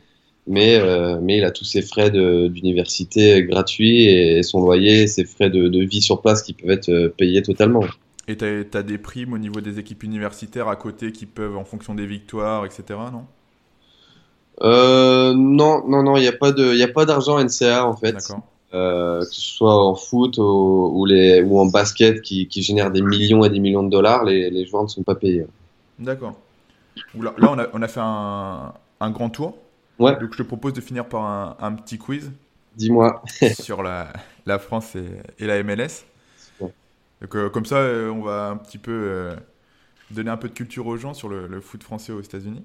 mais, 0.50 0.78
mais 1.22 1.38
il 1.38 1.44
a 1.44 1.50
tous 1.50 1.64
ses 1.64 1.82
frais 1.82 2.10
d'université 2.10 3.42
gratuits 3.44 4.06
et, 4.06 4.42
son 4.42 4.62
loyer, 4.62 5.06
ses 5.06 5.24
frais 5.24 5.50
de, 5.50 5.68
de, 5.68 5.84
vie 5.84 6.02
sur 6.02 6.20
place 6.20 6.42
qui 6.42 6.52
peuvent 6.52 6.70
être 6.70 7.14
payés 7.16 7.42
totalement. 7.42 7.84
Et 8.28 8.36
tu 8.36 8.44
as, 8.44 8.78
as, 8.78 8.82
des 8.82 8.98
primes 8.98 9.32
au 9.32 9.38
niveau 9.38 9.60
des 9.60 9.78
équipes 9.78 10.02
universitaires 10.02 10.68
à 10.68 10.76
côté 10.76 11.12
qui 11.12 11.26
peuvent, 11.26 11.56
en 11.56 11.64
fonction 11.64 11.94
des 11.94 12.06
victoires, 12.06 12.64
etc., 12.66 12.98
non? 13.12 13.24
Euh, 14.62 15.32
non, 15.34 15.82
non, 15.88 16.02
non, 16.02 16.16
il 16.16 16.22
n'y 16.22 16.28
a 16.28 16.32
pas 16.32 16.52
de, 16.52 16.74
il 16.74 16.82
a 16.82 16.88
pas 16.88 17.06
d'argent 17.06 17.42
NCA 17.42 17.86
en 17.86 17.96
fait. 17.96 18.16
Euh, 18.72 19.20
que 19.20 19.34
ce 19.34 19.40
soit 19.40 19.74
en 19.74 19.96
foot 19.96 20.38
ou, 20.38 21.04
les, 21.04 21.42
ou 21.42 21.58
en 21.58 21.66
basket 21.66 22.22
qui, 22.22 22.46
qui 22.46 22.62
génère 22.62 22.92
des 22.92 23.02
millions 23.02 23.44
et 23.44 23.50
des 23.50 23.58
millions 23.58 23.82
de 23.82 23.90
dollars, 23.90 24.24
les, 24.24 24.48
les 24.48 24.64
joueurs 24.64 24.84
ne 24.84 24.88
sont 24.88 25.02
pas 25.02 25.16
payés. 25.16 25.46
D'accord. 25.98 26.34
Là, 27.18 27.34
là, 27.36 27.50
on, 27.50 27.58
a, 27.58 27.66
on 27.72 27.82
a 27.82 27.88
fait 27.88 28.00
un, 28.00 28.72
un 29.00 29.10
grand 29.10 29.30
tour. 29.30 29.56
Ouais. 30.00 30.18
Donc 30.18 30.32
je 30.32 30.38
te 30.38 30.42
propose 30.42 30.72
de 30.72 30.80
finir 30.80 31.06
par 31.06 31.22
un, 31.22 31.56
un 31.60 31.72
petit 31.74 31.98
quiz. 31.98 32.32
Dis-moi. 32.76 33.22
sur 33.60 33.82
la, 33.82 34.12
la 34.46 34.58
France 34.58 34.96
et, 34.96 35.04
et, 35.38 35.46
la 35.46 35.62
MLS. 35.62 36.04
Donc, 37.20 37.36
euh, 37.36 37.50
comme 37.50 37.66
ça, 37.66 37.76
euh, 37.76 38.08
on 38.10 38.22
va 38.22 38.48
un 38.48 38.56
petit 38.56 38.78
peu 38.78 38.92
euh, 38.92 39.36
donner 40.10 40.30
un 40.30 40.38
peu 40.38 40.48
de 40.48 40.54
culture 40.54 40.86
aux 40.86 40.96
gens 40.96 41.12
sur 41.12 41.28
le, 41.28 41.46
le 41.46 41.60
foot 41.60 41.82
français 41.82 42.12
aux 42.12 42.20
États-Unis. 42.20 42.64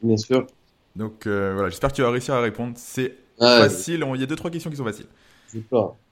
Bien 0.00 0.16
sûr. 0.16 0.46
Donc 0.94 1.26
voilà, 1.26 1.68
j'espère 1.68 1.90
que 1.90 1.96
tu 1.96 2.02
vas 2.02 2.10
réussir 2.10 2.34
à 2.34 2.40
répondre. 2.40 2.72
C'est 2.76 3.16
facile, 3.38 4.06
il 4.14 4.20
y 4.20 4.22
a 4.22 4.26
deux 4.26 4.36
trois 4.36 4.50
questions 4.50 4.70
qui 4.70 4.76
sont 4.76 4.84
faciles. 4.84 5.06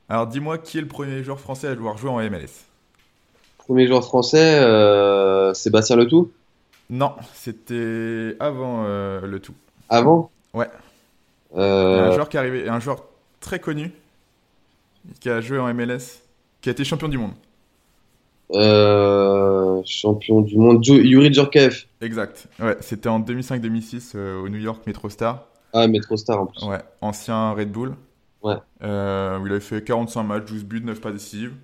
Alors 0.09 0.27
dis-moi 0.27 0.59
qui 0.59 0.77
est 0.77 0.83
le 0.83 0.89
premier 0.89 1.23
joueur 1.23 1.41
français 1.41 1.69
à 1.69 1.71
avoir 1.71 1.97
joué 1.97 2.11
en 2.11 2.19
MLS 2.19 2.67
Premier 3.57 3.87
joueur 3.87 4.05
français, 4.05 4.61
Sébastien 5.55 5.97
Letou 5.97 6.33
Non, 6.91 7.13
c'était 7.33 8.37
avant 8.41 8.83
Le 8.85 9.39
Tout. 9.39 9.55
Avant? 9.89 10.31
Ouais. 10.55 10.69
Un 11.55 12.13
joueur 12.13 12.29
qui 12.29 12.37
est 12.37 12.41
arrivé, 12.41 12.69
un 12.69 12.81
joueur 12.81 13.05
très 13.41 13.59
connu 13.59 13.93
qui 15.21 15.29
a 15.29 15.41
joué 15.41 15.59
en 15.59 15.73
MLS, 15.73 16.23
qui 16.61 16.69
a 16.69 16.73
été 16.73 16.85
champion 16.85 17.09
du 17.09 17.19
monde. 17.19 17.33
Euh, 18.53 19.83
champion 19.85 20.41
du 20.41 20.57
monde, 20.57 20.87
Yuri 20.87 21.33
Djorkaeff. 21.33 21.87
Exact. 22.01 22.47
Ouais, 22.61 22.77
c'était 22.81 23.09
en 23.09 23.21
2005-2006 23.21 24.13
euh, 24.15 24.41
au 24.41 24.49
New 24.49 24.59
York 24.59 24.87
MetroStar. 24.87 25.47
Ah, 25.73 25.89
MetroStar 25.89 26.41
en 26.41 26.47
plus. 26.47 26.65
Ouais, 26.65 26.81
ancien 27.01 27.53
Red 27.53 27.73
Bull. 27.73 27.95
Ouais. 28.43 28.57
Euh, 28.83 29.39
où 29.39 29.47
il 29.47 29.53
avait 29.53 29.61
fait 29.61 29.83
45 29.83 30.23
matchs, 30.23 30.45
12 30.45 30.65
buts, 30.65 30.83
9 30.85 31.01
pas 31.01 31.11
décisives. 31.11 31.55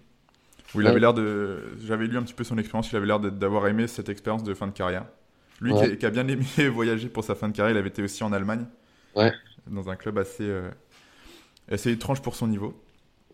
Où 0.74 0.80
il 0.80 0.86
avait 0.86 1.01
l'air 1.01 1.14
de. 1.14 1.76
J'avais 1.84 2.07
lu 2.07 2.16
un 2.16 2.22
petit 2.22 2.34
peu 2.34 2.45
son 2.45 2.57
expérience, 2.57 2.91
il 2.93 2.97
avait 2.97 3.07
l'air 3.07 3.18
d'avoir 3.18 3.66
aimé 3.66 3.86
cette 3.88 4.09
expérience 4.09 4.45
de 4.45 4.55
fin 4.55 4.68
de 4.68 4.72
carrière. 4.72 5.05
Lui 5.61 5.74
qui, 5.99 6.07
a, 6.07 6.11
bien 6.11 6.26
aimé 6.26 6.47
voyager 6.72 7.09
pour 7.09 7.24
sa 7.24 7.34
fin 7.34 7.49
de 7.49 7.53
carrière, 7.53 7.74
il 7.74 7.78
avait 7.78 7.88
été 7.88 8.03
aussi 8.03 8.22
en 8.24 8.32
Allemagne. 8.32 8.64
Ouais. 9.16 9.32
Dans 9.66 9.88
un 9.88 9.96
club 9.96 10.18
assez, 10.18 10.50
assez 11.70 11.92
étrange 11.92 12.22
pour 12.22 12.34
son 12.34 12.48
niveau. 12.48 12.74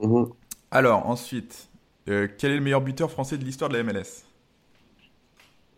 Mhm. 0.00 0.26
Alors, 0.70 1.06
ensuite, 1.06 1.68
euh, 2.08 2.28
quel 2.38 2.52
est 2.52 2.56
le 2.56 2.62
meilleur 2.62 2.80
buteur 2.80 3.10
français 3.10 3.38
de 3.38 3.44
l'histoire 3.44 3.70
de 3.70 3.76
la 3.76 3.82
MLS 3.82 4.24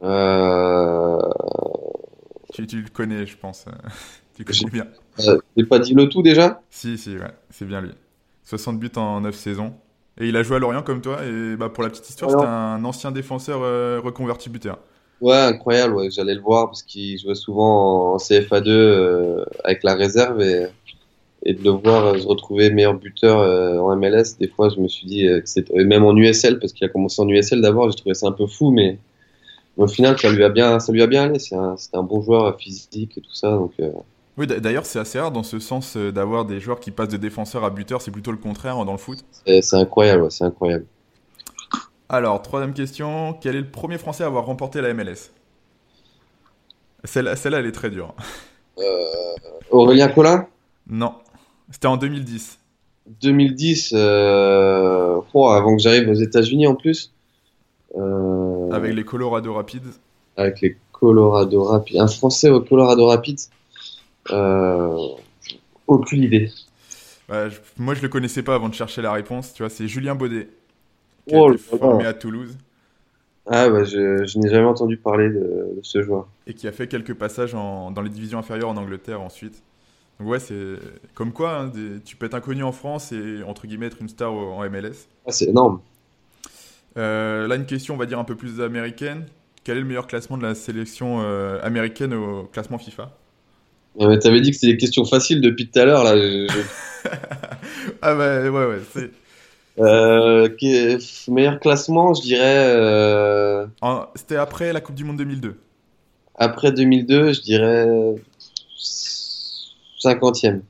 euh... 0.03 1.19
tu, 2.53 2.67
tu 2.67 2.83
le 2.83 2.89
connais, 2.89 3.27
je 3.27 3.37
pense. 3.37 3.65
tu 4.37 4.45
connais 4.45 4.71
bien. 4.71 4.87
Euh, 5.21 5.39
J'ai 5.57 5.65
pas 5.65 5.79
dit 5.79 5.95
le 5.95 6.09
tout 6.09 6.23
déjà? 6.23 6.63
Si, 6.71 6.99
si, 6.99 7.17
ouais, 7.17 7.33
c'est 7.51 7.65
bien 7.65 7.81
lui. 7.81 7.93
60 8.45 8.79
buts 8.79 8.91
en 8.97 9.21
9 9.23 9.35
saisons. 9.35 9.75
Et 10.21 10.29
il 10.29 10.37
a 10.37 10.43
joué 10.43 10.57
à 10.57 10.59
Lorient 10.59 10.83
comme 10.83 11.01
toi. 11.01 11.25
Et 11.25 11.57
bah, 11.57 11.69
pour 11.69 11.83
la 11.83 11.91
petite 11.91 12.09
histoire, 12.09 12.31
c'était 12.31 12.45
un 12.45 12.85
ancien 12.85 13.13
défenseur 13.13 13.61
euh, 13.63 14.01
reconverti 14.03 14.51
buteur. 14.51 14.79
Ouais, 15.21 15.35
incroyable, 15.35 15.95
ouais, 15.95 16.11
j'allais 16.11 16.35
le 16.35 16.41
voir 16.41 16.67
parce 16.67 16.83
qu'il 16.83 17.19
jouait 17.19 17.35
souvent 17.35 18.15
en 18.15 18.17
CFA2 18.19 18.69
euh, 18.69 19.45
avec 19.65 19.83
la 19.83 19.95
réserve 19.95 20.41
et, 20.41 20.67
et 21.43 21.55
de 21.55 21.65
le 21.65 21.71
voir 21.71 22.07
euh, 22.07 22.19
se 22.19 22.27
retrouver 22.27 22.71
meilleur 22.71 22.95
buteur 22.95 23.41
euh, 23.41 23.79
en 23.79 23.97
MLS, 23.97 24.37
des 24.39 24.47
fois 24.47 24.69
je 24.69 24.81
me 24.81 24.87
suis 24.87 25.09
dit 25.09 25.23
que 25.27 25.43
c'était 25.45 25.85
même 25.85 26.05
en 26.05 26.17
USL 26.17 26.61
parce 26.61 26.73
qu'il 26.73 26.85
a 26.85 26.89
commencé 26.89 27.21
en 27.21 27.29
USL 27.29 27.61
d'abord, 27.61 27.91
j'ai 27.91 27.97
trouvé 27.97 28.15
ça 28.15 28.29
un 28.29 28.33
peu 28.33 28.47
fou 28.47 28.71
mais 28.71 28.99
au 29.77 29.89
final 29.89 30.17
ça 30.19 30.31
lui 30.31 30.45
a 30.45 30.51
bien 30.51 30.79
ça 30.79 30.93
lui 30.93 31.03
a 31.03 31.09
bien 31.09 31.25
allé, 31.25 31.41
c'est 31.41 31.57
un, 31.57 32.03
bon 32.05 32.23
joueur 32.23 32.57
physique 32.57 33.19
et 33.19 33.21
tout 33.21 33.35
ça 33.35 33.51
donc 33.51 33.73
Oui, 34.37 34.47
d'ailleurs, 34.47 34.87
c'est 34.87 35.01
assez 35.01 35.19
rare 35.19 35.33
dans 35.33 35.43
ce 35.43 35.59
sens 35.59 35.97
d'avoir 35.97 36.45
des 36.45 36.61
joueurs 36.61 36.79
qui 36.79 36.93
passent 36.93 37.09
de 37.09 37.17
défenseur 37.17 37.65
à 37.65 37.71
buteur. 37.71 38.01
C'est 38.03 38.13
plutôt 38.13 38.31
le 38.31 38.39
contraire 38.39 38.85
dans 38.85 38.93
le 38.93 38.99
foot. 38.99 39.19
c'est 39.45 39.63
c'est 39.63 39.77
incroyable, 39.77 40.23
ouais, 40.23 40.31
c'est 40.31 40.45
incroyable. 40.45 40.87
Alors, 42.09 42.41
troisième 42.43 42.73
question. 42.75 43.35
Quel 43.41 43.57
est 43.57 43.61
le 43.61 43.71
premier 43.71 43.99
Français 43.99 44.25
à 44.25 44.27
avoir 44.27 44.47
remporté 44.47 44.81
la 44.81 44.93
MLS 44.95 45.31
Celle-là, 47.05 47.35
elle 47.59 47.67
est 47.67 47.73
très 47.73 47.91
dure. 47.91 48.15
Aurélien 49.71 50.09
Collin? 50.09 50.47
Non. 50.89 51.15
C'était 51.71 51.87
en 51.87 51.97
2010. 51.97 52.59
2010 53.23 53.93
euh, 53.95 55.21
oh, 55.33 55.49
avant 55.49 55.77
que 55.77 55.83
j'arrive 55.83 56.09
aux 56.09 56.15
États-Unis 56.15 56.67
en 56.67 56.75
plus 56.75 57.13
euh, 57.97 58.71
Avec 58.71 58.95
les 58.95 59.05
Colorado 59.05 59.55
Rapids. 59.55 59.81
avec 60.37 60.61
les 60.61 60.77
Colorado 60.93 61.65
Rapids. 61.65 61.99
Un 61.99 62.07
Français 62.07 62.51
au 62.51 62.61
Colorado 62.61 63.07
Rapids? 63.07 63.49
Euh, 64.31 64.97
Aucune 65.87 66.23
idée. 66.25 66.51
Ouais, 67.31 67.49
je- 67.51 67.59
moi, 67.83 67.95
je 67.95 68.03
le 68.03 68.09
connaissais 68.09 68.43
pas 68.43 68.55
avant 68.55 68.69
de 68.69 68.75
chercher 68.75 69.01
la 69.01 69.13
réponse. 69.13 69.55
Tu 69.55 69.63
vois, 69.63 69.71
c'est 69.71 69.89
Julien 69.89 70.15
Baudet. 70.15 70.49
Qui 71.29 71.37
a 71.37 71.39
Oh 71.39 71.49
été 71.51 71.59
formé 71.59 72.05
à 72.05 72.13
Toulouse. 72.15 72.57
Ah 73.47 73.69
ouais, 73.71 73.85
je, 73.85 74.25
je 74.27 74.39
n'ai 74.39 74.49
jamais 74.49 74.67
entendu 74.67 74.97
parler 74.97 75.29
de, 75.31 75.75
de 75.77 75.81
ce 75.83 76.03
joueur. 76.03 76.29
Et 76.47 76.55
qui 76.55 76.67
a 76.67 76.73
fait 76.73 76.89
quelques 76.89 77.15
passages 77.15 77.55
en- 77.55 77.91
dans 77.91 78.03
les 78.03 78.11
divisions 78.11 78.39
inférieures 78.39 78.71
en 78.71 78.77
Angleterre 78.77 79.21
ensuite. 79.21 79.63
Donc, 80.21 80.29
ouais, 80.29 80.41
c'est 80.41 80.77
comme 81.15 81.33
quoi, 81.33 81.53
hein, 81.59 81.69
des- 81.69 82.01
tu 82.05 82.17
peux 82.17 82.27
être 82.27 82.35
inconnu 82.35 82.63
en 82.65 82.73
France 82.73 83.13
et, 83.13 83.43
entre 83.45 83.67
guillemets, 83.67 83.87
être 83.87 84.01
une 84.03 84.09
star 84.09 84.33
en 84.33 84.65
MLS. 84.65 85.09
Ah, 85.27 85.31
c'est 85.33 85.47
énorme. 85.47 85.81
Euh, 86.97 87.47
là, 87.47 87.57
une 87.57 87.67
question, 87.67 87.95
on 87.95 87.97
va 87.97 88.07
dire 88.07 88.19
un 88.19 88.25
peu 88.25 88.37
plus 88.37 88.61
américaine. 88.61 89.27
Quel 89.65 89.77
est 89.77 89.81
le 89.81 89.87
meilleur 89.87 90.07
classement 90.07 90.39
de 90.39 90.43
la 90.43 90.55
sélection 90.55 91.21
euh, 91.21 91.61
américaine 91.63 92.15
au 92.15 92.45
classement 92.45 92.79
FIFA? 92.79 93.11
Mais 93.99 94.19
T'avais 94.19 94.41
dit 94.41 94.51
que 94.51 94.57
c'était 94.57 94.73
des 94.73 94.79
questions 94.79 95.05
faciles 95.05 95.41
depuis 95.43 95.69
tout 95.71 95.79
à 95.79 95.85
l'heure 95.85 96.05
là. 96.05 96.17
je- 96.17 96.47
Ah 98.03 98.15
bah 98.15 98.43
ouais, 98.43 98.67
ouais, 98.67 98.81
c'est... 98.93 99.11
Euh, 99.79 100.49
meilleur 101.29 101.61
classement, 101.61 102.15
je 102.15 102.23
dirais 102.23 102.67
euh, 102.69 103.67
C'était 104.15 104.37
après 104.37 104.73
la 104.73 104.81
Coupe 104.81 104.97
du 104.97 105.05
Monde 105.05 105.19
2002. 105.19 105.57
après 106.37 106.73
2002, 106.73 107.33
je 107.33 107.41
dirais 107.41 107.87
50e. 110.05 110.63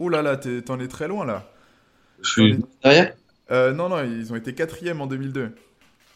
Ouh 0.00 0.08
là 0.08 0.22
là, 0.22 0.36
t'en 0.36 0.80
es 0.80 0.88
très 0.88 1.08
loin 1.08 1.24
là. 1.24 1.44
Je 2.22 2.30
suis 2.30 2.64
derrière? 2.82 3.14
Euh, 3.50 3.72
non, 3.72 3.88
non, 3.88 4.02
ils 4.04 4.32
ont 4.32 4.36
été 4.36 4.54
quatrième 4.54 5.00
en 5.00 5.06
2002. 5.06 5.54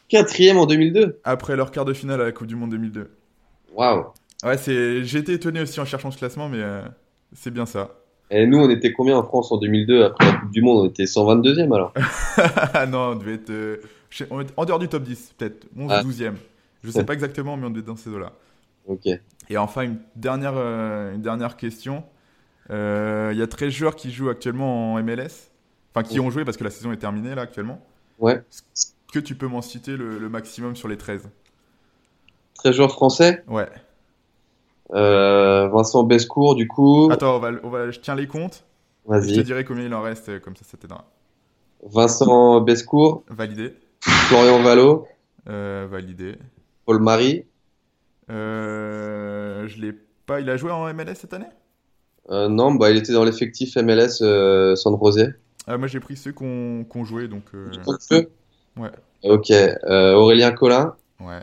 Quatrième 0.08 0.58
en 0.58 0.66
2002. 0.66 1.20
Après 1.24 1.56
leur 1.56 1.70
quart 1.70 1.84
de 1.84 1.94
finale 1.94 2.20
à 2.20 2.24
la 2.24 2.32
Coupe 2.32 2.46
du 2.46 2.56
Monde 2.56 2.70
2002. 2.70 3.10
Waouh. 3.72 4.06
Ouais, 4.44 4.58
c'est... 4.58 5.04
j'ai 5.04 5.18
été 5.18 5.32
étonné 5.32 5.62
aussi 5.62 5.80
en 5.80 5.84
cherchant 5.84 6.10
ce 6.10 6.18
classement, 6.18 6.48
mais 6.48 6.60
euh, 6.60 6.82
c'est 7.32 7.50
bien 7.50 7.64
ça. 7.64 7.90
Et 8.34 8.46
nous, 8.46 8.58
on 8.58 8.70
était 8.70 8.92
combien 8.92 9.16
en 9.18 9.22
France 9.22 9.52
en 9.52 9.58
2002 9.58 10.04
après 10.04 10.26
la 10.26 10.38
Coupe 10.38 10.50
du 10.50 10.62
Monde 10.62 10.84
On 10.86 10.88
était 10.88 11.04
122e 11.04 11.72
alors. 11.74 11.92
Ah 12.74 12.86
non, 12.90 13.10
on 13.10 13.14
devait 13.16 13.34
être... 13.34 13.50
euh, 13.50 13.76
on 14.30 14.40
était 14.40 14.52
en 14.56 14.64
dehors 14.64 14.78
du 14.78 14.88
top 14.88 15.02
10, 15.02 15.34
peut-être 15.36 15.66
11 15.76 15.90
Ah. 15.92 16.02
12e. 16.02 16.32
Je 16.82 16.90
sais 16.90 17.04
pas 17.04 17.12
exactement, 17.12 17.56
mais 17.56 17.66
on 17.66 17.70
devait 17.70 17.80
être 17.80 17.86
dans 17.86 17.96
ces 17.96 18.10
eaux-là. 18.10 18.32
Ok. 18.88 19.06
Et 19.50 19.56
enfin, 19.58 19.82
une 19.82 19.98
dernière, 20.16 20.54
euh, 20.56 21.14
une 21.14 21.22
dernière 21.22 21.56
question. 21.56 22.04
Euh, 22.70 23.30
Il 23.32 23.38
y 23.38 23.42
a 23.42 23.46
13 23.46 23.70
joueurs 23.72 23.96
qui 23.96 24.10
jouent 24.10 24.30
actuellement 24.30 24.94
en 24.94 25.02
MLS. 25.02 25.50
Enfin, 25.94 26.02
qui 26.02 26.18
Ouais. 26.18 26.26
ont 26.26 26.30
joué 26.30 26.44
parce 26.44 26.56
que 26.56 26.64
la 26.64 26.70
saison 26.70 26.90
est 26.90 26.96
terminée 26.96 27.34
là 27.34 27.42
actuellement. 27.42 27.80
Ouais. 28.18 28.42
Est-ce 28.50 28.92
que 29.12 29.18
tu 29.18 29.34
peux 29.34 29.46
m'en 29.46 29.60
citer 29.62 29.96
le, 29.96 30.18
le 30.18 30.28
maximum 30.30 30.74
sur 30.74 30.88
les 30.88 30.96
13 30.96 31.28
13 32.54 32.74
joueurs 32.74 32.92
français? 32.92 33.44
Ouais. 33.46 33.68
Euh, 34.94 35.68
Vincent 35.68 36.02
Bescourt, 36.04 36.54
du 36.54 36.68
coup. 36.68 37.08
Attends, 37.10 37.36
on 37.36 37.38
va, 37.38 37.50
on 37.62 37.70
va, 37.70 37.90
je 37.90 38.00
tiens 38.00 38.14
les 38.14 38.26
comptes. 38.26 38.64
Je 39.08 39.14
te 39.14 39.18
Vas-y. 39.20 39.42
dirai 39.44 39.64
combien 39.64 39.84
il 39.84 39.94
en 39.94 40.02
reste, 40.02 40.28
euh, 40.28 40.38
comme 40.38 40.54
ça, 40.56 40.64
ça 40.64 40.76
t'aidera. 40.76 41.04
Vincent 41.84 42.60
Bescourt, 42.60 43.24
Validé. 43.28 43.74
Florian 44.00 44.62
Valo, 44.62 45.06
Euh, 45.48 45.86
validé. 45.90 46.36
Paul 46.86 47.00
Marie. 47.00 47.44
Je 48.28 49.80
l'ai 49.80 49.92
pas. 50.26 50.40
Il 50.40 50.48
a 50.50 50.56
joué 50.56 50.70
en 50.70 50.92
MLS 50.92 51.14
cette 51.16 51.32
année? 51.34 51.46
Euh, 52.30 52.48
non, 52.48 52.74
bah, 52.74 52.90
il 52.90 52.96
était 52.96 53.12
dans 53.12 53.24
l'effectif 53.24 53.76
MLS 53.76 54.22
euh, 54.22 54.76
San 54.76 54.96
José. 55.02 55.28
Ah, 55.66 55.76
Moi, 55.78 55.88
j'ai 55.88 56.00
pris 56.00 56.16
ceux 56.16 56.32
qu'on 56.32 56.84
qu'on 56.88 57.04
jouait, 57.04 57.26
donc. 57.28 57.44
euh, 57.54 57.70
Peu 58.08 58.28
Ouais. 58.76 58.90
Ok. 59.24 59.50
Euh, 59.50 60.14
Aurélien 60.14 60.52
Collin, 60.52 60.94
Ouais. 61.20 61.42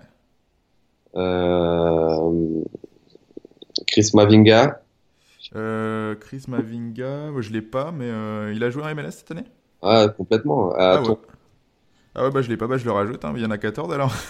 Chris 3.92 4.12
Mavinga. 4.14 4.82
Euh, 5.56 6.16
Chris 6.16 6.44
Mavinga, 6.48 7.32
je 7.40 7.52
l'ai 7.52 7.62
pas, 7.62 7.92
mais 7.92 8.06
euh, 8.06 8.54
il 8.54 8.64
a 8.64 8.70
joué 8.70 8.84
en 8.84 8.94
MLS 8.94 9.12
cette 9.12 9.32
année? 9.32 9.46
Ah, 9.82 10.08
complètement. 10.16 10.72
Ah 10.78 11.02
ouais. 11.02 11.16
Ah 12.16 12.24
ouais, 12.24 12.32
bah 12.32 12.42
je 12.42 12.50
l'ai 12.50 12.58
pas, 12.58 12.68
bah 12.68 12.78
je 12.78 12.86
le 12.86 12.92
rajoute, 12.92 13.24
hein, 13.24 13.34
il 13.36 13.42
y 13.42 13.46
en 13.46 13.52
a 13.52 13.58
14 13.58 13.92
alors. 13.94 14.14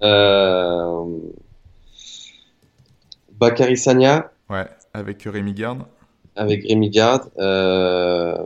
Euh, 0.00 1.04
Bakary 3.32 3.74
Ouais, 4.48 4.68
avec 4.94 5.20
Rémi 5.24 5.52
Garde. 5.54 5.82
avec 6.36 6.62
Rémi 6.68 6.88
Garde. 6.90 7.32
Euh, 7.36 8.38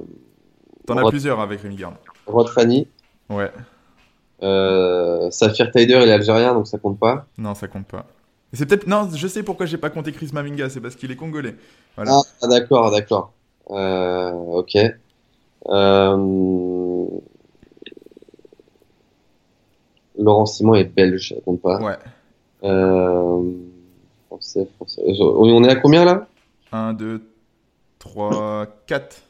T'en 0.86 0.96
as 0.96 1.10
plusieurs 1.10 1.40
avec 1.40 1.60
Rémi 1.60 1.76
Garde. 1.76 1.96
Rod 2.26 2.48
Fanny. 2.48 2.88
Ouais, 3.28 3.52
Safir 5.30 5.70
Taider, 5.72 6.00
il 6.02 6.08
est 6.08 6.12
algérien, 6.12 6.54
donc 6.54 6.66
ça 6.66 6.78
compte 6.78 6.98
pas. 6.98 7.26
non, 7.36 7.54
ça 7.54 7.68
compte 7.68 7.86
pas. 7.86 8.06
C'est 8.52 8.66
peut-être. 8.66 8.86
Non, 8.86 9.08
je 9.14 9.26
sais 9.28 9.42
pourquoi 9.42 9.66
j'ai 9.66 9.78
pas 9.78 9.90
compté 9.90 10.12
Chris 10.12 10.30
Mavinga, 10.32 10.68
c'est 10.68 10.80
parce 10.80 10.94
qu'il 10.94 11.10
est 11.10 11.16
congolais. 11.16 11.56
Voilà. 11.96 12.12
Ah, 12.14 12.20
ah, 12.42 12.46
d'accord, 12.48 12.90
d'accord. 12.90 13.32
Euh, 13.70 14.30
ok. 14.30 14.76
Euh, 15.68 17.06
Laurent 20.18 20.46
Simon 20.46 20.74
est 20.74 20.84
belge, 20.84 21.30
ça 21.30 21.40
compte 21.44 21.60
pas. 21.62 21.80
Ouais. 21.80 21.96
Euh, 22.64 23.52
Français, 24.26 24.68
français. 24.76 25.02
On 25.20 25.64
est 25.64 25.70
à 25.70 25.76
combien 25.76 26.04
là? 26.04 26.28
1, 26.72 26.92
2, 26.94 27.22
3, 27.98 28.66
4. 28.86 29.22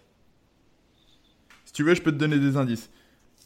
Si 1.64 1.72
tu 1.72 1.84
veux, 1.84 1.94
je 1.94 2.02
peux 2.02 2.12
te 2.12 2.16
donner 2.16 2.38
des 2.38 2.56
indices. 2.56 2.90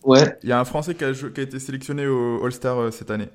Ouais. 0.05 0.39
Il 0.43 0.49
y 0.49 0.53
a 0.53 0.61
un 0.61 0.65
Français 0.65 0.95
qui 0.95 1.05
a, 1.05 1.13
jou- 1.13 1.31
qui 1.33 1.41
a 1.41 1.43
été 1.45 1.59
sélectionné 1.59 2.07
au 2.07 2.45
All-Star 2.45 2.93
cette 2.93 3.11
année. 3.11 3.29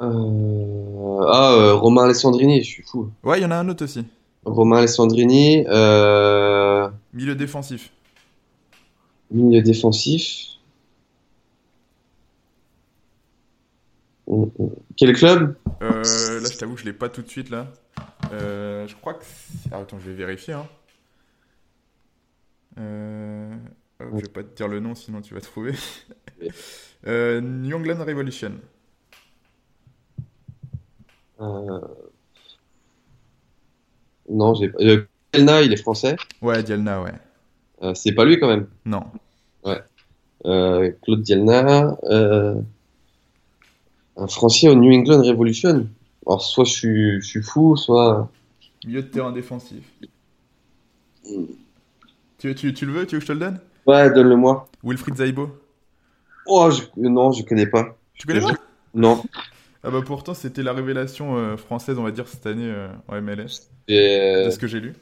Euh, 0.00 1.26
Ah, 1.32 1.52
euh, 1.54 1.74
Romain 1.74 2.04
Alessandrini, 2.04 2.62
je 2.62 2.68
suis 2.68 2.82
fou. 2.82 3.10
Ouais, 3.22 3.38
il 3.38 3.42
y 3.42 3.44
en 3.46 3.50
a 3.50 3.56
un 3.56 3.68
autre 3.68 3.84
aussi. 3.84 4.04
Romain 4.44 4.78
Alessandrini, 4.78 5.64
euh, 5.68 6.88
Milieu 7.12 7.34
défensif. 7.36 7.92
milieu 9.30 9.62
défensif. 9.62 10.58
Mm, 14.26 14.44
mm. 14.58 14.68
Quel 14.96 15.12
club? 15.14 15.56
Là, 15.80 16.50
je 16.50 16.58
t'avoue 16.58 16.76
je 16.76 16.84
l'ai 16.84 16.92
pas 16.92 17.08
tout 17.08 17.22
de 17.22 17.28
suite 17.28 17.50
là. 17.50 17.66
Euh, 18.32 18.86
je 18.86 18.94
crois 18.96 19.14
que. 19.14 19.24
Ah, 19.72 19.78
attends, 19.78 19.98
je 19.98 20.10
vais 20.10 20.16
vérifier. 20.16 20.54
Hein. 20.54 20.68
Euh... 22.78 23.56
je 24.00 24.22
vais 24.22 24.28
pas 24.28 24.42
te 24.42 24.54
dire 24.56 24.68
le 24.68 24.80
nom, 24.80 24.94
sinon 24.94 25.20
tu 25.20 25.34
vas 25.34 25.40
trouver. 25.40 25.74
euh, 27.06 27.40
New 27.40 27.76
England 27.76 28.04
Revolution. 28.04 28.52
Euh, 31.40 31.80
Non, 34.28 34.54
j'ai 34.54 34.68
pas. 34.68 34.78
Euh, 34.82 35.06
Kelna, 35.32 35.62
il 35.62 35.72
est 35.72 35.76
français. 35.76 36.16
Ouais, 36.42 36.62
Dialna, 36.62 37.02
ouais. 37.02 37.12
Euh, 37.82 37.94
c'est 37.94 38.12
pas 38.12 38.24
lui 38.24 38.38
quand 38.38 38.48
même. 38.48 38.68
Non. 38.84 39.04
Euh, 40.46 40.90
Claude 41.02 41.22
Dielna. 41.22 41.96
Un 44.16 44.26
français 44.26 44.68
au 44.68 44.74
New 44.74 44.92
England 44.92 45.22
Revolution. 45.22 45.86
Alors, 46.26 46.42
soit 46.42 46.64
je 46.64 46.72
suis, 46.72 47.20
je 47.22 47.26
suis 47.26 47.42
fou, 47.42 47.76
soit. 47.76 48.30
Milieu 48.84 49.02
de 49.02 49.08
terrain 49.08 49.32
défensif. 49.32 49.84
Tu, 52.38 52.54
tu, 52.54 52.74
tu 52.74 52.86
le 52.86 52.92
veux 52.92 53.06
Tu 53.06 53.16
veux 53.16 53.20
que 53.20 53.26
je 53.26 53.28
te 53.28 53.32
le 53.32 53.38
donne? 53.38 53.60
Ouais, 53.86 54.10
donne-le-moi. 54.12 54.68
Wilfried 54.82 55.16
Zaibo. 55.16 55.50
Oh, 56.46 56.70
je... 56.70 56.82
non, 56.96 57.32
je 57.32 57.44
connais 57.44 57.66
pas. 57.66 57.96
Tu 58.14 58.26
connais 58.26 58.40
pas? 58.40 58.54
Non. 58.94 59.22
Ah 59.82 59.90
bah 59.90 60.00
pourtant, 60.04 60.34
c'était 60.34 60.62
la 60.62 60.72
révélation 60.74 61.36
euh, 61.36 61.56
française, 61.56 61.98
on 61.98 62.02
va 62.02 62.10
dire, 62.10 62.28
cette 62.28 62.46
année 62.46 62.70
euh, 62.70 62.88
en 63.08 63.20
MLS. 63.22 63.68
Et, 63.88 64.44
De 64.44 64.50
ce 64.50 64.58
que 64.58 64.66
j'ai 64.66 64.80
lu. 64.80 64.94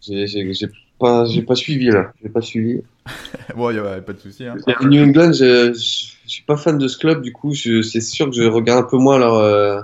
j'ai 0.00 0.68
pas, 0.98 1.24
j'ai 1.26 1.42
pas 1.42 1.54
suivi 1.54 1.90
là. 1.90 2.12
J'ai 2.22 2.28
pas 2.28 2.40
suivi. 2.40 2.82
bon, 3.56 3.70
il 3.70 3.80
n'y 3.80 3.86
a 3.86 4.00
pas 4.00 4.12
de 4.12 4.18
souci. 4.18 4.46
Hein. 4.46 4.56
New 4.82 5.02
England, 5.02 5.32
je, 5.32 5.72
je, 5.72 6.28
suis 6.28 6.42
pas 6.42 6.56
fan 6.56 6.76
de 6.78 6.88
ce 6.88 6.98
club, 6.98 7.22
du 7.22 7.32
coup, 7.32 7.54
c'est 7.54 8.00
sûr 8.00 8.26
que 8.30 8.32
je 8.36 8.42
regarde 8.42 8.84
un 8.84 8.88
peu 8.88 8.96
moins 8.96 9.18
leur, 9.18 9.34
euh, 9.34 9.80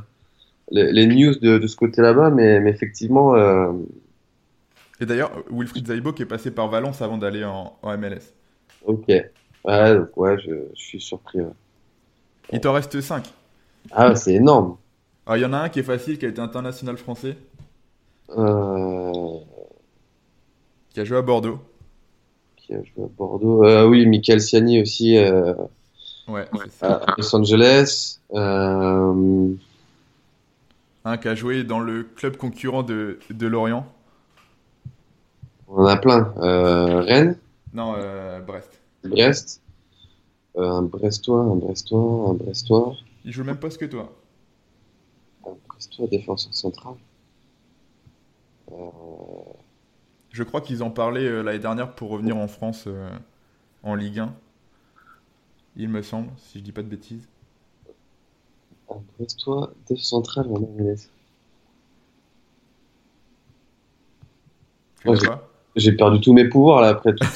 les, 0.70 0.92
les 0.92 1.06
news 1.06 1.34
de, 1.36 1.58
de 1.58 1.66
ce 1.66 1.76
côté 1.76 2.02
là-bas, 2.02 2.30
mais, 2.30 2.58
mais 2.60 2.70
effectivement, 2.70 3.36
euh, 3.36 3.72
Et 5.00 5.06
d'ailleurs, 5.06 5.30
Wilfried 5.50 5.86
Zaïbo 5.86 6.12
qui 6.12 6.22
est 6.22 6.26
passé 6.26 6.50
par 6.50 6.68
Valence 6.68 7.00
avant 7.00 7.18
d'aller 7.18 7.44
en, 7.44 7.76
en 7.82 7.96
MLS. 7.98 8.34
ok. 8.84 9.06
Ouais, 9.62 9.94
donc, 9.94 10.16
ouais, 10.16 10.38
je, 10.38 10.52
je 10.74 10.82
suis 10.82 11.00
surpris. 11.00 11.40
ouais. 11.40 11.52
Il 12.52 12.60
t'en 12.60 12.72
reste 12.72 13.00
5. 13.00 13.24
Ah, 13.92 14.14
c'est 14.14 14.34
énorme. 14.34 14.76
Alors, 15.26 15.36
il 15.36 15.40
y 15.42 15.44
en 15.44 15.52
a 15.52 15.58
un 15.58 15.68
qui 15.68 15.80
est 15.80 15.84
facile, 15.84 16.18
qui 16.18 16.26
a 16.26 16.28
été 16.28 16.40
international 16.40 16.96
français, 16.96 17.36
Euh, 18.36 19.38
qui 20.90 21.00
a 21.00 21.04
joué 21.04 21.18
à 21.18 21.22
Bordeaux. 21.22 21.58
qui 22.56 22.74
a 22.74 22.78
joué 22.82 23.04
à 23.04 23.08
Bordeaux. 23.16 23.64
Euh, 23.64 23.86
oui, 23.88 24.06
Michael 24.06 24.40
Siani 24.40 24.80
aussi 24.80 25.16
euh, 25.16 25.54
Ouais, 26.28 26.46
c'est 26.70 26.86
à 26.86 27.04
Los 27.18 27.34
Angeles. 27.34 28.20
Euh, 28.32 29.52
Un 31.04 31.16
qui 31.16 31.28
a 31.28 31.34
joué 31.34 31.64
dans 31.64 31.80
le 31.80 32.04
club 32.04 32.36
concurrent 32.36 32.82
de, 32.84 33.18
de 33.30 33.46
Lorient. 33.48 33.84
on 35.68 35.82
en 35.82 35.86
a 35.86 35.96
plein. 35.96 36.32
Rennes, 36.36 37.36
Non, 37.74 37.94
Brest. 38.46 38.80
Brest. 39.04 39.60
Un 40.58 40.82
Brestois, 40.82 41.40
un 41.42 41.56
Brestois, 41.56 42.28
un 42.30 42.34
Brestois. 42.34 42.94
Il 43.24 43.32
joue 43.32 43.40
le 43.40 43.46
même 43.46 43.58
poste 43.60 43.78
que 43.78 43.86
toi. 43.86 44.14
Un 45.46 45.54
Brestois 45.68 46.06
défenseur 46.06 46.54
central. 46.54 46.94
Euh, 48.72 48.76
Je 50.30 50.42
crois 50.42 50.60
qu'ils 50.60 50.82
en 50.82 50.90
parlaient 50.90 51.26
euh, 51.26 51.42
l'année 51.42 51.58
dernière 51.58 51.94
pour 51.94 52.10
revenir 52.10 52.36
en 52.36 52.48
France 52.48 52.84
euh, 52.86 53.10
en 53.82 53.94
Ligue 53.94 54.20
1. 54.20 54.34
Il 55.76 55.88
me 55.88 56.02
semble, 56.02 56.30
si 56.38 56.58
je 56.58 56.64
dis 56.64 56.72
pas 56.72 56.82
de 56.82 56.88
bêtises. 56.88 57.28
un 58.90 59.00
Brestois 59.18 59.72
défenseur 59.88 60.04
central 60.04 60.46
en 60.52 60.60
MLS. 60.60 61.10
Pas 65.04 65.14
J'ai 65.76 65.92
perdu 65.92 66.20
tous 66.20 66.32
mes 66.32 66.48
pouvoirs 66.48 66.80
là 66.82 66.88
après 66.88 67.14
tout. 67.14 67.26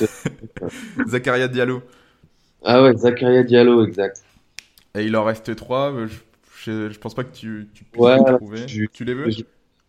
Zakaria 1.07 1.49
Diallo. 1.49 1.83
ah 2.65 2.83
ouais, 2.83 2.97
Zakaria 2.97 3.43
Diallo, 3.45 3.85
exact. 3.87 4.24
Et 4.95 5.05
il 5.05 5.17
en 5.17 5.25
reste 5.25 5.55
3. 5.57 5.95
Je, 6.07 6.15
je, 6.65 6.91
je 6.91 6.99
pense 6.99 7.15
pas 7.15 7.25
que 7.25 7.35
tu, 7.35 7.69
tu 7.75 7.85
puisses 7.85 8.03
Ouais, 8.03 8.19
les 8.19 8.25
trouver. 8.37 8.69
je- 8.69 8.85
Tu 8.87 9.05
les 9.05 9.15
veux? 9.15 9.29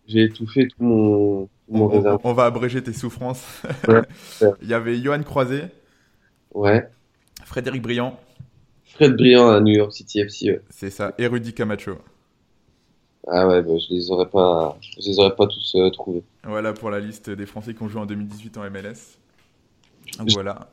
J'ai 0.07 0.23
étouffé 0.23 0.67
tout 0.67 0.83
mon, 0.83 1.49
on, 1.71 1.77
mon 1.77 1.85
on- 1.85 1.87
réserve. 1.87 2.19
on 2.23 2.33
va 2.33 2.45
abréger 2.45 2.81
tes 2.83 2.93
souffrances. 2.93 3.43
Ouais. 3.87 4.01
Il 4.61 4.67
y 4.67 4.73
avait 4.73 4.97
Johan 4.97 5.23
Croiset, 5.23 5.71
Ouais. 6.53 6.89
Frédéric 7.43 7.81
Briand, 7.81 8.19
Fred 8.85 9.15
Briand 9.17 9.49
à 9.49 9.59
New 9.61 9.73
York 9.73 9.91
City 9.93 10.19
FC. 10.21 10.51
ouais. 10.51 10.61
c'est 10.69 10.89
ça, 10.89 11.13
et 11.17 11.27
Rudy 11.27 11.53
Camacho. 11.53 11.97
Ah 13.27 13.47
ouais, 13.47 13.61
bah, 13.63 13.73
je 13.79 13.93
les 13.93 14.11
aurais 14.11 14.29
pas, 14.29 14.77
je 14.81 15.09
les 15.09 15.19
aurais 15.19 15.35
pas 15.35 15.47
tous 15.47 15.73
euh, 15.75 15.89
trouvés. 15.89 16.23
Voilà 16.43 16.73
pour 16.73 16.91
la 16.91 16.99
liste 16.99 17.29
des 17.31 17.45
Français 17.47 17.73
qui 17.73 17.81
ont 17.81 17.89
joué 17.89 17.99
en 18.01 18.05
2018 18.05 18.57
en 18.57 18.69
MLS. 18.69 19.17
Voilà. 20.33 20.69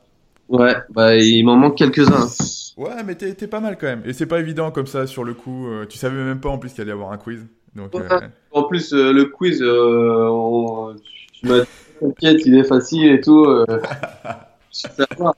Ouais, 0.48 0.74
bah 0.90 1.16
il 1.16 1.42
m'en 1.44 1.56
manque 1.56 1.78
quelques-uns. 1.78 2.28
Ouais, 2.76 3.02
mais 3.04 3.14
t'es 3.16 3.46
pas 3.46 3.60
mal 3.60 3.76
quand 3.78 3.86
même. 3.86 4.02
Et 4.06 4.12
c'est 4.12 4.26
pas 4.26 4.40
évident 4.40 4.70
comme 4.70 4.86
ça 4.86 5.06
sur 5.06 5.24
le 5.24 5.34
coup. 5.34 5.68
euh, 5.68 5.86
tu 5.86 5.98
savais 5.98 6.16
même 6.22 6.40
pas 6.40 6.48
en 6.48 6.58
plus 6.58 6.72
qu'il 6.72 6.80
allait 6.80 6.90
y 6.90 6.94
avoir 6.94 7.12
un 7.12 7.18
quiz. 7.18 7.46
Donc, 7.74 7.94
Ouais. 7.94 8.02
euh, 8.10 8.20
En 8.50 8.64
plus, 8.64 8.92
euh, 8.92 9.12
le 9.12 9.26
quiz, 9.26 9.60
euh, 9.62 10.26
on- 10.30 10.94
tu- 11.32 11.46
m'as 11.46 11.60
dit, 11.60 11.66
t'inquiète, 12.00 12.46
il 12.46 12.54
est 12.56 12.64
facile 12.64 13.10
et 13.12 13.20
tout. 13.20 13.46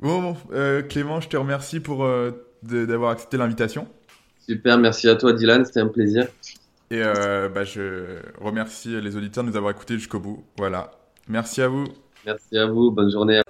Bon, 0.00 0.36
Clément, 0.88 1.20
je 1.20 1.28
te 1.28 1.36
remercie 1.36 1.80
pour 1.80 2.06
d'avoir 2.62 3.10
accepté 3.12 3.36
l'invitation. 3.36 3.86
Super, 4.46 4.76
merci 4.78 5.08
à 5.08 5.16
toi 5.16 5.32
Dylan, 5.32 5.64
c'était 5.64 5.80
un 5.80 5.88
plaisir. 5.88 6.26
Et 6.90 7.00
bah, 7.00 7.64
je 7.64 8.18
remercie 8.40 9.00
les 9.00 9.16
auditeurs 9.16 9.44
de 9.44 9.50
nous 9.50 9.56
avoir 9.56 9.72
écoutés 9.72 9.94
jusqu'au 9.94 10.20
bout. 10.20 10.44
Voilà. 10.58 10.90
Merci 11.28 11.62
à 11.62 11.68
vous. 11.68 11.84
Merci 12.26 12.58
à 12.58 12.66
vous, 12.66 12.90
bonne 12.90 13.10
journée. 13.10 13.40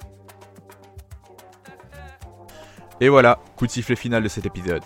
Et 3.01 3.09
voilà, 3.09 3.38
coup 3.57 3.66
de 3.66 3.72
sifflet 3.72 3.97
final 3.97 4.22
de 4.22 4.28
cet 4.28 4.47
épisode. 4.47 4.82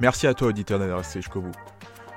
Merci 0.00 0.26
à 0.26 0.34
toi 0.34 0.48
auditeur 0.48 0.78
d'avoir 0.78 0.98
resté 0.98 1.20
jusqu'au 1.20 1.40
bout. 1.40 1.54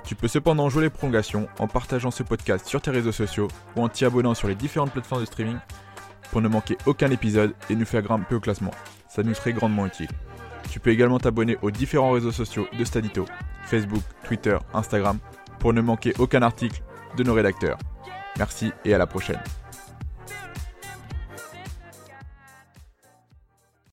Tu 0.04 0.16
peux 0.16 0.28
cependant 0.28 0.70
jouer 0.70 0.84
les 0.84 0.90
prolongations 0.90 1.48
en 1.60 1.68
partageant 1.68 2.12
ce 2.12 2.24
podcast 2.24 2.68
sur 2.68 2.82
tes 2.82 2.92
réseaux 2.92 3.12
sociaux 3.12 3.48
ou 3.76 3.84
en 3.84 3.90
t'y 3.90 4.06
abonnant 4.06 4.34
sur 4.34 4.48
les 4.48 4.56
différentes 4.56 4.92
plateformes 4.92 5.22
de 5.22 5.26
streaming 5.26 5.58
pour 6.32 6.42
ne 6.42 6.48
manquer 6.48 6.78
aucun 6.86 7.12
épisode 7.12 7.54
et 7.70 7.76
nous 7.76 7.86
faire 7.86 8.02
grimper 8.02 8.36
au 8.36 8.40
classement. 8.40 8.72
Ça 9.10 9.24
nous 9.24 9.34
serait 9.34 9.54
grandement 9.54 9.86
utile. 9.86 10.10
Tu 10.70 10.80
peux 10.80 10.92
également 10.92 11.20
t'abonner 11.20 11.58
aux 11.62 11.72
différents 11.72 12.12
réseaux 12.12 12.32
sociaux 12.32 12.68
de 12.78 12.84
Stadito, 12.84 13.26
Facebook, 13.66 14.04
Twitter, 14.24 14.58
Instagram, 14.74 15.18
pour 15.60 15.74
ne 15.74 15.82
manquer 15.82 16.14
aucun 16.20 16.42
article 16.42 16.82
de 17.18 17.24
nos 17.24 17.34
rédacteurs. 17.34 17.78
Merci 18.38 18.72
et 18.86 18.94
à 18.94 18.98
la 18.98 19.08
prochaine. 19.08 19.42